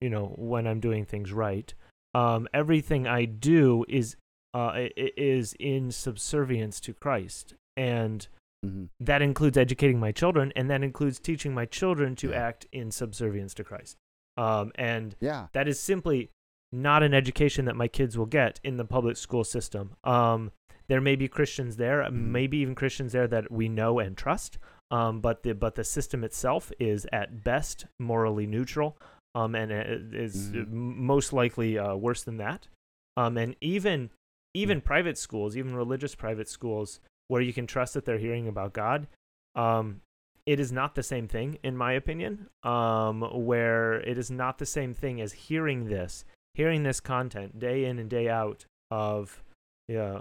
you 0.00 0.10
know, 0.10 0.34
when 0.36 0.66
I'm 0.66 0.80
doing 0.80 1.04
things 1.04 1.32
right, 1.32 1.72
um, 2.14 2.46
everything 2.52 3.06
I 3.06 3.24
do 3.24 3.84
is 3.88 4.16
uh, 4.54 4.88
is 4.96 5.54
in 5.58 5.90
subservience 5.90 6.80
to 6.80 6.94
Christ. 6.94 7.54
And 7.76 8.26
Mm-hmm. 8.64 8.84
that 9.00 9.22
includes 9.22 9.58
educating 9.58 9.98
my 9.98 10.12
children 10.12 10.52
and 10.54 10.70
that 10.70 10.84
includes 10.84 11.18
teaching 11.18 11.52
my 11.52 11.66
children 11.66 12.14
to 12.14 12.28
Yeah. 12.30 12.36
act 12.46 12.64
in 12.70 12.92
subservience 12.92 13.54
to 13.54 13.64
Christ. 13.64 13.96
Um, 14.36 14.70
and 14.76 15.16
Yeah. 15.18 15.48
that 15.52 15.66
is 15.66 15.80
simply 15.80 16.30
not 16.72 17.02
an 17.02 17.12
education 17.14 17.66
that 17.66 17.76
my 17.76 17.88
kids 17.88 18.16
will 18.16 18.26
get 18.26 18.58
in 18.64 18.78
the 18.78 18.84
public 18.84 19.16
school 19.16 19.44
system. 19.44 19.94
Um, 20.02 20.52
there 20.88 21.00
may 21.00 21.16
be 21.16 21.28
Christians 21.28 21.76
there, 21.76 22.02
Mhm. 22.02 22.12
maybe 22.12 22.58
even 22.58 22.74
Christians 22.74 23.12
there 23.12 23.28
that 23.28 23.50
we 23.52 23.68
know 23.68 23.98
and 23.98 24.16
trust, 24.16 24.58
um, 24.90 25.20
but 25.20 25.42
the 25.42 25.54
but 25.54 25.74
the 25.74 25.84
system 25.84 26.24
itself 26.24 26.72
is 26.78 27.06
at 27.12 27.44
best 27.44 27.86
morally 27.98 28.46
neutral, 28.46 28.98
um, 29.34 29.54
and 29.54 29.70
is 30.14 30.50
Mhm. 30.50 30.68
most 30.70 31.32
likely 31.32 31.78
uh, 31.78 31.94
worse 31.94 32.22
than 32.24 32.38
that. 32.38 32.68
Um, 33.16 33.36
and 33.36 33.56
even 33.60 34.10
even 34.54 34.82
private 34.82 35.16
schools, 35.16 35.56
even 35.56 35.74
religious 35.74 36.14
private 36.14 36.48
schools, 36.48 37.00
where 37.28 37.40
you 37.40 37.54
can 37.54 37.66
trust 37.66 37.94
that 37.94 38.04
they're 38.04 38.18
hearing 38.18 38.46
about 38.46 38.74
God, 38.74 39.06
um, 39.54 40.02
it 40.44 40.60
is 40.60 40.70
not 40.72 40.94
the 40.94 41.02
same 41.02 41.26
thing, 41.26 41.58
in 41.62 41.74
my 41.74 41.92
opinion. 41.92 42.48
Um, 42.62 43.22
where 43.46 44.00
it 44.00 44.18
is 44.18 44.30
not 44.30 44.58
the 44.58 44.66
same 44.66 44.92
thing 44.92 45.22
as 45.22 45.32
hearing 45.32 45.86
this, 45.86 46.26
hearing 46.54 46.82
this 46.82 47.00
content 47.00 47.58
day 47.58 47.84
in 47.84 47.98
and 47.98 48.08
day 48.10 48.28
out 48.28 48.64
of, 48.90 49.42
yeah, 49.88 50.20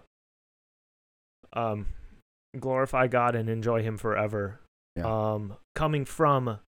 um, 1.54 1.88
glorify 2.60 3.08
God 3.08 3.36
and 3.36 3.50
enjoy 3.50 3.82
Him 3.84 3.98
forever. 3.98 4.60
Yeah. 4.96 5.06
Um, 5.34 5.56
coming 5.76 6.06
from 6.06 6.60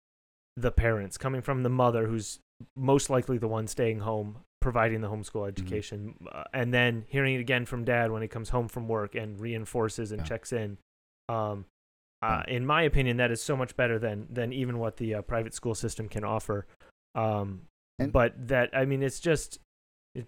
the 0.56 0.72
parents, 0.72 1.18
coming 1.18 1.42
from 1.42 1.64
the 1.64 1.70
mother 1.70 2.08
who's 2.08 2.40
most 2.76 3.10
likely 3.10 3.38
the 3.38 3.48
one 3.48 3.68
staying 3.68 4.00
home 4.00 4.38
providing 4.62 5.02
the 5.02 5.10
homeschool 5.10 5.42
Mm-hmm. 5.42 5.48
education 5.50 6.16
uh, 6.32 6.44
and 6.54 6.74
then 6.74 7.04
hearing 7.10 7.36
it 7.36 7.40
again 7.42 7.66
from 7.66 7.84
dad 7.84 8.12
when 8.12 8.22
he 8.22 8.30
comes 8.30 8.48
home 8.50 8.70
from 8.70 8.88
work 8.88 9.14
and 9.14 9.38
reinforces 9.42 10.14
and 10.14 10.22
Yeah. 10.22 10.26
checks 10.26 10.54
in 10.54 10.78
um, 11.28 11.66
uh, 12.22 12.44
in 12.48 12.66
my 12.66 12.84
opinion 12.84 13.18
that 13.18 13.30
is 13.30 13.44
so 13.44 13.58
much 13.58 13.76
better 13.76 14.00
than 14.00 14.28
than 14.30 14.54
even 14.54 14.78
what 14.80 14.96
the 14.96 15.16
uh, 15.16 15.22
private 15.22 15.54
school 15.54 15.76
system 15.76 16.08
can 16.08 16.24
offer 16.24 16.66
um, 17.16 17.64
And- 18.00 18.12
but 18.12 18.48
that 18.48 18.70
i 18.76 18.86
mean 18.86 19.02
it's 19.04 19.20
just 19.20 19.60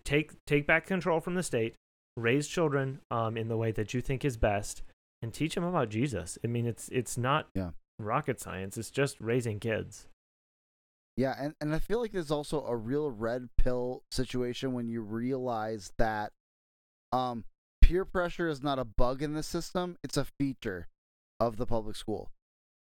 take 0.03 0.33
take 0.45 0.65
back 0.67 0.85
control 0.85 1.19
from 1.19 1.35
the 1.35 1.43
state 1.43 1.75
raise 2.17 2.47
children 2.47 3.01
um, 3.11 3.35
in 3.37 3.47
the 3.49 3.57
way 3.57 3.71
that 3.71 3.93
you 3.93 4.01
think 4.01 4.23
is 4.23 4.37
best 4.37 4.81
and 5.21 5.33
teach 5.33 5.55
them 5.55 5.63
about 5.63 5.89
jesus 5.89 6.37
i 6.43 6.47
mean 6.47 6.65
it's 6.65 6.87
it's 6.89 7.17
not 7.17 7.49
Yeah. 7.55 7.71
rocket 7.99 8.39
science 8.39 8.77
it's 8.77 8.89
just 8.91 9.19
raising 9.19 9.59
kids 9.59 10.07
Yeah, 11.17 11.33
and, 11.39 11.55
and 11.61 11.73
I 11.73 11.79
feel 11.79 12.01
like 12.01 12.11
there's 12.11 12.29
also 12.31 12.65
a 12.65 12.75
real 12.75 13.09
red 13.09 13.47
pill 13.57 14.03
situation 14.11 14.73
when 14.73 14.89
you 14.89 15.01
realize 15.01 15.91
that 15.97 16.33
um 17.13 17.45
peer 17.81 18.03
pressure 18.05 18.47
is 18.49 18.61
not 18.63 18.79
a 18.79 18.83
bug 18.85 19.21
in 19.21 19.33
the 19.33 19.43
system, 19.43 19.97
it's 20.03 20.17
a 20.17 20.25
feature 20.25 20.87
of 21.39 21.55
the 21.57 21.65
public 21.65 21.95
school. 21.95 22.31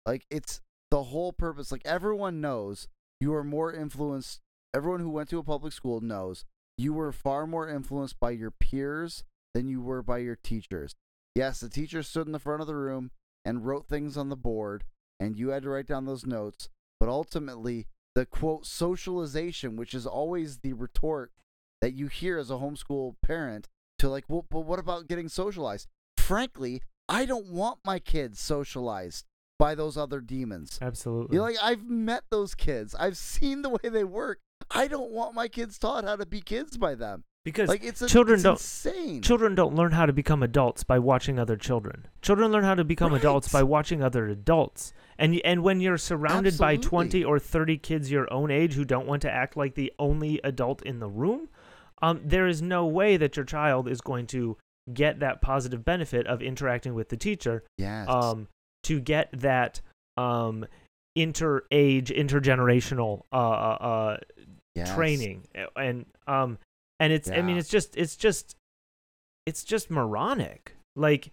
Like 0.05 0.25
it's 0.29 0.59
the 0.91 1.03
whole 1.03 1.31
purpose. 1.33 1.71
Like 1.71 1.83
everyone 1.85 2.41
knows 2.41 2.87
you 3.21 3.33
are 3.33 3.43
more 3.45 3.71
influenced 3.73 4.39
everyone 4.77 4.99
who 4.99 5.09
went 5.09 5.27
to 5.27 5.39
a 5.39 5.43
public 5.43 5.73
school 5.73 6.01
knows 6.01 6.45
you 6.77 6.93
were 6.93 7.11
far 7.11 7.47
more 7.47 7.67
influenced 7.67 8.19
by 8.19 8.29
your 8.29 8.51
peers 8.51 9.23
than 9.55 9.67
you 9.67 9.81
were 9.81 10.03
by 10.03 10.19
your 10.19 10.35
teachers. 10.35 10.93
Yes, 11.33 11.59
the 11.59 11.69
teacher 11.69 12.03
stood 12.03 12.27
in 12.27 12.31
the 12.31 12.39
front 12.39 12.61
of 12.61 12.67
the 12.67 12.75
room 12.75 13.09
and 13.43 13.65
wrote 13.65 13.87
things 13.87 14.17
on 14.17 14.29
the 14.29 14.35
board 14.35 14.83
and 15.19 15.35
you 15.35 15.49
had 15.49 15.63
to 15.63 15.69
write 15.69 15.87
down 15.87 16.05
those 16.05 16.27
notes, 16.27 16.69
but 16.99 17.09
ultimately 17.09 17.87
the 18.13 18.27
quote 18.27 18.67
socialization, 18.67 19.75
which 19.75 19.95
is 19.95 20.05
always 20.05 20.59
the 20.59 20.73
retort 20.73 21.31
that 21.81 21.93
you 21.93 22.05
hear 22.05 22.37
as 22.37 22.51
a 22.51 22.55
homeschool 22.55 23.15
parent 23.23 23.67
to 23.97 24.09
like, 24.09 24.25
well, 24.27 24.45
but 24.47 24.59
what 24.61 24.77
about 24.77 25.07
getting 25.07 25.27
socialized? 25.27 25.87
Frankly, 26.17 26.83
I 27.09 27.25
don't 27.25 27.47
want 27.47 27.79
my 27.83 27.97
kids 27.97 28.39
socialized 28.39 29.25
by 29.57 29.73
those 29.73 29.97
other 29.97 30.21
demons. 30.21 30.77
absolutely 30.83 31.35
You're 31.35 31.43
like, 31.43 31.57
I've 31.61 31.89
met 31.89 32.25
those 32.29 32.53
kids. 32.53 32.93
I've 32.93 33.17
seen 33.17 33.63
the 33.63 33.69
way 33.69 33.89
they 33.89 34.03
work. 34.03 34.39
I 34.71 34.87
don't 34.87 35.11
want 35.11 35.33
my 35.33 35.47
kids 35.47 35.77
taught 35.77 36.03
how 36.03 36.15
to 36.15 36.25
be 36.25 36.41
kids 36.41 36.77
by 36.77 36.95
them. 36.95 37.23
because 37.45 37.69
Like 37.69 37.83
it's 37.83 38.01
a, 38.01 38.07
children 38.07 38.35
it's 38.35 38.43
don't- 38.43 38.53
insane. 38.53 39.21
children 39.21 39.55
don't 39.55 39.75
learn 39.75 39.93
how 39.93 40.05
to 40.05 40.11
become 40.13 40.43
adults 40.43 40.83
by 40.83 40.99
watching 40.99 41.39
other 41.39 41.55
children. 41.55 42.07
Children 42.21 42.51
learn 42.51 42.63
how 42.65 42.75
to 42.75 42.83
become 42.83 43.13
adults 43.13 43.47
by 43.47 43.63
watching 43.63 44.03
other 44.03 44.27
adults. 44.27 44.91
And 45.17 45.39
and 45.45 45.63
when 45.63 45.79
you're 45.79 45.97
surrounded 45.97 46.57
by 46.57 46.75
20 46.75 47.23
or 47.23 47.39
30 47.39 47.77
kids 47.77 48.11
your 48.11 48.31
own 48.31 48.51
age 48.51 48.73
who 48.73 48.83
don't 48.83 49.07
want 49.07 49.21
to 49.21 49.31
act 49.31 49.55
like 49.55 49.75
the 49.75 49.93
only 49.97 50.41
adult 50.43 50.81
in 50.83 50.99
the 50.99 51.07
room, 51.09 51.49
um, 52.01 52.21
there 52.23 52.47
is 52.47 52.61
no 52.61 52.85
way 52.85 53.17
that 53.17 53.35
your 53.37 53.45
child 53.45 53.87
is 53.87 54.01
going 54.01 54.27
to 54.27 54.57
get 54.93 55.19
that 55.19 55.41
positive 55.41 55.83
benefit 55.83 56.27
of 56.27 56.41
interacting 56.41 56.93
with 56.93 57.09
the 57.09 57.17
teacher 57.17 57.63
yes. 57.77 58.07
um, 58.09 58.47
to 58.83 58.99
get 58.99 59.29
that 59.33 59.81
um, 60.17 60.65
inter-age, 61.15 62.09
intergenerational 62.09 63.23
uh, 63.33 63.35
uh, 63.35 63.77
uh, 63.81 64.17
yes. 64.77 64.93
training 64.95 65.43
and 65.75 66.05
um 66.27 66.57
and 66.99 67.11
it's 67.13 67.29
i 67.29 67.41
mean 67.41 67.57
it's 67.57 67.69
just 67.69 67.95
it's 67.97 68.15
just 68.15 68.55
it's 69.45 69.63
just 69.63 69.89
moronic 69.89 70.75
like 70.95 71.31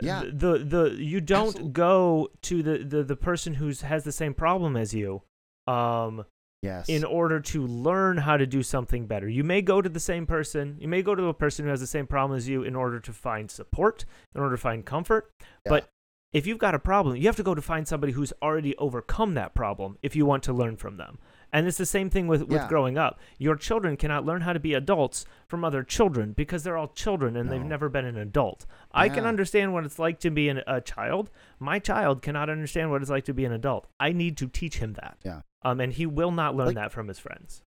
Yeah. 0.00 0.22
the 0.32 0.58
the 0.58 0.96
you 0.98 1.20
don't 1.20 1.48
Absolute- 1.48 1.72
go 1.72 2.28
to 2.42 2.62
the, 2.62 2.78
the 2.78 3.02
the 3.02 3.16
person 3.16 3.54
who's 3.54 3.82
has 3.82 4.04
the 4.04 4.12
same 4.12 4.34
problem 4.34 4.76
as 4.76 4.94
you 4.94 5.22
um 5.66 6.24
Yes. 6.64 6.88
in 6.88 7.02
order 7.02 7.40
to 7.40 7.66
learn 7.66 8.18
how 8.18 8.36
to 8.36 8.46
do 8.46 8.62
something 8.62 9.08
better 9.08 9.28
you 9.28 9.42
may 9.42 9.62
go 9.62 9.82
to 9.82 9.88
the 9.88 9.98
same 9.98 10.26
person 10.26 10.76
you 10.80 10.86
may 10.86 11.02
go 11.02 11.16
to 11.16 11.24
a 11.24 11.34
person 11.34 11.64
who 11.64 11.70
has 11.72 11.80
the 11.80 11.88
same 11.88 12.06
problem 12.06 12.36
as 12.38 12.48
you 12.48 12.62
in 12.62 12.76
order 12.76 13.00
to 13.00 13.12
find 13.12 13.50
support 13.50 14.04
in 14.32 14.40
order 14.40 14.54
to 14.54 14.60
find 14.62 14.84
comfort 14.86 15.28
but 15.64 15.88
if 16.32 16.46
you've 16.46 16.56
got 16.56 16.74
a 16.74 16.78
problem, 16.78 17.16
you 17.16 17.26
have 17.26 17.36
to 17.36 17.42
go 17.42 17.54
to 17.54 17.60
find 17.60 17.86
somebody 17.86 18.14
who's 18.14 18.32
already 18.40 18.74
overcome 18.78 19.34
that 19.34 19.54
problem 19.54 19.98
if 20.02 20.16
you 20.16 20.24
want 20.24 20.42
to 20.44 20.52
learn 20.54 20.76
from 20.76 20.96
them. 20.96 21.18
And 21.52 21.66
it's 21.66 21.76
the 21.76 21.84
same 21.86 22.08
thing 22.08 22.26
with, 22.28 22.42
with 22.42 22.62
Yeah. 22.62 22.68
growing 22.68 22.96
up. 22.96 23.20
Your 23.38 23.56
children 23.56 23.96
cannot 23.98 24.24
learn 24.24 24.40
how 24.40 24.54
to 24.54 24.60
be 24.60 24.72
adults 24.72 25.26
from 25.46 25.64
other 25.64 25.82
children 25.82 26.32
because 26.32 26.62
they're 26.64 26.78
all 26.78 26.88
children 26.88 27.36
and 27.36 27.50
they've 27.50 27.62
never 27.62 27.90
been 27.90 28.06
an 28.06 28.16
adult. 28.16 28.64
I 28.92 29.08
can 29.10 29.26
understand 29.26 29.74
what 29.74 29.84
it's 29.84 29.98
like 29.98 30.18
to 30.20 30.30
be 30.30 30.48
an, 30.48 30.62
a 30.66 30.80
child. 30.80 31.30
My 31.58 31.78
child 31.78 32.22
cannot 32.22 32.48
understand 32.48 32.90
what 32.90 33.02
it's 33.02 33.10
like 33.10 33.24
to 33.26 33.34
be 33.34 33.44
an 33.44 33.52
adult. 33.52 33.86
I 34.00 34.12
need 34.12 34.38
to 34.38 34.48
teach 34.48 34.78
him 34.78 34.94
that. 34.94 35.18
Yeah. 35.24 35.42
Um, 35.62 35.78
and 35.80 35.92
he 35.92 36.06
will 36.06 36.30
not 36.32 36.56
learn 36.56 36.68
Like- 36.68 36.76
that 36.76 36.92
from 36.92 37.08
his 37.08 37.18
friends. 37.18 37.62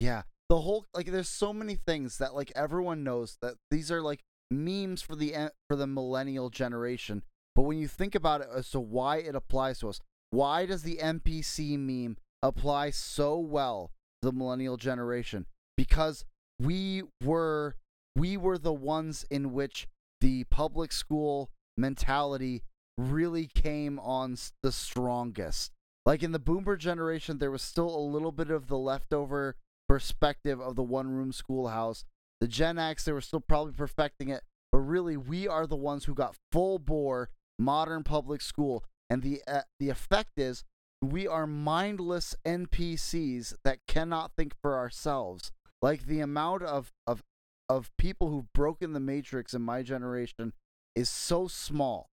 Yeah. 0.00 0.22
The 0.48 0.60
whole 0.60 0.86
like 0.92 1.06
there's 1.06 1.28
so 1.28 1.52
many 1.52 1.76
things 1.76 2.18
that 2.18 2.34
like 2.34 2.52
everyone 2.54 3.04
knows 3.04 3.38
that 3.40 3.54
these 3.70 3.90
are 3.90 4.02
like 4.02 4.20
memes 4.50 5.00
for 5.00 5.14
the 5.16 5.50
for 5.68 5.76
the 5.76 5.86
millennial 5.86 6.50
generation. 6.50 7.22
But 7.54 7.62
when 7.62 7.78
you 7.78 7.88
think 7.88 8.14
about 8.14 8.40
it 8.42 8.48
as 8.54 8.68
to 8.70 8.80
why 8.80 9.18
it 9.18 9.34
applies 9.34 9.78
to 9.78 9.88
us, 9.88 10.00
why 10.30 10.66
does 10.66 10.82
the 10.82 10.96
NPC 10.96 11.78
meme 11.78 12.16
apply 12.42 12.90
so 12.90 13.38
well 13.38 13.90
to 14.20 14.30
the 14.30 14.36
millennial 14.36 14.76
generation? 14.76 15.46
Because 15.76 16.24
we 16.58 17.02
were 17.22 17.76
we 18.16 18.36
were 18.36 18.58
the 18.58 18.72
ones 18.72 19.24
in 19.30 19.52
which 19.52 19.88
the 20.20 20.44
public 20.44 20.92
school 20.92 21.50
mentality 21.76 22.62
really 22.98 23.46
came 23.46 23.98
on 23.98 24.36
the 24.62 24.72
strongest. 24.72 25.72
Like 26.04 26.22
in 26.22 26.32
the 26.32 26.38
boomer 26.38 26.76
generation, 26.76 27.38
there 27.38 27.50
was 27.50 27.62
still 27.62 27.94
a 27.94 27.98
little 27.98 28.32
bit 28.32 28.50
of 28.50 28.66
the 28.66 28.76
leftover 28.76 29.56
perspective 29.88 30.60
of 30.60 30.76
the 30.76 30.82
one 30.82 31.08
room 31.08 31.32
schoolhouse. 31.32 32.04
The 32.40 32.48
Gen 32.48 32.78
X, 32.78 33.04
they 33.04 33.12
were 33.12 33.20
still 33.20 33.40
probably 33.40 33.72
perfecting 33.72 34.28
it, 34.28 34.42
but 34.72 34.78
really, 34.78 35.16
we 35.16 35.46
are 35.46 35.66
the 35.66 35.76
ones 35.76 36.04
who 36.04 36.14
got 36.14 36.34
full 36.50 36.78
bore 36.78 37.30
modern 37.58 38.02
public 38.02 38.40
school. 38.40 38.84
And 39.08 39.22
the 39.22 39.42
uh, 39.46 39.62
the 39.78 39.90
effect 39.90 40.38
is 40.38 40.64
we 41.02 41.26
are 41.26 41.46
mindless 41.46 42.36
NPCs 42.46 43.54
that 43.64 43.80
cannot 43.88 44.30
think 44.36 44.54
for 44.62 44.78
ourselves. 44.78 45.50
Like 45.82 46.06
the 46.06 46.20
amount 46.20 46.62
of 46.62 46.92
of 47.06 47.22
of 47.68 47.90
people 47.98 48.30
who've 48.30 48.52
broken 48.52 48.92
the 48.92 49.00
matrix 49.00 49.52
in 49.52 49.62
my 49.62 49.82
generation 49.82 50.52
is 50.94 51.10
so 51.10 51.48
small. 51.48 52.08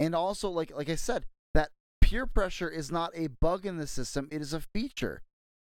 And 0.00 0.14
also 0.14 0.48
like 0.48 0.74
like 0.74 0.88
I 0.88 0.94
said, 0.94 1.26
that 1.52 1.70
peer 2.00 2.26
pressure 2.26 2.70
is 2.70 2.90
not 2.90 3.12
a 3.14 3.26
bug 3.26 3.66
in 3.66 3.76
the 3.76 3.86
system, 3.86 4.28
it 4.32 4.40
is 4.40 4.54
a 4.54 4.60
feature. 4.60 5.22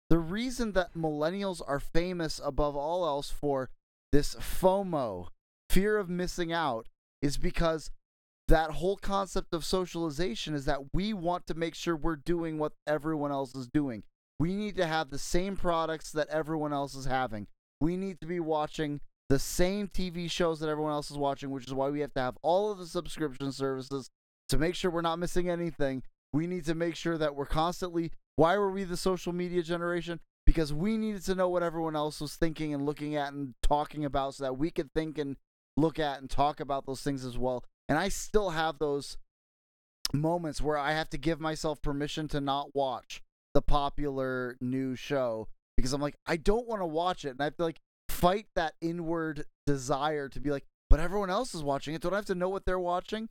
The 0.09 0.18
reason 0.18 0.72
that 0.72 0.94
millennials 0.94 1.61
are 1.66 1.80
famous 1.80 2.40
above 2.42 2.76
all 2.76 3.04
else 3.04 3.28
for 3.28 3.70
this 4.12 4.34
FOMO, 4.36 5.28
fear 5.68 5.98
of 5.98 6.09
missing 6.09 6.52
out, 6.52 6.86
is 7.20 7.36
because 7.36 7.90
that 8.49 8.72
whole 8.72 8.97
concept 8.97 9.53
of 9.53 9.64
socialization 9.64 10.55
is 10.55 10.64
that 10.66 10.94
we 10.94 11.12
want 11.12 11.47
to 11.47 11.55
make 11.55 11.74
sure 11.74 11.97
we're 11.97 12.16
doing 12.16 12.59
what 12.59 12.72
everyone 12.86 13.32
else 13.32 13.55
is 13.55 13.66
doing. 13.66 14.05
We 14.38 14.55
need 14.55 14.76
to 14.76 14.86
have 14.86 15.11
the 15.11 15.18
same 15.18 15.57
products 15.57 16.12
that 16.12 16.28
everyone 16.28 16.72
else 16.72 16.94
is 16.94 17.07
having. 17.07 17.49
We 17.80 17.97
need 17.97 18.20
to 18.20 18.26
be 18.26 18.40
watching 18.40 19.01
the 19.28 19.38
same 19.38 19.88
TV 19.88 20.30
shows 20.30 20.61
that 20.61 20.68
everyone 20.68 20.92
else 20.92 21.11
is 21.11 21.18
watching, 21.18 21.51
which 21.51 21.66
is 21.66 21.74
why 21.74 21.88
we 21.88 22.01
have 22.01 22.14
to 22.14 22.20
have 22.20 22.38
all 22.42 22.70
of 22.70 22.78
the 22.78 22.86
subscription 22.86 23.51
services 23.51 24.11
to 24.49 24.59
make 24.59 24.74
sure 24.74 24.90
we're 24.90 25.01
not 25.01 25.18
missing 25.18 25.49
anything. 25.49 26.03
We 26.32 26.47
need 26.47 26.64
to 26.66 26.74
make 26.74 26.94
sure 26.94 27.18
that 27.18 27.34
we're 27.34 27.47
constantly. 27.47 28.12
Why 28.36 28.57
were 28.57 28.70
we 28.70 28.84
the 28.84 28.97
social 28.97 29.32
media 29.32 29.62
generation? 29.62 30.20
Because 30.44 30.72
we 30.72 30.97
needed 30.97 31.24
to 31.24 31.34
know 31.34 31.49
what 31.49 31.64
everyone 31.64 31.97
else 31.97 32.20
was 32.20 32.36
thinking 32.36 32.72
and 32.72 32.86
looking 32.86 33.16
at 33.16 33.32
and 33.32 33.55
talking 33.62 34.05
about 34.05 34.34
so 34.34 34.44
that 34.44 34.59
we 34.59 34.70
could 34.70 34.92
think 34.92 35.18
and 35.18 35.36
look 35.76 35.99
at 35.99 36.20
and 36.20 36.30
talk 36.30 36.61
about 36.61 36.86
those 36.86 37.03
things 37.03 37.24
as 37.24 37.36
well. 37.36 37.64
And 37.89 37.99
I 37.99 38.09
still 38.09 38.51
have 38.51 38.78
those 38.78 39.16
moments 40.12 40.61
where 40.61 40.78
I 40.78 40.93
have 40.93 41.11
to 41.11 41.18
give 41.18 41.41
myself 41.41 41.82
permission 41.82 42.28
to 42.28 42.41
not 42.41 42.74
watch 42.74 43.22
the 43.55 43.62
popular 43.62 44.57
new 44.61 44.97
show 44.97 45.49
because 45.76 45.93
I'm 45.93 46.01
like, 46.01 46.16
I 46.26 46.37
don't 46.37 46.66
want 46.66 46.82
to 46.82 46.87
watch 46.87 47.24
it. 47.24 47.30
And 47.30 47.41
I 47.41 47.45
have 47.45 47.57
to 47.57 47.64
like 47.64 47.80
fight 48.09 48.47
that 48.55 48.74
inward 48.80 49.45
desire 49.66 50.28
to 50.28 50.41
be 50.41 50.51
like, 50.51 50.64
but 50.89 51.01
everyone 51.01 51.30
else 51.30 51.55
is 51.55 51.62
watching 51.62 51.95
it. 51.95 52.03
Don't 52.03 52.12
I 52.12 52.16
have 52.16 52.24
to 52.26 52.34
know 52.34 52.49
what 52.49 52.64
they're 52.64 52.78
watching? 52.78 53.28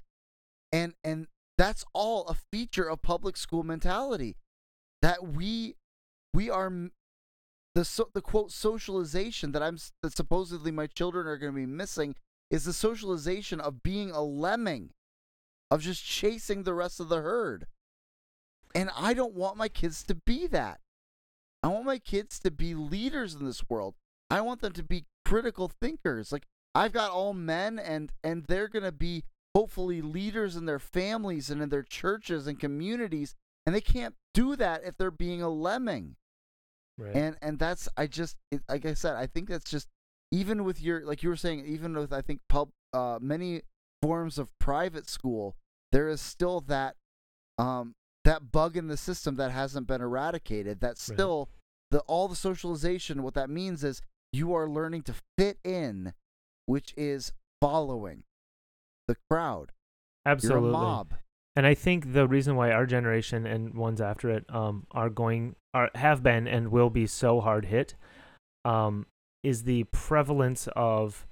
And 0.71 0.93
and 1.03 1.27
that's 1.57 1.85
all 1.93 2.25
a 2.25 2.35
feature 2.51 2.89
of 2.89 3.01
public 3.01 3.37
school 3.37 3.63
mentality 3.63 4.35
that 5.01 5.25
we 5.25 5.75
we 6.33 6.49
are 6.49 6.89
the 7.73 7.85
so, 7.85 8.09
the 8.13 8.21
quote 8.21 8.51
socialization 8.51 9.51
that 9.51 9.63
I'm 9.63 9.77
that 10.01 10.15
supposedly 10.15 10.71
my 10.71 10.87
children 10.87 11.27
are 11.27 11.37
going 11.37 11.53
to 11.53 11.55
be 11.55 11.65
missing 11.65 12.15
is 12.49 12.65
the 12.65 12.73
socialization 12.73 13.59
of 13.59 13.83
being 13.83 14.11
a 14.11 14.21
lemming 14.21 14.91
of 15.71 15.81
just 15.81 16.05
chasing 16.05 16.63
the 16.63 16.73
rest 16.73 16.99
of 16.99 17.09
the 17.09 17.21
herd. 17.21 17.67
And 18.73 18.89
I 18.95 19.13
don't 19.13 19.33
want 19.33 19.57
my 19.57 19.67
kids 19.67 20.03
to 20.03 20.15
be 20.15 20.47
that. 20.47 20.79
I 21.63 21.67
want 21.69 21.85
my 21.85 21.97
kids 21.97 22.39
to 22.39 22.51
be 22.51 22.75
leaders 22.75 23.33
in 23.33 23.45
this 23.45 23.67
world. 23.69 23.95
I 24.29 24.41
want 24.41 24.61
them 24.61 24.73
to 24.73 24.83
be 24.83 25.05
critical 25.23 25.71
thinkers. 25.81 26.31
Like 26.31 26.45
I've 26.75 26.91
got 26.91 27.11
all 27.11 27.33
men 27.33 27.79
and 27.79 28.11
and 28.23 28.45
they're 28.45 28.67
going 28.67 28.83
to 28.83 28.91
be 28.91 29.23
hopefully 29.55 30.01
leaders 30.01 30.55
in 30.55 30.65
their 30.65 30.79
families 30.79 31.49
and 31.49 31.61
in 31.61 31.69
their 31.69 31.83
churches 31.83 32.45
and 32.45 32.59
communities 32.59 33.33
and 33.65 33.73
they 33.73 33.81
can't 33.81 34.15
do 34.33 34.55
that 34.57 34.83
if 34.83 34.97
they're 34.97 35.09
being 35.09 35.41
a 35.41 35.49
lemming. 35.49 36.15
Right. 36.97 37.15
and 37.15 37.37
and 37.41 37.59
that's 37.59 37.89
I 37.97 38.07
just 38.07 38.37
it, 38.51 38.61
like 38.69 38.85
I 38.85 38.93
said 38.93 39.15
I 39.15 39.27
think 39.27 39.49
that's 39.49 39.69
just 39.69 39.89
even 40.31 40.63
with 40.63 40.81
your 40.81 41.05
like 41.05 41.23
you 41.23 41.29
were 41.29 41.35
saying 41.35 41.65
even 41.65 41.95
with 41.95 42.11
I 42.13 42.21
think 42.21 42.41
pub 42.49 42.69
uh 42.93 43.19
many 43.21 43.61
forms 44.01 44.37
of 44.37 44.49
private 44.59 45.09
school 45.09 45.55
there 45.91 46.09
is 46.09 46.21
still 46.21 46.61
that 46.61 46.95
um 47.57 47.95
that 48.23 48.51
bug 48.51 48.75
in 48.75 48.87
the 48.87 48.97
system 48.97 49.35
that 49.35 49.51
hasn't 49.51 49.87
been 49.87 50.01
eradicated 50.01 50.79
that's 50.79 51.07
Right. 51.09 51.15
still 51.15 51.49
the 51.91 51.99
all 52.01 52.27
the 52.27 52.35
socialization 52.35 53.23
what 53.23 53.33
that 53.35 53.49
means 53.49 53.83
is 53.83 54.01
you 54.33 54.53
are 54.53 54.67
learning 54.67 55.03
to 55.03 55.13
fit 55.37 55.57
in 55.63 56.13
which 56.65 56.93
is 56.97 57.31
following 57.61 58.23
the 59.07 59.15
crowd 59.29 59.71
Absolutely. 60.25 60.71
mob 60.71 61.13
And 61.55 61.65
I 61.65 61.73
think 61.75 62.13
the 62.13 62.27
reason 62.27 62.55
why 62.55 62.71
our 62.71 62.85
generation 62.85 63.45
and 63.45 63.75
ones 63.75 64.01
after 64.01 64.29
it 64.29 64.43
um, 64.49 64.87
are 64.91 65.09
going 65.09 65.55
are 65.73 65.89
have 65.95 66.21
been 66.23 66.47
and 66.47 66.69
will 66.69 66.89
be 66.89 67.05
so 67.07 67.39
hard 67.41 67.65
hit 67.65 67.95
um, 68.65 69.05
is 69.45 69.63
the 69.63 69.83
prevalence 69.85 70.67
of 70.75 71.25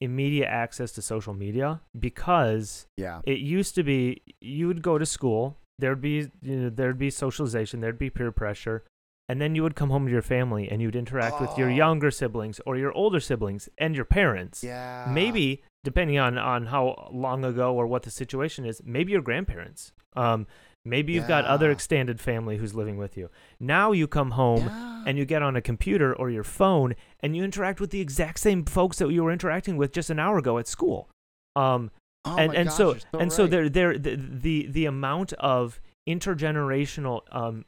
immediate 0.00 0.48
access 0.48 0.90
to 0.92 1.00
social 1.00 1.32
media 1.32 1.80
because 1.98 2.88
yeah. 2.96 3.20
it 3.24 3.38
used 3.38 3.74
to 3.76 3.84
be 3.84 4.20
you 4.40 4.66
would 4.66 4.82
go 4.82 4.98
to 4.98 5.06
school 5.06 5.56
there'd 5.78 6.00
be 6.00 6.28
you 6.42 6.56
know, 6.56 6.70
there'd 6.70 6.98
be 6.98 7.08
socialization 7.08 7.80
there'd 7.80 7.98
be 7.98 8.10
peer 8.10 8.32
pressure 8.32 8.82
and 9.28 9.40
then 9.40 9.54
you 9.54 9.62
would 9.62 9.76
come 9.76 9.90
home 9.90 10.04
to 10.06 10.12
your 10.12 10.20
family 10.36 10.68
and 10.68 10.82
you'd 10.82 10.96
interact 10.96 11.40
with 11.40 11.56
your 11.56 11.70
Oh. 11.70 11.74
younger 11.84 12.10
siblings 12.10 12.60
or 12.66 12.76
your 12.76 12.92
older 12.92 13.20
siblings 13.20 13.68
and 13.78 13.94
your 13.94 14.04
parents. 14.04 14.64
Yeah. 14.64 15.06
Maybe 15.08 15.62
depending 15.84 16.18
on 16.18 16.36
on 16.36 16.66
how 16.66 17.08
long 17.12 17.44
ago 17.44 17.72
or 17.74 17.86
what 17.86 18.02
the 18.02 18.10
situation 18.10 18.66
is 18.66 18.82
maybe 18.84 19.12
your 19.12 19.22
grandparents. 19.22 19.92
Um 20.16 20.46
maybe 20.84 21.12
you've 21.12 21.28
got 21.28 21.44
other 21.44 21.70
extended 21.70 22.20
family 22.20 22.56
who's 22.56 22.74
living 22.74 22.96
with 22.96 23.16
you. 23.16 23.30
Now 23.60 23.92
you 23.92 24.06
come 24.06 24.32
home 24.32 24.64
yeah. 24.66 25.04
and 25.06 25.16
you 25.16 25.24
get 25.24 25.42
on 25.42 25.56
a 25.56 25.60
computer 25.60 26.14
or 26.14 26.30
your 26.30 26.44
phone 26.44 26.94
and 27.20 27.36
you 27.36 27.44
interact 27.44 27.80
with 27.80 27.90
the 27.90 28.00
exact 28.00 28.40
same 28.40 28.64
folks 28.64 28.98
that 28.98 29.10
you 29.10 29.22
were 29.22 29.32
interacting 29.32 29.76
with 29.76 29.92
just 29.92 30.10
an 30.10 30.18
hour 30.18 30.38
ago 30.38 30.58
at 30.58 30.66
school. 30.66 31.08
Um 31.54 31.90
oh 32.24 32.36
and 32.36 32.54
and 32.54 32.68
gosh, 32.68 32.76
so 32.76 32.96
so 32.96 33.18
and 33.18 33.32
so 33.32 33.46
there 33.46 33.68
there 33.68 33.98
the, 33.98 34.16
the 34.16 34.66
the 34.66 34.86
amount 34.86 35.32
of 35.34 35.80
intergenerational 36.08 37.22
um 37.30 37.64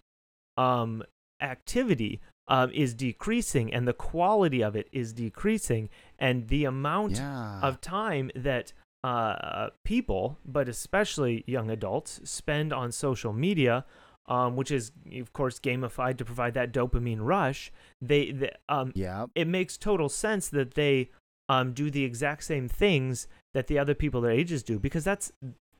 um 0.56 1.02
activity 1.40 2.20
um 2.48 2.70
is 2.72 2.94
decreasing 2.94 3.72
and 3.72 3.86
the 3.86 3.92
quality 3.92 4.62
of 4.62 4.74
it 4.74 4.88
is 4.92 5.12
decreasing 5.12 5.88
and 6.18 6.48
the 6.48 6.64
amount 6.64 7.12
yeah. 7.12 7.60
of 7.62 7.80
time 7.80 8.30
that 8.34 8.72
uh, 9.04 9.68
people, 9.84 10.38
but 10.46 10.66
especially 10.66 11.44
young 11.46 11.70
adults, 11.70 12.20
spend 12.24 12.72
on 12.72 12.90
social 12.90 13.34
media, 13.34 13.84
um, 14.26 14.56
which 14.56 14.70
is 14.70 14.92
of 15.12 15.34
course 15.34 15.60
gamified 15.60 16.16
to 16.16 16.24
provide 16.24 16.54
that 16.54 16.72
dopamine 16.72 17.18
rush. 17.20 17.70
They, 18.00 18.32
the 18.32 18.52
um, 18.68 18.92
yeah 18.94 19.26
it 19.34 19.46
makes 19.46 19.76
total 19.76 20.08
sense 20.08 20.48
that 20.48 20.72
they 20.72 21.10
um, 21.50 21.74
do 21.74 21.90
the 21.90 22.02
exact 22.04 22.44
same 22.44 22.66
things 22.66 23.28
that 23.52 23.66
the 23.66 23.78
other 23.78 23.94
people 23.94 24.22
their 24.22 24.32
ages 24.32 24.62
do 24.62 24.78
because 24.78 25.04
that's 25.04 25.30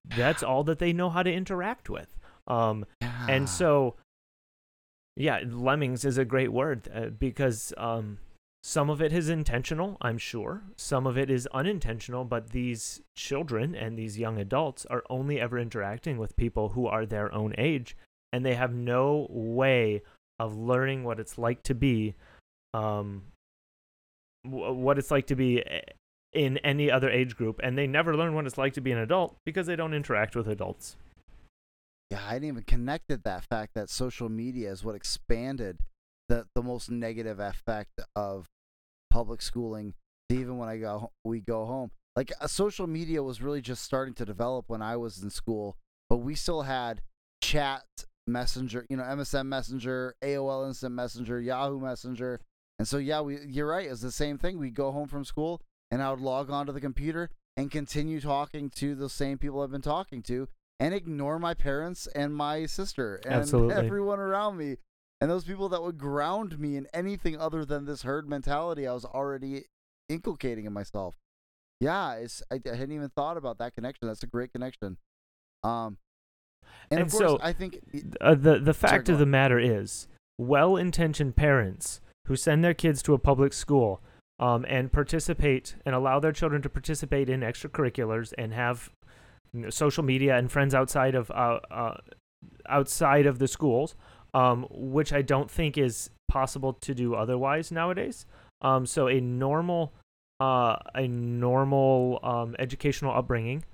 that's 0.04 0.42
all 0.42 0.62
that 0.64 0.78
they 0.78 0.92
know 0.92 1.08
how 1.08 1.22
to 1.22 1.32
interact 1.32 1.88
with. 1.88 2.18
Um, 2.46 2.84
yeah. 3.00 3.26
and 3.26 3.48
so 3.48 3.96
yeah 5.16 5.40
lemmings 5.48 6.04
is 6.04 6.18
a 6.18 6.26
great 6.26 6.52
word 6.52 6.90
uh, 6.94 7.06
because 7.06 7.72
um 7.78 8.18
some 8.66 8.88
of 8.88 9.02
it 9.02 9.12
is 9.12 9.28
intentional 9.28 9.98
i'm 10.00 10.16
sure. 10.16 10.62
Some 10.76 11.06
of 11.06 11.18
it 11.18 11.30
is 11.30 11.46
unintentional 11.52 12.24
but 12.24 12.50
these 12.50 13.02
children 13.14 13.74
and 13.74 13.98
these 13.98 14.18
young 14.18 14.38
adults 14.38 14.86
are 14.86 15.04
only 15.10 15.38
ever 15.38 15.58
interacting 15.58 16.16
with 16.16 16.36
people 16.36 16.70
who 16.70 16.86
are 16.86 17.04
their 17.04 17.32
own 17.34 17.54
age 17.58 17.94
and 18.32 18.44
they 18.44 18.54
have 18.54 18.72
no 18.72 19.26
way 19.28 20.02
of 20.38 20.56
learning 20.56 21.04
what 21.04 21.20
it's 21.20 21.36
like 21.36 21.62
to 21.64 21.74
be 21.74 22.14
um 22.72 23.24
what 24.42 24.98
it's 24.98 25.10
like 25.10 25.26
to 25.26 25.36
be 25.36 25.62
eh, 25.66 25.80
in 26.32 26.56
any 26.58 26.90
other 26.90 27.10
age 27.10 27.36
group 27.36 27.60
and 27.62 27.76
they 27.76 27.86
never 27.86 28.16
learn 28.16 28.34
what 28.34 28.46
it's 28.46 28.58
like 28.58 28.72
to 28.72 28.80
be 28.80 28.92
an 28.92 28.98
adult 28.98 29.36
because 29.44 29.66
they 29.66 29.76
don't 29.76 29.94
interact 29.94 30.34
with 30.34 30.48
adults. 30.48 30.96
Yeah, 32.10 32.20
I 32.26 32.34
didn't 32.34 32.48
even 32.48 32.62
connected 32.64 33.24
that 33.24 33.44
fact 33.44 33.74
that 33.74 33.90
social 33.90 34.28
media 34.28 34.70
is 34.70 34.82
what 34.82 34.94
expanded 34.94 35.78
the 36.28 36.46
the 36.54 36.62
most 36.62 36.90
negative 36.90 37.38
effect 37.38 38.00
of 38.16 38.48
public 39.14 39.40
schooling. 39.40 39.94
to 40.28 40.36
Even 40.36 40.58
when 40.58 40.68
I 40.68 40.78
go, 40.78 41.12
we 41.24 41.40
go 41.40 41.64
home. 41.64 41.92
Like 42.16 42.32
uh, 42.40 42.48
social 42.48 42.88
media 42.88 43.22
was 43.22 43.40
really 43.40 43.60
just 43.60 43.84
starting 43.84 44.12
to 44.14 44.24
develop 44.24 44.64
when 44.68 44.82
I 44.82 44.96
was 44.96 45.22
in 45.22 45.30
school, 45.30 45.76
but 46.10 46.16
we 46.16 46.34
still 46.34 46.62
had 46.62 47.00
chat 47.40 47.84
messenger, 48.26 48.86
you 48.90 48.96
know, 48.96 49.04
MSN 49.04 49.46
Messenger, 49.46 50.14
AOL 50.22 50.66
Instant 50.66 50.94
Messenger, 50.94 51.40
Yahoo 51.40 51.78
Messenger, 51.78 52.40
and 52.78 52.88
so 52.88 52.98
yeah, 52.98 53.20
we 53.20 53.38
you're 53.46 53.68
right. 53.68 53.88
It's 53.88 54.00
the 54.00 54.10
same 54.10 54.36
thing. 54.36 54.58
We 54.58 54.70
go 54.70 54.90
home 54.90 55.06
from 55.06 55.24
school, 55.24 55.60
and 55.92 56.02
I 56.02 56.10
would 56.10 56.20
log 56.20 56.50
onto 56.50 56.72
the 56.72 56.80
computer 56.80 57.30
and 57.56 57.70
continue 57.70 58.20
talking 58.20 58.68
to 58.70 58.96
the 58.96 59.08
same 59.08 59.38
people 59.38 59.60
I've 59.60 59.70
been 59.70 59.80
talking 59.80 60.22
to, 60.24 60.48
and 60.80 60.92
ignore 60.92 61.38
my 61.38 61.54
parents 61.54 62.08
and 62.16 62.34
my 62.34 62.66
sister 62.66 63.20
and 63.24 63.34
Absolutely. 63.34 63.74
everyone 63.74 64.18
around 64.18 64.56
me. 64.56 64.76
And 65.24 65.30
those 65.30 65.44
people 65.44 65.70
that 65.70 65.82
would 65.82 65.96
ground 65.96 66.58
me 66.58 66.76
in 66.76 66.86
anything 66.92 67.38
other 67.38 67.64
than 67.64 67.86
this 67.86 68.02
herd 68.02 68.28
mentality 68.28 68.86
I 68.86 68.92
was 68.92 69.06
already 69.06 69.64
inculcating 70.10 70.66
in 70.66 70.74
myself. 70.74 71.14
Yeah, 71.80 72.16
it's 72.16 72.42
I, 72.52 72.56
I 72.56 72.74
hadn't 72.74 72.92
even 72.92 73.08
thought 73.08 73.38
about 73.38 73.56
that 73.56 73.74
connection. 73.74 74.06
That's 74.06 74.22
a 74.22 74.26
great 74.26 74.52
connection. 74.52 74.98
Um, 75.62 75.96
and, 76.90 77.00
And 77.00 77.06
of 77.06 77.10
course, 77.10 77.30
so- 77.30 77.38
I 77.42 77.54
think 77.54 77.80
uh, 78.20 78.34
the 78.34 78.58
the 78.58 78.74
fact 78.74 79.08
of 79.08 79.18
the 79.18 79.24
matter 79.24 79.58
is, 79.58 80.08
well-intentioned 80.36 81.36
parents 81.36 82.02
who 82.26 82.36
send 82.36 82.62
their 82.62 82.74
kids 82.74 83.00
to 83.04 83.14
a 83.14 83.18
public 83.18 83.54
school 83.54 84.02
um, 84.38 84.66
and 84.68 84.92
participate 84.92 85.76
and 85.86 85.94
allow 85.94 86.20
their 86.20 86.32
children 86.32 86.60
to 86.60 86.68
participate 86.68 87.30
in 87.30 87.40
extracurriculars 87.40 88.34
and 88.36 88.52
have 88.52 88.90
you 89.54 89.60
know, 89.60 89.70
social 89.70 90.04
media 90.04 90.36
and 90.36 90.52
friends 90.52 90.74
outside 90.74 91.14
of 91.14 91.30
uh, 91.30 91.60
uh, 91.70 91.96
outside 92.68 93.24
of 93.24 93.38
the 93.38 93.48
schools, 93.48 93.94
um, 94.34 94.66
which 94.70 95.12
I 95.12 95.22
don't 95.22 95.50
think 95.50 95.78
is 95.78 96.10
possible 96.28 96.74
to 96.74 96.94
do 96.94 97.14
otherwise 97.14 97.72
nowadays. 97.72 98.26
Um, 98.60 98.84
so 98.84 99.08
a 99.08 99.20
normal 99.20 99.92
uh, 100.40 100.76
a 100.94 101.06
normal 101.06 102.18
um, 102.22 102.56
educational 102.58 103.14
upbringing 103.14 103.64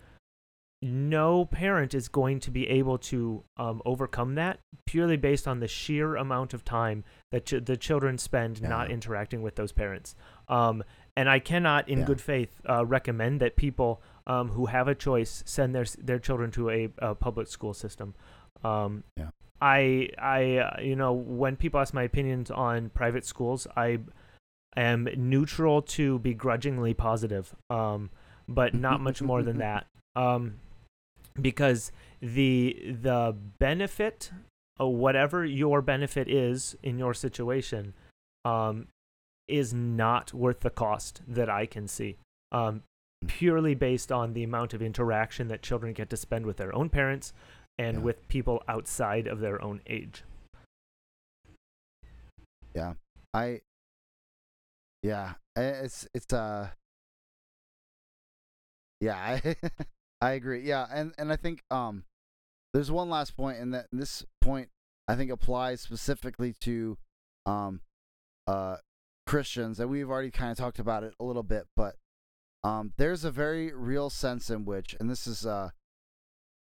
no 0.83 1.45
parent 1.45 1.93
is 1.93 2.09
going 2.09 2.41
to 2.41 2.51
be 2.51 2.67
able 2.69 2.97
to 2.97 3.45
um, 3.59 3.83
overcome 3.85 4.35
that 4.37 4.59
purely 4.87 5.17
based 5.17 5.47
on 5.47 5.61
the 5.61 5.69
sheer 5.69 6.17
amount 6.17 6.55
of 6.55 6.65
time 6.65 7.05
that 7.33 7.45
ch- 7.45 7.63
the 7.63 7.77
children 7.77 8.17
spend 8.17 8.63
not 8.63 8.91
interacting 8.91 9.43
with 9.43 9.57
those 9.57 9.73
parents. 9.73 10.15
Um, 10.49 10.83
and 11.17 11.29
I 11.29 11.39
cannot, 11.39 11.87
in 11.89 11.99
Yeah. 12.01 12.05
good 12.07 12.21
faith, 12.23 12.63
uh, 12.67 12.87
recommend 12.87 13.41
that 13.41 13.57
people 13.57 14.01
um, 14.27 14.51
who 14.51 14.67
have 14.67 14.89
a 14.89 14.95
choice 14.95 15.43
send 15.45 15.75
their 15.75 15.85
their 15.99 16.19
children 16.19 16.51
to 16.53 16.71
a, 16.71 16.89
a 16.99 17.15
public 17.15 17.49
school 17.49 17.75
system. 17.75 18.15
Um, 18.65 19.05
Yeah. 19.19 19.31
I 19.61 20.09
I 20.19 20.57
uh, 20.57 20.81
you 20.81 20.97
know 20.97 21.13
when 21.13 21.57
people 21.57 21.81
ask 21.81 21.93
my 21.93 22.03
opinions 22.03 22.51
on 22.51 22.91
private 22.91 23.25
schools, 23.25 23.67
I 23.77 23.99
am 24.77 25.09
neutral 25.17 25.83
to 25.83 26.19
begrudgingly 26.21 26.95
positive, 26.95 27.55
um, 27.69 28.11
but 28.49 28.75
not 28.75 29.01
much 29.01 29.21
more 29.23 29.43
than 29.43 29.59
that. 29.59 29.87
Um, 30.17 30.57
because 31.41 31.93
the 32.21 32.97
the 33.01 33.37
benefit, 33.61 34.33
uh, 34.81 34.89
whatever 34.89 35.45
your 35.45 35.81
benefit 35.83 36.29
is 36.29 36.77
in 36.83 36.99
your 36.99 37.15
situation, 37.15 37.95
um, 38.45 38.89
is 39.47 39.73
not 39.73 40.35
worth 40.35 40.61
the 40.61 40.71
cost 40.71 41.23
that 41.29 41.49
I 41.49 41.67
can 41.67 41.87
see. 41.87 42.17
Um, 42.51 42.83
purely 43.27 43.75
based 43.75 44.11
on 44.11 44.33
the 44.33 44.43
amount 44.43 44.75
of 44.75 44.83
interaction 44.83 45.49
that 45.49 45.63
children 45.63 45.93
get 45.93 46.11
to 46.11 46.17
spend 46.17 46.47
with 46.47 46.57
their 46.57 46.75
own 46.75 46.89
parents 46.89 47.33
and 47.81 47.99
Yeah. 47.99 48.03
with 48.05 48.28
people 48.28 48.62
outside 48.68 49.26
of 49.26 49.41
their 49.41 49.61
own 49.62 49.81
age. 49.87 50.22
Yeah. 52.74 52.95
I 53.33 53.61
Yeah, 55.03 55.35
it's 55.57 56.07
it's 56.14 56.33
uh 56.33 56.70
Yeah, 59.01 59.16
I 59.45 59.57
I 60.20 60.31
agree. 60.33 60.61
Yeah, 60.62 60.87
and 60.93 61.14
and 61.18 61.33
I 61.33 61.37
think 61.37 61.62
um 61.70 62.05
there's 62.74 62.91
one 62.91 63.09
last 63.11 63.37
point 63.37 63.59
and 63.59 63.72
that 63.74 63.87
and 63.91 64.01
this 64.01 64.24
point 64.41 64.68
I 65.09 65.16
think 65.16 65.31
applies 65.31 65.81
specifically 65.81 66.55
to 66.61 66.99
um 67.47 67.81
uh 68.47 68.76
Christians 69.26 69.81
and 69.81 69.89
we've 69.91 70.11
already 70.11 70.31
kind 70.31 70.51
of 70.51 70.59
talked 70.59 70.78
about 70.78 71.03
it 71.05 71.14
a 71.18 71.24
little 71.24 71.43
bit, 71.43 71.66
but 71.76 71.97
um 72.62 72.93
there's 72.99 73.24
a 73.24 73.31
very 73.31 73.72
real 73.72 74.11
sense 74.11 74.51
in 74.51 74.64
which 74.64 74.95
and 75.01 75.09
this 75.09 75.26
is 75.26 75.47
uh 75.47 75.70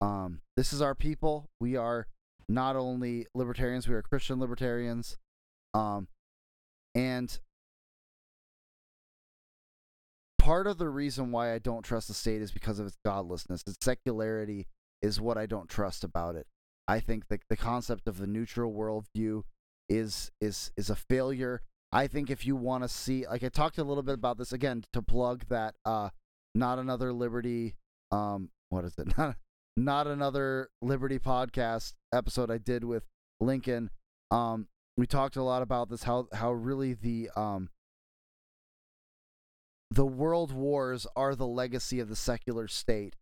um 0.01 0.40
this 0.57 0.72
is 0.72 0.82
our 0.82 0.94
people. 0.94 1.48
We 1.61 1.76
are 1.76 2.07
not 2.48 2.76
only 2.76 3.26
libertarians, 3.34 3.88
we 3.88 3.94
are 3.94 4.03
Christian 4.03 4.40
libertarians. 4.40 5.16
Um 5.74 6.09
and 6.94 7.38
part 10.38 10.66
of 10.66 10.78
the 10.78 10.88
reason 10.88 11.30
why 11.30 11.53
I 11.53 11.59
don't 11.59 11.82
trust 11.82 12.09
the 12.09 12.14
state 12.14 12.42
is 12.42 12.51
because 12.51 12.78
of 12.78 12.86
its 12.86 12.96
godlessness. 13.05 13.62
Its 13.66 13.76
secularity 13.80 14.66
is 15.03 15.20
what 15.20 15.38
I 15.38 15.46
don't 15.46 15.68
trust 15.68 16.03
about 16.03 16.34
it. 16.34 16.46
I 16.88 16.98
think 16.98 17.28
that 17.28 17.42
the 17.48 17.57
concept 17.57 18.09
of 18.09 18.18
the 18.18 18.26
neutral 18.26 18.72
worldview 18.72 19.42
is 19.88 20.30
is 20.40 20.72
is 20.76 20.90
a 20.90 20.96
failure. 20.96 21.62
I 21.92 22.07
think 22.07 22.30
if 22.30 22.46
you 22.46 22.57
want 22.57 22.84
to 22.84 22.88
see, 22.88 23.26
like 23.26 23.42
I 23.42 23.48
talked 23.48 23.78
a 23.78 23.84
little 23.84 24.03
bit 24.03 24.14
about 24.14 24.38
this 24.38 24.53
again 24.53 24.84
to 24.92 25.03
plug 25.03 25.44
that, 25.48 25.74
uh, 25.84 26.11
not 26.55 26.78
another 26.78 27.12
Liberty, 27.12 27.74
um, 28.12 28.51
what 28.68 28.84
is 28.84 28.94
it? 28.96 29.12
Not 29.18 29.36
not 29.85 30.07
another 30.07 30.68
Liberty 30.83 31.18
podcast 31.18 31.95
episode 32.12 32.51
I 32.51 32.59
did 32.59 32.85
with 32.85 33.05
Lincoln. 33.41 33.91
Um, 34.31 34.68
we 34.97 35.07
talked 35.07 35.37
a 35.37 35.43
lot 35.43 35.62
about 35.62 35.89
this 35.89 36.03
how 36.03 36.28
how 36.33 36.53
really 36.53 36.93
the 36.93 37.31
um 37.35 37.70
the 39.91 40.07
world 40.07 40.53
wars 40.53 41.07
are 41.16 41.35
the 41.35 41.47
legacy 41.47 41.99
of 41.99 42.09
the 42.09 42.16
secular 42.16 42.68
state 42.68 43.16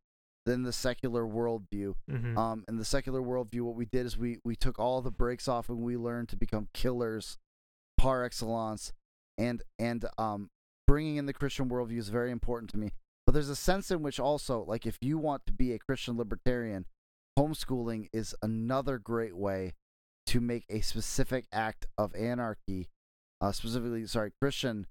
than 0.44 0.64
the 0.64 0.72
secular 0.72 1.24
worldview. 1.24 1.94
Mhm. 2.10 2.36
Um, 2.36 2.64
in 2.68 2.76
the 2.76 2.84
secular 2.84 3.20
worldview, 3.20 3.62
what 3.62 3.76
we 3.76 3.86
did 3.86 4.06
is 4.06 4.18
we 4.18 4.38
we 4.44 4.56
took 4.56 4.78
all 4.78 5.00
the 5.00 5.10
brakes 5.10 5.46
off 5.48 5.68
and 5.68 5.78
we 5.82 5.96
learned 5.96 6.28
to 6.30 6.36
become 6.36 6.68
killers 6.74 7.38
par 7.96 8.24
excellence. 8.24 8.92
And 9.36 9.62
and 9.78 10.04
um, 10.18 10.50
bringing 10.86 11.16
in 11.16 11.26
the 11.26 11.32
Christian 11.32 11.68
worldview 11.68 11.98
is 11.98 12.08
very 12.08 12.30
important 12.32 12.70
to 12.70 12.78
me. 12.78 12.92
But 13.28 13.34
there's 13.34 13.50
a 13.50 13.56
sense 13.56 13.90
in 13.90 14.00
which 14.00 14.18
also, 14.18 14.64
like, 14.64 14.86
if 14.86 14.96
you 15.02 15.18
want 15.18 15.44
to 15.44 15.52
be 15.52 15.74
a 15.74 15.78
Christian 15.78 16.16
libertarian, 16.16 16.86
homeschooling 17.38 18.08
is 18.10 18.34
another 18.40 18.96
great 18.96 19.36
way 19.36 19.74
to 20.28 20.40
make 20.40 20.64
a 20.70 20.80
specific 20.80 21.44
act 21.52 21.84
of 21.98 22.14
anarchy. 22.14 22.88
Uh, 23.38 23.52
specifically, 23.52 24.06
sorry, 24.06 24.32
Christian 24.40 24.86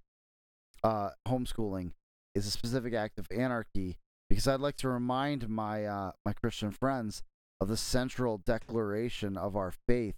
uh, 0.83 1.09
homeschooling 1.27 1.93
is 2.35 2.45
a 2.45 2.51
specific 2.51 2.93
act 2.93 3.17
of 3.17 3.25
anarchy 3.31 3.97
because 4.29 4.47
I'd 4.47 4.59
like 4.59 4.77
to 4.77 4.89
remind 4.89 5.49
my 5.49 5.85
uh, 5.85 6.11
my 6.23 6.33
Christian 6.33 6.69
friends 6.69 7.23
of 7.59 7.69
the 7.69 7.75
central 7.75 8.37
declaration 8.37 9.35
of 9.35 9.55
our 9.55 9.73
faith, 9.87 10.13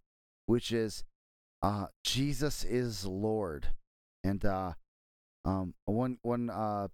which 0.46 0.74
is 0.74 1.06
uh, 1.62 1.86
Jesus 2.04 2.66
is 2.66 3.06
Lord, 3.06 3.68
and 4.26 4.44
uh, 4.44 4.74
um, 5.46 5.74
one 5.86 6.18
one 6.22 6.50
uh, 6.50 6.90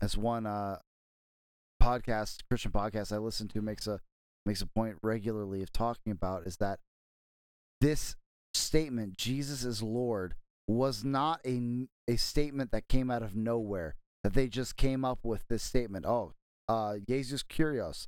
as 0.00 0.16
one 0.16 0.46
uh, 0.46 0.78
podcast 1.82 2.40
Christian 2.48 2.72
podcast 2.72 3.12
I 3.12 3.18
listen 3.18 3.48
to 3.48 3.62
makes 3.62 3.86
a 3.86 4.00
makes 4.44 4.60
a 4.62 4.66
point 4.66 4.96
regularly 5.02 5.62
of 5.62 5.72
talking 5.72 6.12
about 6.12 6.46
is 6.46 6.56
that 6.56 6.80
this 7.80 8.16
statement 8.54 9.16
Jesus 9.16 9.64
is 9.64 9.82
Lord 9.82 10.34
was 10.66 11.04
not 11.04 11.40
a 11.46 11.86
a 12.08 12.16
statement 12.16 12.72
that 12.72 12.88
came 12.88 13.10
out 13.10 13.22
of 13.22 13.36
nowhere 13.36 13.94
that 14.24 14.34
they 14.34 14.48
just 14.48 14.76
came 14.76 15.04
up 15.04 15.20
with 15.22 15.44
this 15.48 15.62
statement 15.62 16.04
oh 16.04 16.32
uh 16.68 16.96
Jesus 17.06 17.42
Kyrios. 17.42 18.06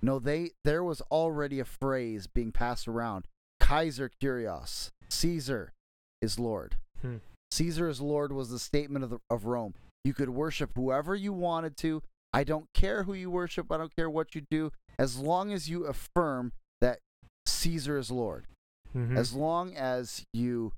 no 0.00 0.18
they 0.18 0.50
there 0.64 0.84
was 0.84 1.00
already 1.02 1.60
a 1.60 1.64
phrase 1.64 2.26
being 2.26 2.52
passed 2.52 2.88
around 2.88 3.26
Kaiser 3.60 4.10
Kyrios. 4.20 4.90
Caesar 5.08 5.72
is 6.20 6.38
Lord 6.38 6.76
Hmm. 7.00 7.16
Caesar 7.50 7.88
is 7.88 8.00
Lord 8.00 8.32
was 8.32 8.48
the 8.50 8.58
statement 8.58 9.04
of 9.04 9.10
the, 9.10 9.18
of 9.28 9.44
Rome 9.44 9.74
you 10.04 10.14
could 10.14 10.30
worship 10.30 10.72
whoever 10.74 11.14
you 11.14 11.32
wanted 11.32 11.76
to 11.78 12.02
I 12.34 12.44
don't 12.44 12.66
care 12.74 13.02
who 13.04 13.12
you 13.14 13.30
worship 13.30 13.70
I 13.70 13.76
don't 13.78 13.94
care 13.94 14.10
what 14.10 14.34
you 14.34 14.42
do 14.50 14.72
as 14.98 15.18
long 15.18 15.52
as 15.52 15.68
you 15.68 15.84
affirm 15.86 16.52
that 16.80 16.98
Caesar 17.46 17.98
is 17.98 18.10
Lord 18.10 18.46
Mhm. 18.94 19.16
as 19.16 19.32
long 19.32 19.74
as 19.74 20.24
you 20.32 20.72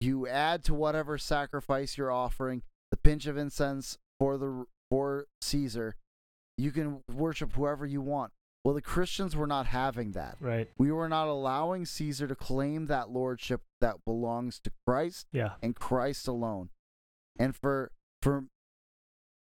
you 0.00 0.26
add 0.28 0.64
to 0.64 0.74
whatever 0.74 1.16
sacrifice 1.18 1.96
you're 1.96 2.10
offering 2.10 2.62
the 2.90 2.96
pinch 2.98 3.26
of 3.26 3.36
incense 3.36 3.96
for 4.18 4.36
the 4.36 4.66
for 4.90 5.26
Caesar 5.42 5.94
you 6.58 6.70
can 6.70 7.02
worship 7.12 7.52
whoever 7.52 7.86
you 7.86 8.00
want 8.02 8.32
well 8.64 8.74
the 8.74 8.82
Christians 8.82 9.34
were 9.36 9.46
not 9.46 9.66
having 9.66 10.12
that 10.12 10.36
right. 10.40 10.70
we 10.78 10.90
were 10.92 11.08
not 11.08 11.28
allowing 11.28 11.84
Caesar 11.86 12.26
to 12.28 12.34
claim 12.34 12.86
that 12.86 13.08
lordship 13.10 13.62
that 13.80 14.04
belongs 14.04 14.58
to 14.60 14.70
Christ 14.86 15.26
Yeah. 15.32 15.54
and 15.62 15.74
Christ 15.76 16.26
alone. 16.28 16.70
And 17.38 17.54
for 17.56 17.90
for 18.22 18.44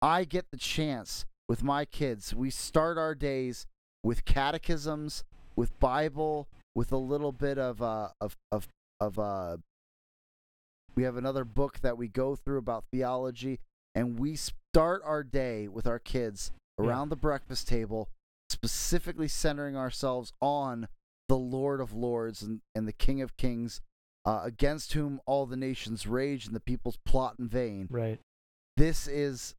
I 0.04 0.24
get 0.24 0.50
the 0.50 0.58
chance 0.58 1.24
with 1.48 1.62
my 1.62 1.86
kids. 1.86 2.34
We 2.34 2.50
start 2.50 2.98
our 2.98 3.14
days 3.14 3.66
with 4.02 4.26
catechisms, 4.26 5.24
with 5.56 5.78
Bible, 5.80 6.46
with 6.74 6.92
a 6.92 6.98
little 6.98 7.32
bit 7.32 7.56
of 7.56 7.80
uh 7.80 8.08
of 8.20 8.36
of 8.52 8.68
of 9.00 9.18
uh 9.18 9.56
we 10.94 11.04
have 11.04 11.16
another 11.16 11.46
book 11.46 11.80
that 11.80 11.96
we 11.96 12.06
go 12.06 12.36
through 12.36 12.58
about 12.58 12.84
theology 12.92 13.60
and 13.94 14.18
we 14.18 14.36
start 14.36 15.00
our 15.06 15.24
day 15.24 15.68
with 15.68 15.86
our 15.86 15.98
kids 15.98 16.52
Yeah. 16.78 16.86
around 16.86 17.08
the 17.08 17.16
breakfast 17.16 17.66
table 17.66 18.10
specifically 18.50 19.26
centering 19.28 19.74
ourselves 19.74 20.32
on 20.42 20.86
the 21.30 21.38
Lord 21.38 21.80
of 21.80 21.94
Lords 21.94 22.42
and, 22.42 22.60
and 22.74 22.86
the 22.86 22.92
King 22.92 23.22
of 23.22 23.38
Kings 23.38 23.80
uh, 24.26 24.42
against 24.44 24.92
whom 24.92 25.20
all 25.24 25.46
the 25.46 25.56
nations 25.56 26.06
rage 26.06 26.46
and 26.46 26.54
the 26.54 26.60
peoples 26.60 26.98
plot 27.06 27.36
in 27.38 27.48
vain. 27.48 27.88
Right. 27.90 28.20
This 28.76 29.08
is 29.08 29.54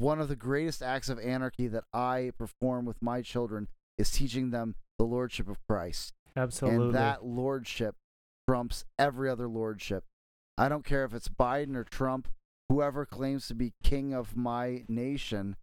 one 0.00 0.20
of 0.20 0.28
the 0.28 0.36
greatest 0.36 0.82
acts 0.82 1.08
of 1.08 1.18
anarchy 1.18 1.68
that 1.68 1.84
I 1.92 2.32
perform 2.38 2.84
with 2.84 3.02
my 3.02 3.22
children 3.22 3.68
is 3.98 4.10
teaching 4.10 4.50
them 4.50 4.74
the 4.98 5.04
lordship 5.04 5.48
of 5.48 5.58
Christ. 5.68 6.12
Absolutely. 6.36 6.86
And 6.86 6.94
that 6.94 7.24
lordship 7.24 7.96
trumps 8.48 8.84
every 8.98 9.28
other 9.28 9.48
lordship. 9.48 10.04
I 10.56 10.68
don't 10.68 10.84
care 10.84 11.04
if 11.04 11.14
it's 11.14 11.28
Biden 11.28 11.76
or 11.76 11.84
Trump, 11.84 12.28
whoever 12.68 13.04
claims 13.06 13.48
to 13.48 13.54
be 13.54 13.72
king 13.82 14.14
of 14.14 14.36
my 14.36 14.84
nation, 14.88 15.56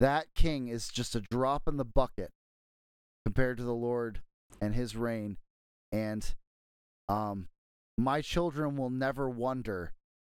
that 0.00 0.26
king 0.34 0.68
is 0.68 0.88
just 0.88 1.14
a 1.14 1.20
drop 1.20 1.66
in 1.66 1.76
the 1.76 1.84
bucket 1.84 2.30
compared 3.24 3.58
to 3.58 3.64
the 3.64 3.74
Lord 3.74 4.20
and 4.60 4.74
his 4.74 4.96
reign. 4.96 5.36
And 5.92 6.34
um 7.08 7.48
my 7.96 8.20
children 8.20 8.76
will 8.76 8.90
never 8.90 9.28
wonder 9.28 9.92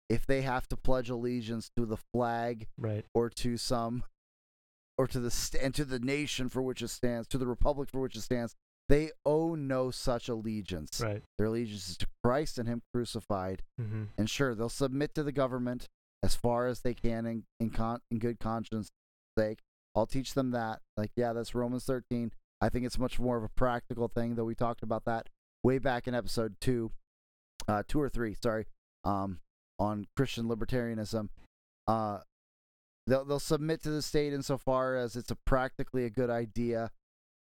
if 0.09 0.25
they 0.25 0.41
have 0.41 0.67
to 0.67 0.77
pledge 0.77 1.09
allegiance 1.09 1.71
to 1.75 1.85
the 1.85 1.97
flag 1.97 2.67
right. 2.77 3.05
or 3.13 3.29
to 3.29 3.57
some 3.57 4.03
or 4.97 5.07
to 5.07 5.19
the 5.19 5.31
st- 5.31 5.61
and 5.61 5.73
to 5.75 5.85
the 5.85 5.99
nation 5.99 6.47
for 6.47 6.61
which 6.61 6.81
it 6.81 6.89
stands, 6.89 7.27
to 7.27 7.37
the 7.37 7.47
republic 7.47 7.89
for 7.89 7.99
which 7.99 8.15
it 8.15 8.21
stands. 8.21 8.55
They 8.87 9.09
owe 9.25 9.55
no 9.55 9.89
such 9.89 10.29
allegiance. 10.29 11.01
Right. 11.03 11.23
Their 11.37 11.47
allegiance 11.47 11.89
is 11.89 11.97
to 11.97 12.07
Christ 12.23 12.59
and 12.59 12.67
Him 12.67 12.83
crucified. 12.93 13.63
Mm-hmm. 13.81 14.03
And 14.17 14.29
sure, 14.29 14.53
they'll 14.53 14.69
submit 14.69 15.15
to 15.15 15.23
the 15.23 15.31
government 15.31 15.87
as 16.23 16.35
far 16.35 16.67
as 16.67 16.81
they 16.81 16.93
can 16.93 17.25
in 17.25 17.43
in, 17.59 17.71
con- 17.71 18.01
in 18.11 18.19
good 18.19 18.39
conscience 18.39 18.91
sake. 19.37 19.59
I'll 19.95 20.05
teach 20.05 20.33
them 20.33 20.51
that. 20.51 20.81
Like, 20.97 21.11
yeah, 21.15 21.33
that's 21.33 21.55
Romans 21.55 21.85
13. 21.85 22.31
I 22.61 22.69
think 22.69 22.85
it's 22.85 22.99
much 22.99 23.19
more 23.19 23.37
of 23.37 23.43
a 23.43 23.49
practical 23.49 24.07
thing, 24.07 24.35
though 24.35 24.43
we 24.43 24.55
talked 24.55 24.83
about 24.83 25.05
that 25.05 25.29
way 25.63 25.79
back 25.79 26.07
in 26.07 26.13
episode 26.13 26.55
two, 26.61 26.91
uh, 27.67 27.83
two 27.87 27.99
or 27.99 28.07
three, 28.07 28.35
sorry, 28.41 28.65
um, 29.03 29.39
on 29.79 30.07
Christian 30.15 30.45
libertarianism. 30.45 31.29
Uh, 31.87 32.19
they'll 33.07 33.25
they'll 33.25 33.39
submit 33.39 33.83
to 33.83 33.89
the 33.89 34.01
state 34.01 34.33
insofar 34.33 34.95
as 34.95 35.15
it's 35.15 35.31
a 35.31 35.37
practically 35.45 36.05
a 36.05 36.09
good 36.09 36.29
idea, 36.29 36.91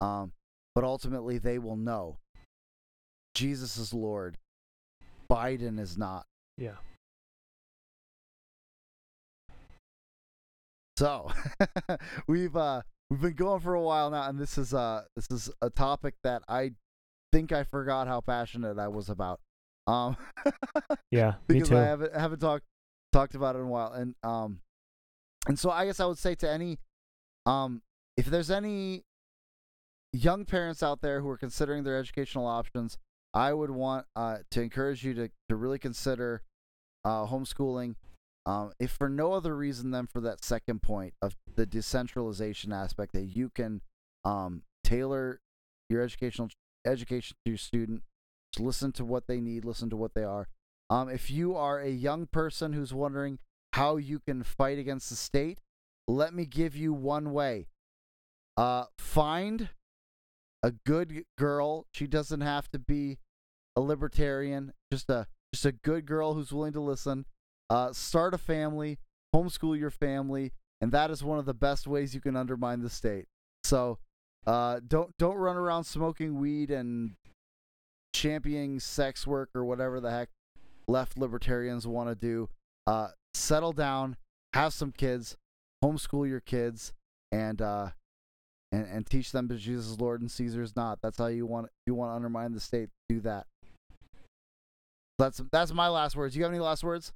um, 0.00 0.32
but 0.74 0.84
ultimately 0.84 1.38
they 1.38 1.58
will 1.58 1.76
know 1.76 2.18
Jesus 3.34 3.76
is 3.76 3.92
Lord. 3.92 4.38
Biden 5.30 5.80
is 5.80 5.96
not. 5.96 6.26
Yeah. 6.58 6.76
So 10.98 11.30
we've 12.26 12.54
uh 12.54 12.82
we've 13.10 13.20
been 13.20 13.34
going 13.34 13.60
for 13.60 13.74
a 13.74 13.80
while 13.80 14.10
now, 14.10 14.28
and 14.28 14.38
this 14.38 14.58
is 14.58 14.74
uh 14.74 15.04
this 15.16 15.30
is 15.30 15.50
a 15.62 15.70
topic 15.70 16.14
that 16.22 16.42
I 16.48 16.72
think 17.32 17.50
I 17.50 17.64
forgot 17.64 18.06
how 18.06 18.20
passionate 18.20 18.78
I 18.78 18.88
was 18.88 19.08
about. 19.08 19.40
Um, 19.92 20.16
Yeah. 21.10 21.34
Me 21.48 21.56
because 21.56 21.68
too. 21.68 21.76
I 21.76 21.82
haven't 21.82 22.14
haven't 22.14 22.38
talked 22.40 22.64
talked 23.12 23.34
about 23.34 23.54
it 23.56 23.58
in 23.58 23.66
a 23.66 23.68
while, 23.68 23.92
and 23.92 24.14
um, 24.22 24.60
and 25.46 25.58
so 25.58 25.70
I 25.70 25.84
guess 25.84 26.00
I 26.00 26.06
would 26.06 26.18
say 26.18 26.34
to 26.36 26.50
any, 26.50 26.78
um, 27.44 27.82
if 28.16 28.26
there's 28.26 28.50
any 28.50 29.02
young 30.12 30.44
parents 30.44 30.82
out 30.82 31.00
there 31.02 31.20
who 31.20 31.28
are 31.28 31.36
considering 31.36 31.84
their 31.84 31.98
educational 31.98 32.46
options, 32.46 32.98
I 33.34 33.52
would 33.52 33.70
want 33.70 34.06
uh 34.16 34.38
to 34.50 34.62
encourage 34.62 35.04
you 35.04 35.14
to 35.14 35.28
to 35.48 35.56
really 35.56 35.78
consider 35.78 36.42
uh 37.04 37.26
homeschooling. 37.26 37.96
Um, 38.44 38.72
if 38.80 38.90
for 38.90 39.08
no 39.08 39.34
other 39.34 39.54
reason 39.54 39.92
than 39.92 40.08
for 40.08 40.20
that 40.22 40.44
second 40.44 40.82
point 40.82 41.14
of 41.22 41.36
the 41.54 41.64
decentralization 41.64 42.72
aspect 42.72 43.12
that 43.12 43.24
you 43.36 43.50
can 43.50 43.82
um 44.24 44.62
tailor 44.82 45.40
your 45.88 46.02
educational 46.02 46.48
education 46.86 47.36
to 47.44 47.50
your 47.50 47.58
student 47.58 48.02
listen 48.58 48.92
to 48.92 49.04
what 49.04 49.26
they 49.26 49.40
need, 49.40 49.64
listen 49.64 49.90
to 49.90 49.96
what 49.96 50.14
they 50.14 50.24
are. 50.24 50.48
Um, 50.90 51.08
if 51.08 51.30
you 51.30 51.56
are 51.56 51.80
a 51.80 51.88
young 51.88 52.26
person 52.26 52.72
who's 52.72 52.92
wondering 52.92 53.38
how 53.72 53.96
you 53.96 54.18
can 54.18 54.42
fight 54.42 54.78
against 54.78 55.08
the 55.08 55.16
state, 55.16 55.60
let 56.06 56.34
me 56.34 56.44
give 56.44 56.76
you 56.76 56.92
one 56.92 57.32
way. 57.32 57.68
Uh, 58.56 58.84
find 58.98 59.70
a 60.62 60.72
good 60.86 61.24
girl. 61.38 61.86
She 61.92 62.06
doesn't 62.06 62.42
have 62.42 62.70
to 62.70 62.78
be 62.78 63.18
a 63.76 63.80
libertarian. 63.80 64.72
Just 64.92 65.08
a 65.08 65.26
just 65.52 65.66
a 65.66 65.72
good 65.72 66.06
girl 66.06 66.34
who's 66.34 66.52
willing 66.52 66.72
to 66.72 66.80
listen. 66.80 67.26
Uh, 67.70 67.92
start 67.92 68.34
a 68.34 68.38
family, 68.38 68.98
homeschool 69.34 69.78
your 69.78 69.90
family, 69.90 70.52
and 70.80 70.92
that 70.92 71.10
is 71.10 71.24
one 71.24 71.38
of 71.38 71.46
the 71.46 71.54
best 71.54 71.86
ways 71.86 72.14
you 72.14 72.20
can 72.20 72.36
undermine 72.36 72.82
the 72.82 72.90
state. 72.90 73.26
So, 73.64 73.98
uh, 74.46 74.80
don't 74.86 75.16
don't 75.18 75.36
run 75.36 75.56
around 75.56 75.84
smoking 75.84 76.38
weed 76.38 76.70
and 76.70 77.12
championing 78.12 78.80
sex 78.80 79.26
work 79.26 79.50
or 79.54 79.64
whatever 79.64 80.00
the 80.00 80.10
heck 80.10 80.28
left 80.88 81.16
libertarians 81.16 81.86
want 81.86 82.08
to 82.08 82.14
do, 82.14 82.48
uh, 82.86 83.08
settle 83.34 83.72
down, 83.72 84.16
have 84.54 84.72
some 84.72 84.92
kids, 84.92 85.36
homeschool 85.84 86.28
your 86.28 86.40
kids, 86.40 86.92
and 87.30 87.60
uh, 87.62 87.88
and 88.70 88.86
and 88.86 89.06
teach 89.06 89.32
them 89.32 89.48
that 89.48 89.58
Jesus 89.58 89.86
is 89.86 90.00
Lord 90.00 90.20
and 90.20 90.30
Caesar 90.30 90.62
is 90.62 90.76
not. 90.76 90.98
That's 91.02 91.18
how 91.18 91.26
you 91.26 91.46
want 91.46 91.68
you 91.86 91.94
want 91.94 92.10
to 92.10 92.16
undermine 92.16 92.52
the 92.52 92.60
state. 92.60 92.88
Do 93.08 93.20
that. 93.20 93.46
That's 95.18 95.40
that's 95.50 95.72
my 95.72 95.88
last 95.88 96.16
words. 96.16 96.36
You 96.36 96.42
have 96.42 96.52
any 96.52 96.60
last 96.60 96.82
words? 96.84 97.12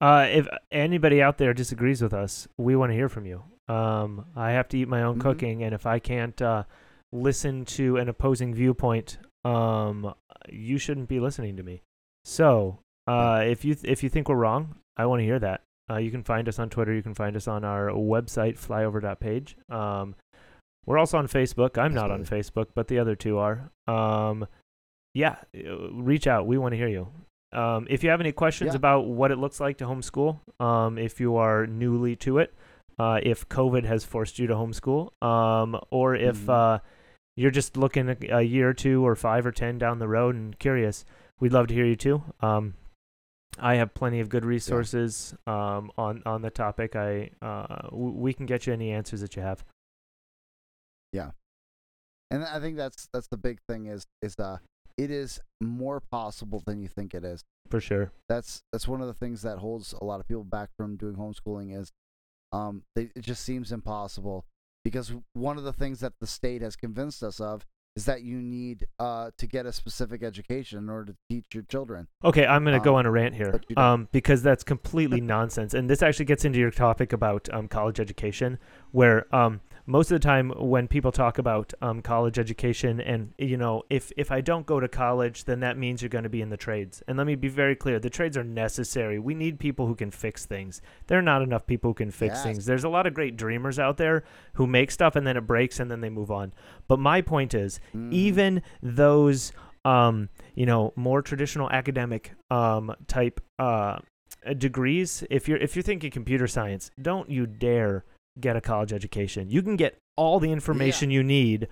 Uh, 0.00 0.26
if 0.30 0.48
anybody 0.72 1.20
out 1.20 1.36
there 1.36 1.52
disagrees 1.52 2.00
with 2.00 2.14
us, 2.14 2.48
we 2.56 2.74
want 2.74 2.90
to 2.90 2.94
hear 2.96 3.08
from 3.08 3.26
you. 3.26 3.42
Um, 3.68 4.24
I 4.34 4.52
have 4.52 4.66
to 4.68 4.78
eat 4.78 4.88
my 4.88 5.02
own 5.02 5.18
Mhm. 5.18 5.20
cooking, 5.20 5.62
and 5.62 5.74
if 5.74 5.84
I 5.84 5.98
can't 5.98 6.40
uh, 6.40 6.64
listen 7.12 7.64
to 7.66 7.98
an 7.98 8.08
opposing 8.08 8.54
viewpoint, 8.54 9.18
um, 9.44 10.14
you 10.48 10.78
shouldn't 10.78 11.08
be 11.08 11.20
listening 11.20 11.56
to 11.56 11.62
me. 11.62 11.82
So, 12.24 12.78
uh, 13.06 13.42
if 13.46 13.64
you 13.64 13.74
th- 13.74 13.90
if 13.90 14.02
you 14.02 14.08
think 14.08 14.28
we're 14.28 14.36
wrong, 14.36 14.76
I 14.96 15.06
want 15.06 15.20
to 15.20 15.24
hear 15.24 15.38
that. 15.38 15.62
Uh, 15.90 15.96
you 15.96 16.10
can 16.10 16.22
find 16.22 16.48
us 16.48 16.58
on 16.58 16.70
Twitter. 16.70 16.92
You 16.94 17.02
can 17.02 17.14
find 17.14 17.34
us 17.36 17.48
on 17.48 17.64
our 17.64 17.88
website, 17.88 18.56
flyover.page. 18.58 19.56
Um, 19.68 20.14
we're 20.86 20.98
also 20.98 21.18
on 21.18 21.26
Facebook. 21.26 21.76
I'm 21.78 21.94
not 21.94 22.10
on 22.10 22.24
Facebook, 22.24 22.68
but 22.74 22.88
the 22.88 22.98
other 22.98 23.16
two 23.16 23.38
are. 23.38 23.70
Um, 23.88 24.46
yeah, 25.14 25.36
uh, 25.56 25.90
reach 25.92 26.26
out. 26.26 26.46
We 26.46 26.58
want 26.58 26.72
to 26.72 26.76
hear 26.76 26.88
you. 26.88 27.08
Um, 27.52 27.86
if 27.90 28.04
you 28.04 28.10
have 28.10 28.20
any 28.20 28.30
questions 28.32 28.74
Yeah. 28.74 28.76
about 28.76 29.06
what 29.06 29.32
it 29.32 29.36
looks 29.38 29.58
like 29.58 29.78
to 29.78 29.84
homeschool, 29.86 30.38
um, 30.60 30.96
if 30.98 31.18
you 31.18 31.36
are 31.36 31.66
newly 31.66 32.14
to 32.16 32.38
it, 32.38 32.54
uh, 32.98 33.18
if 33.22 33.48
COVID 33.48 33.84
has 33.84 34.04
forced 34.04 34.38
you 34.38 34.46
to 34.46 34.54
homeschool, 34.54 35.10
um, 35.22 35.78
or 35.90 36.14
if 36.14 36.36
Mhm. 36.42 36.48
uh, 36.50 36.78
you're 37.40 37.50
just 37.50 37.76
looking 37.76 38.10
a, 38.10 38.16
a 38.30 38.42
year 38.42 38.68
or 38.68 38.74
two 38.74 39.06
or 39.06 39.16
five 39.16 39.46
or 39.46 39.52
ten 39.52 39.78
down 39.78 39.98
the 39.98 40.08
road 40.08 40.34
and 40.34 40.58
curious, 40.58 41.06
we'd 41.40 41.52
love 41.52 41.68
to 41.68 41.74
hear 41.74 41.86
you 41.86 41.96
too. 41.96 42.22
Um, 42.40 42.74
I 43.58 43.76
have 43.76 43.94
plenty 43.94 44.20
of 44.20 44.28
good 44.28 44.44
resources 44.44 45.34
um, 45.46 45.90
on 45.96 46.22
on 46.26 46.42
the 46.42 46.50
topic. 46.50 46.94
I 46.96 47.30
uh, 47.40 47.88
w- 47.88 48.12
we 48.12 48.34
can 48.34 48.44
get 48.44 48.66
you 48.66 48.74
any 48.74 48.90
answers 48.90 49.22
that 49.22 49.36
you 49.36 49.42
have. 49.42 49.64
Yeah, 51.14 51.30
and 52.30 52.44
I 52.44 52.60
think 52.60 52.76
that's 52.76 53.08
that's 53.12 53.28
the 53.28 53.38
big 53.38 53.58
thing 53.68 53.86
is 53.86 54.06
is 54.20 54.36
uh 54.38 54.58
it 54.98 55.10
is 55.10 55.40
more 55.62 56.00
possible 56.10 56.62
than 56.66 56.78
you 56.78 56.88
think 56.88 57.14
it 57.14 57.24
is. 57.24 57.42
For 57.70 57.80
sure. 57.80 58.12
That's 58.28 58.60
that's 58.70 58.86
one 58.86 59.00
of 59.00 59.06
the 59.06 59.14
things 59.14 59.42
that 59.42 59.58
holds 59.58 59.94
a 59.94 60.04
lot 60.04 60.20
of 60.20 60.28
people 60.28 60.44
back 60.44 60.68
from 60.76 60.96
doing 60.96 61.14
homeschooling 61.14 61.74
is 61.78 61.90
um 62.52 62.82
they, 62.94 63.10
it 63.16 63.22
just 63.22 63.44
seems 63.44 63.72
impossible 63.72 64.44
because 64.84 65.12
one 65.34 65.58
of 65.58 65.64
the 65.64 65.72
things 65.72 66.00
that 66.00 66.14
the 66.20 66.26
state 66.26 66.62
has 66.62 66.76
convinced 66.76 67.22
us 67.22 67.40
of 67.40 67.66
is 67.96 68.04
that 68.04 68.22
you 68.22 68.36
need 68.40 68.86
uh 69.00 69.30
to 69.36 69.46
get 69.48 69.66
a 69.66 69.72
specific 69.72 70.22
education 70.22 70.78
in 70.78 70.88
order 70.88 71.12
to 71.12 71.18
teach 71.28 71.46
your 71.52 71.64
children. 71.64 72.06
Okay, 72.24 72.46
I'm 72.46 72.64
going 72.64 72.78
to 72.78 72.84
go 72.84 72.92
Um, 72.92 73.00
on 73.00 73.06
a 73.06 73.10
rant 73.10 73.34
here 73.34 73.50
but 73.50 73.64
you 73.68 73.74
don't- 73.74 73.84
um, 73.84 74.08
because 74.12 74.42
that's 74.42 74.62
completely 74.74 75.20
nonsense. 75.20 75.74
And 75.74 75.90
this 75.90 76.02
actually 76.02 76.26
gets 76.26 76.44
into 76.44 76.58
your 76.58 76.70
topic 76.70 77.12
about 77.12 77.48
um, 77.52 77.66
college 77.68 77.98
education, 77.98 78.58
where 78.92 79.32
um, 79.34 79.60
most 79.86 80.10
of 80.10 80.14
the 80.20 80.24
time 80.24 80.50
when 80.56 80.86
people 80.88 81.10
talk 81.12 81.38
about 81.38 81.72
um, 81.82 82.02
college 82.02 82.38
education 82.38 83.00
and, 83.00 83.32
you 83.38 83.56
know, 83.56 83.82
if, 83.90 84.12
if 84.16 84.30
I 84.30 84.40
don't 84.40 84.66
go 84.66 84.78
to 84.80 84.88
college, 84.88 85.44
then 85.44 85.60
that 85.60 85.76
means 85.78 86.02
you're 86.02 86.08
going 86.08 86.24
to 86.24 86.30
be 86.30 86.42
in 86.42 86.50
the 86.50 86.56
trades. 86.56 87.02
And 87.08 87.16
let 87.18 87.26
me 87.26 87.34
be 87.34 87.48
very 87.48 87.74
clear 87.74 87.98
the 87.98 88.10
trades 88.10 88.36
are 88.36 88.44
necessary. 88.44 89.18
We 89.18 89.34
need 89.34 89.58
people 89.58 89.86
who 89.86 89.94
can 89.94 90.10
fix 90.10 90.46
things. 90.46 90.80
There 91.06 91.18
are 91.18 91.22
not 91.22 91.42
enough 91.42 91.66
people 91.66 91.90
who 91.90 91.94
can 91.94 92.10
fix 92.10 92.36
Yes. 92.36 92.42
things. 92.44 92.66
There's 92.66 92.84
a 92.84 92.88
lot 92.88 93.06
of 93.06 93.14
great 93.14 93.36
dreamers 93.36 93.78
out 93.78 93.96
there 93.96 94.22
who 94.54 94.66
make 94.66 94.90
stuff 94.90 95.16
and 95.16 95.26
then 95.26 95.36
it 95.36 95.46
breaks 95.46 95.80
and 95.80 95.90
then 95.90 96.00
they 96.00 96.10
move 96.10 96.30
on. 96.30 96.52
But 96.86 96.98
my 96.98 97.20
point 97.22 97.54
is, 97.54 97.80
Mhm. 97.94 98.12
even 98.12 98.62
those 98.82 99.52
um, 99.84 100.28
you 100.54 100.66
know 100.66 100.92
more 100.94 101.22
traditional 101.22 101.70
academic 101.70 102.32
um, 102.50 102.94
type 103.06 103.40
uh, 103.58 103.98
degrees 104.58 105.24
if 105.30 105.48
you're 105.48 105.58
if 105.58 105.74
you're 105.74 105.82
thinking 105.82 106.10
computer 106.10 106.46
science 106.46 106.90
don't 107.00 107.30
you 107.30 107.46
dare 107.46 108.04
get 108.40 108.56
a 108.56 108.60
college 108.60 108.92
education. 108.92 109.50
You 109.50 109.62
can 109.62 109.76
get 109.76 109.98
all 110.16 110.40
the 110.40 110.52
information 110.52 111.10
you 111.10 111.22
need 111.22 111.68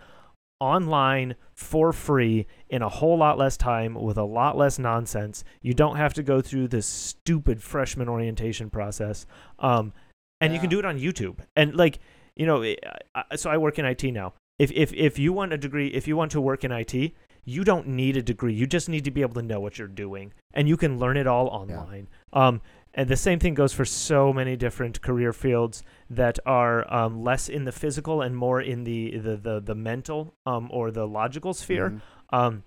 online 0.61 1.37
for 1.55 1.93
free 1.93 2.47
in 2.69 2.83
a 2.83 2.89
whole 2.89 3.19
lot 3.19 3.39
less 3.39 3.57
time 3.57 3.95
with 3.95 4.19
a 4.19 4.25
lot 4.25 4.57
less 4.57 4.79
nonsense. 4.79 5.45
You 5.62 5.75
don't 5.75 5.97
have 5.97 6.14
to 6.14 6.23
go 6.23 6.41
through 6.41 6.69
this 6.69 6.87
stupid 6.87 7.62
freshman 7.62 8.09
orientation 8.09 8.71
process 8.71 9.27
um, 9.59 9.93
and 10.41 10.53
you 10.53 10.61
can 10.61 10.69
do 10.69 10.79
it 10.79 10.85
on 10.85 10.99
youtube. 10.99 11.39
And 11.55 11.77
like 11.77 12.01
you 12.37 12.47
know 12.47 12.62
I, 12.62 13.37
so 13.37 13.51
i 13.51 13.57
work 13.57 13.79
in 13.79 13.85
it 13.85 14.03
now. 14.12 14.35
If, 14.59 14.73
if 14.73 14.93
if 14.93 15.19
you 15.19 15.33
want 15.33 15.53
a 15.53 15.59
degree 15.59 15.89
if 15.89 16.09
you 16.09 16.16
want 16.16 16.33
to 16.33 16.41
work 16.41 16.64
in 16.64 16.73
it 16.73 17.14
you 17.45 17.64
don't 17.64 17.87
need 17.87 18.16
a 18.16 18.23
degree. 18.23 18.53
You 18.53 18.66
just 18.66 18.89
need 18.89 19.05
to 19.05 19.11
be 19.11 19.23
able 19.23 19.35
to 19.35 19.43
know 19.43 19.61
what 19.61 19.79
you're 19.79 19.89
doing 19.89 20.33
and 20.53 20.69
you 20.69 20.77
can 20.77 20.99
learn 20.99 21.16
it 21.16 21.27
all 21.27 21.47
online. 21.47 22.09
Um, 22.33 22.61
and 22.99 23.09
the 23.09 23.16
same 23.16 23.38
thing 23.38 23.55
goes 23.55 23.72
for 23.72 23.84
so 23.84 24.32
many 24.32 24.57
different 24.57 25.01
career 25.01 25.32
fields 25.32 25.82
that 26.11 26.38
are 26.44 26.78
um, 26.92 27.22
less 27.22 27.49
in 27.49 27.64
the 27.64 27.72
physical 27.72 28.20
and 28.22 28.36
more 28.36 28.61
in 28.61 28.84
the 28.84 29.16
the 29.18 29.36
the, 29.36 29.61
the 29.61 29.74
mental 29.74 30.34
um, 30.46 30.68
or 30.72 30.90
the 30.90 31.07
logical 31.07 31.55
sphere 31.55 31.90
Mhm. 31.90 32.01
um, 32.38 32.64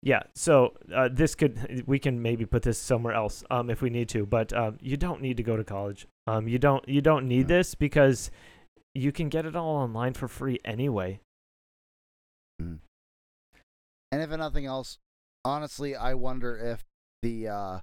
yeah, 0.00 0.22
so 0.36 0.74
uh, 0.94 1.08
this 1.10 1.34
could 1.34 1.82
we 1.86 1.98
can 1.98 2.22
maybe 2.22 2.46
put 2.46 2.62
this 2.62 2.78
somewhere 2.78 3.14
else 3.14 3.42
um, 3.50 3.68
if 3.68 3.82
we 3.82 3.90
need 3.90 4.08
to, 4.10 4.24
but 4.26 4.52
um, 4.52 4.78
you 4.80 4.96
don't 4.96 5.20
need 5.20 5.36
to 5.38 5.42
go 5.42 5.56
to 5.56 5.64
college. 5.64 6.06
Um, 6.28 6.46
you 6.46 6.56
don't 6.58 6.88
you 6.88 7.00
don't 7.00 7.26
need 7.26 7.50
Yeah. 7.50 7.56
this 7.56 7.74
because 7.74 8.30
you 8.94 9.10
can 9.10 9.28
get 9.28 9.44
it 9.44 9.56
all 9.56 9.74
online 9.76 10.14
for 10.14 10.28
free 10.28 10.58
anyway. 10.64 11.20
Mhm. 12.62 12.78
And 14.12 14.22
if 14.22 14.30
nothing 14.30 14.66
else, 14.66 14.98
honestly, 15.44 15.96
I 15.96 16.14
wonder 16.14 16.56
if 16.56 16.84
the 17.22 17.48
uh, 17.48 17.80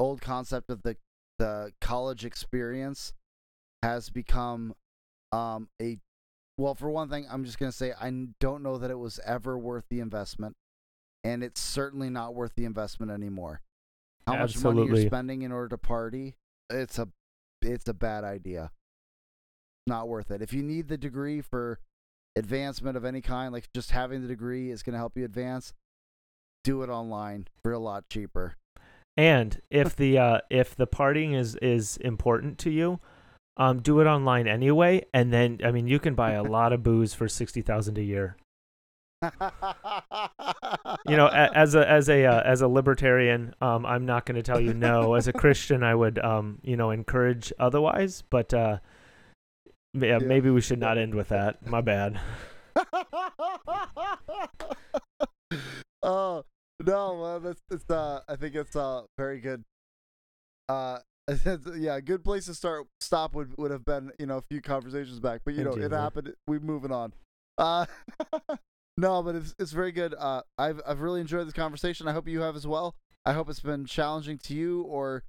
old 0.00 0.20
concept 0.20 0.70
of 0.70 0.82
the 0.82 0.96
the 1.38 1.72
college 1.80 2.24
experience 2.24 3.12
has 3.82 4.10
become 4.10 4.74
um, 5.32 5.68
a 5.80 5.98
well. 6.58 6.74
For 6.74 6.90
one 6.90 7.08
thing, 7.08 7.26
I'm 7.30 7.44
just 7.44 7.58
gonna 7.58 7.72
say 7.72 7.92
i 8.00 8.10
don't 8.40 8.62
know 8.62 8.78
that 8.78 8.90
it 8.90 8.98
was 8.98 9.20
ever 9.24 9.56
worth 9.56 9.84
the 9.88 10.00
investment, 10.00 10.56
and 11.22 11.44
it's 11.44 11.60
certainly 11.60 12.10
not 12.10 12.34
worth 12.34 12.52
the 12.56 12.64
investment 12.64 13.12
anymore. 13.12 13.60
How 14.26 14.36
much 14.36 14.62
money 14.62 14.84
you're 14.84 15.06
spending 15.06 15.42
in 15.42 15.52
order 15.52 15.68
to 15.68 15.78
party? 15.78 16.36
It's 16.68 16.98
a 16.98 17.08
it's 17.62 17.88
a 17.88 17.94
bad 17.94 18.24
idea. 18.24 18.70
Not 19.86 20.08
worth 20.08 20.30
it. 20.30 20.42
If 20.42 20.52
you 20.52 20.62
need 20.62 20.88
the 20.88 20.98
degree 20.98 21.40
for 21.40 21.78
advancement 22.36 22.96
of 22.96 23.04
any 23.04 23.20
kind, 23.20 23.52
like 23.52 23.72
just 23.74 23.90
having 23.90 24.22
the 24.22 24.28
degree 24.28 24.70
is 24.70 24.82
going 24.82 24.92
to 24.92 24.98
help 24.98 25.16
you 25.16 25.24
advance, 25.24 25.72
do 26.64 26.82
it 26.82 26.90
online 26.90 27.48
for 27.62 27.72
a 27.72 27.78
lot 27.78 28.08
cheaper. 28.08 28.56
And 29.16 29.60
if 29.70 29.96
the 29.96 30.18
uh, 30.18 30.38
if 30.50 30.74
the 30.76 30.86
partying 30.86 31.36
is 31.36 31.56
is 31.56 31.96
important 31.98 32.58
to 32.58 32.70
you, 32.70 33.00
um, 33.56 33.80
do 33.80 34.00
it 34.00 34.06
online 34.06 34.46
anyway. 34.48 35.04
And 35.12 35.32
then 35.32 35.58
I 35.64 35.70
mean, 35.72 35.86
you 35.86 35.98
can 35.98 36.14
buy 36.14 36.32
a 36.32 36.42
lot 36.42 36.72
of 36.72 36.82
booze 36.82 37.12
for 37.14 37.28
sixty 37.28 37.60
thousand 37.62 37.98
a 37.98 38.02
year. 38.02 38.36
You 41.06 41.16
know, 41.16 41.26
as 41.28 41.74
a 41.74 41.86
as 41.88 42.08
a 42.08 42.24
uh, 42.24 42.40
as 42.42 42.62
a 42.62 42.68
libertarian, 42.68 43.54
um, 43.60 43.84
I'm 43.84 44.06
not 44.06 44.24
going 44.24 44.36
to 44.36 44.42
tell 44.42 44.60
you 44.60 44.72
no. 44.72 45.14
As 45.14 45.28
a 45.28 45.32
Christian, 45.32 45.82
I 45.82 45.94
would 45.94 46.18
um, 46.20 46.58
you 46.62 46.76
know 46.76 46.90
encourage 46.90 47.52
otherwise. 47.58 48.22
But 48.30 48.54
uh, 48.54 48.78
yeah, 49.92 50.18
Yeah. 50.18 50.26
maybe 50.26 50.48
we 50.50 50.60
should 50.62 50.78
not 50.80 50.96
end 50.96 51.14
with 51.14 51.28
that. 51.28 51.66
My 51.66 51.80
bad. 51.82 52.18
oh 56.02 56.44
no, 56.84 57.14
well, 57.20 57.40
that's 57.40 57.62
it's 57.70 57.88
uh, 57.90 58.20
I 58.28 58.36
think 58.36 58.54
it's 58.54 58.76
uh 58.76 59.02
very 59.18 59.40
good. 59.40 59.64
Uh, 60.68 60.98
yeah, 61.76 61.96
a 61.96 62.00
good 62.02 62.24
place 62.24 62.46
to 62.46 62.54
start. 62.54 62.86
Stop 63.00 63.34
would 63.34 63.56
would 63.58 63.70
have 63.70 63.84
been 63.84 64.12
you 64.18 64.26
know 64.26 64.38
a 64.38 64.42
few 64.42 64.60
conversations 64.60 65.20
back, 65.20 65.42
but 65.44 65.54
you 65.54 65.64
know 65.64 65.72
it 65.86 65.92
happened. 65.92 66.34
We're 66.46 66.60
moving 66.60 66.92
on. 66.92 67.12
Uh, 67.58 67.86
no, 68.96 69.22
but 69.22 69.34
it's 69.34 69.54
it's 69.58 69.72
very 69.72 69.92
good. 69.92 70.14
Uh, 70.18 70.42
I've 70.58 70.80
I've 70.86 71.00
really 71.00 71.20
enjoyed 71.20 71.46
this 71.46 71.54
conversation. 71.54 72.08
I 72.08 72.12
hope 72.12 72.28
you 72.28 72.40
have 72.40 72.56
as 72.56 72.66
well. 72.66 72.96
I 73.24 73.32
hope 73.34 73.50
it's 73.50 73.60
been 73.60 73.84
challenging 73.84 74.38
to 74.38 74.54
you 74.54 74.82
or 74.82 75.24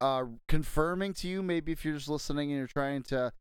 uh, 0.00 0.24
confirming 0.48 1.14
to 1.14 1.28
you. 1.28 1.42
Maybe 1.42 1.72
if 1.72 1.84
you're 1.84 1.94
just 1.94 2.08
listening 2.08 2.50
and 2.50 2.58
you're 2.58 2.66
trying 2.66 3.02
to, 3.04 3.32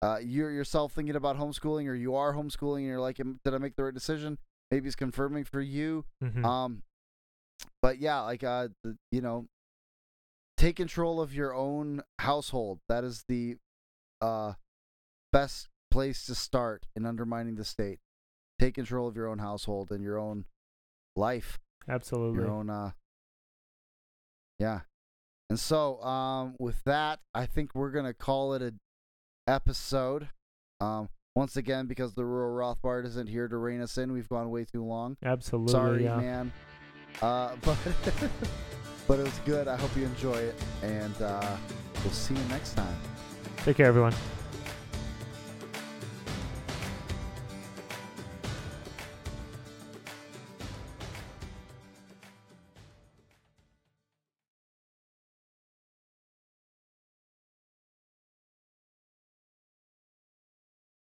uh, 0.00 0.18
you're 0.22 0.50
yourself 0.50 0.92
thinking 0.92 1.14
about 1.14 1.38
homeschooling 1.38 1.86
or 1.86 1.94
you 1.94 2.14
are 2.14 2.32
homeschooling 2.32 2.78
and 2.78 2.86
you're 2.86 3.00
like, 3.00 3.16
did 3.16 3.54
I 3.54 3.58
make 3.58 3.76
the 3.76 3.84
right 3.84 3.92
decision? 3.92 4.38
Maybe 4.70 4.86
it's 4.86 4.96
confirming 4.96 5.44
for 5.44 5.60
you. 5.60 6.06
Mhm. 6.22 6.42
Um, 6.42 6.82
but 7.84 7.98
yeah, 7.98 8.22
like 8.22 8.42
uh, 8.42 8.68
you 9.12 9.20
know, 9.20 9.44
take 10.56 10.76
control 10.76 11.20
of 11.20 11.34
your 11.34 11.54
own 11.54 12.02
household. 12.18 12.78
That 12.88 13.04
is 13.04 13.26
the 13.28 13.58
uh 14.22 14.54
best 15.34 15.68
place 15.90 16.24
to 16.24 16.34
start 16.34 16.86
in 16.96 17.04
undermining 17.04 17.56
the 17.56 17.64
state. 17.64 17.98
Take 18.58 18.76
control 18.76 19.06
of 19.06 19.16
your 19.16 19.28
own 19.28 19.38
household 19.38 19.90
and 19.90 20.02
your 20.02 20.18
own 20.18 20.46
life, 21.14 21.58
Absolutely. 21.86 22.40
your 22.40 22.50
own 22.50 22.70
uh. 22.70 22.92
Yeah, 24.58 24.80
and 25.50 25.60
so 25.60 26.02
um, 26.02 26.54
with 26.58 26.82
that, 26.84 27.20
I 27.34 27.44
think 27.44 27.74
we're 27.74 27.90
gonna 27.90 28.14
call 28.14 28.54
it 28.54 28.62
a 28.62 28.72
episode. 29.46 30.30
Um, 30.80 31.10
Once 31.36 31.58
again, 31.58 31.84
because 31.84 32.14
the 32.14 32.24
rural 32.24 32.56
Rothbard 32.56 33.04
isn't 33.04 33.28
here 33.28 33.46
to 33.46 33.58
rein 33.58 33.82
us 33.82 33.98
in, 33.98 34.10
we've 34.14 34.28
gone 34.30 34.48
way 34.48 34.64
too 34.64 34.84
long. 34.84 35.18
Absolutely. 35.22 35.72
Sorry, 35.72 36.04
yeah. 36.04 36.16
man. 36.16 36.52
Uh, 37.22 37.54
but 37.62 37.78
but 39.06 39.18
it 39.18 39.24
was 39.24 39.38
good. 39.44 39.68
I 39.68 39.76
hope 39.76 39.96
you 39.96 40.04
enjoy 40.04 40.36
it, 40.36 40.54
and 40.82 41.20
uh, 41.22 41.56
we'll 42.02 42.12
see 42.12 42.34
you 42.34 42.44
next 42.48 42.74
time. 42.74 42.96
Take 43.64 43.76
care, 43.76 43.86
everyone. 43.86 44.14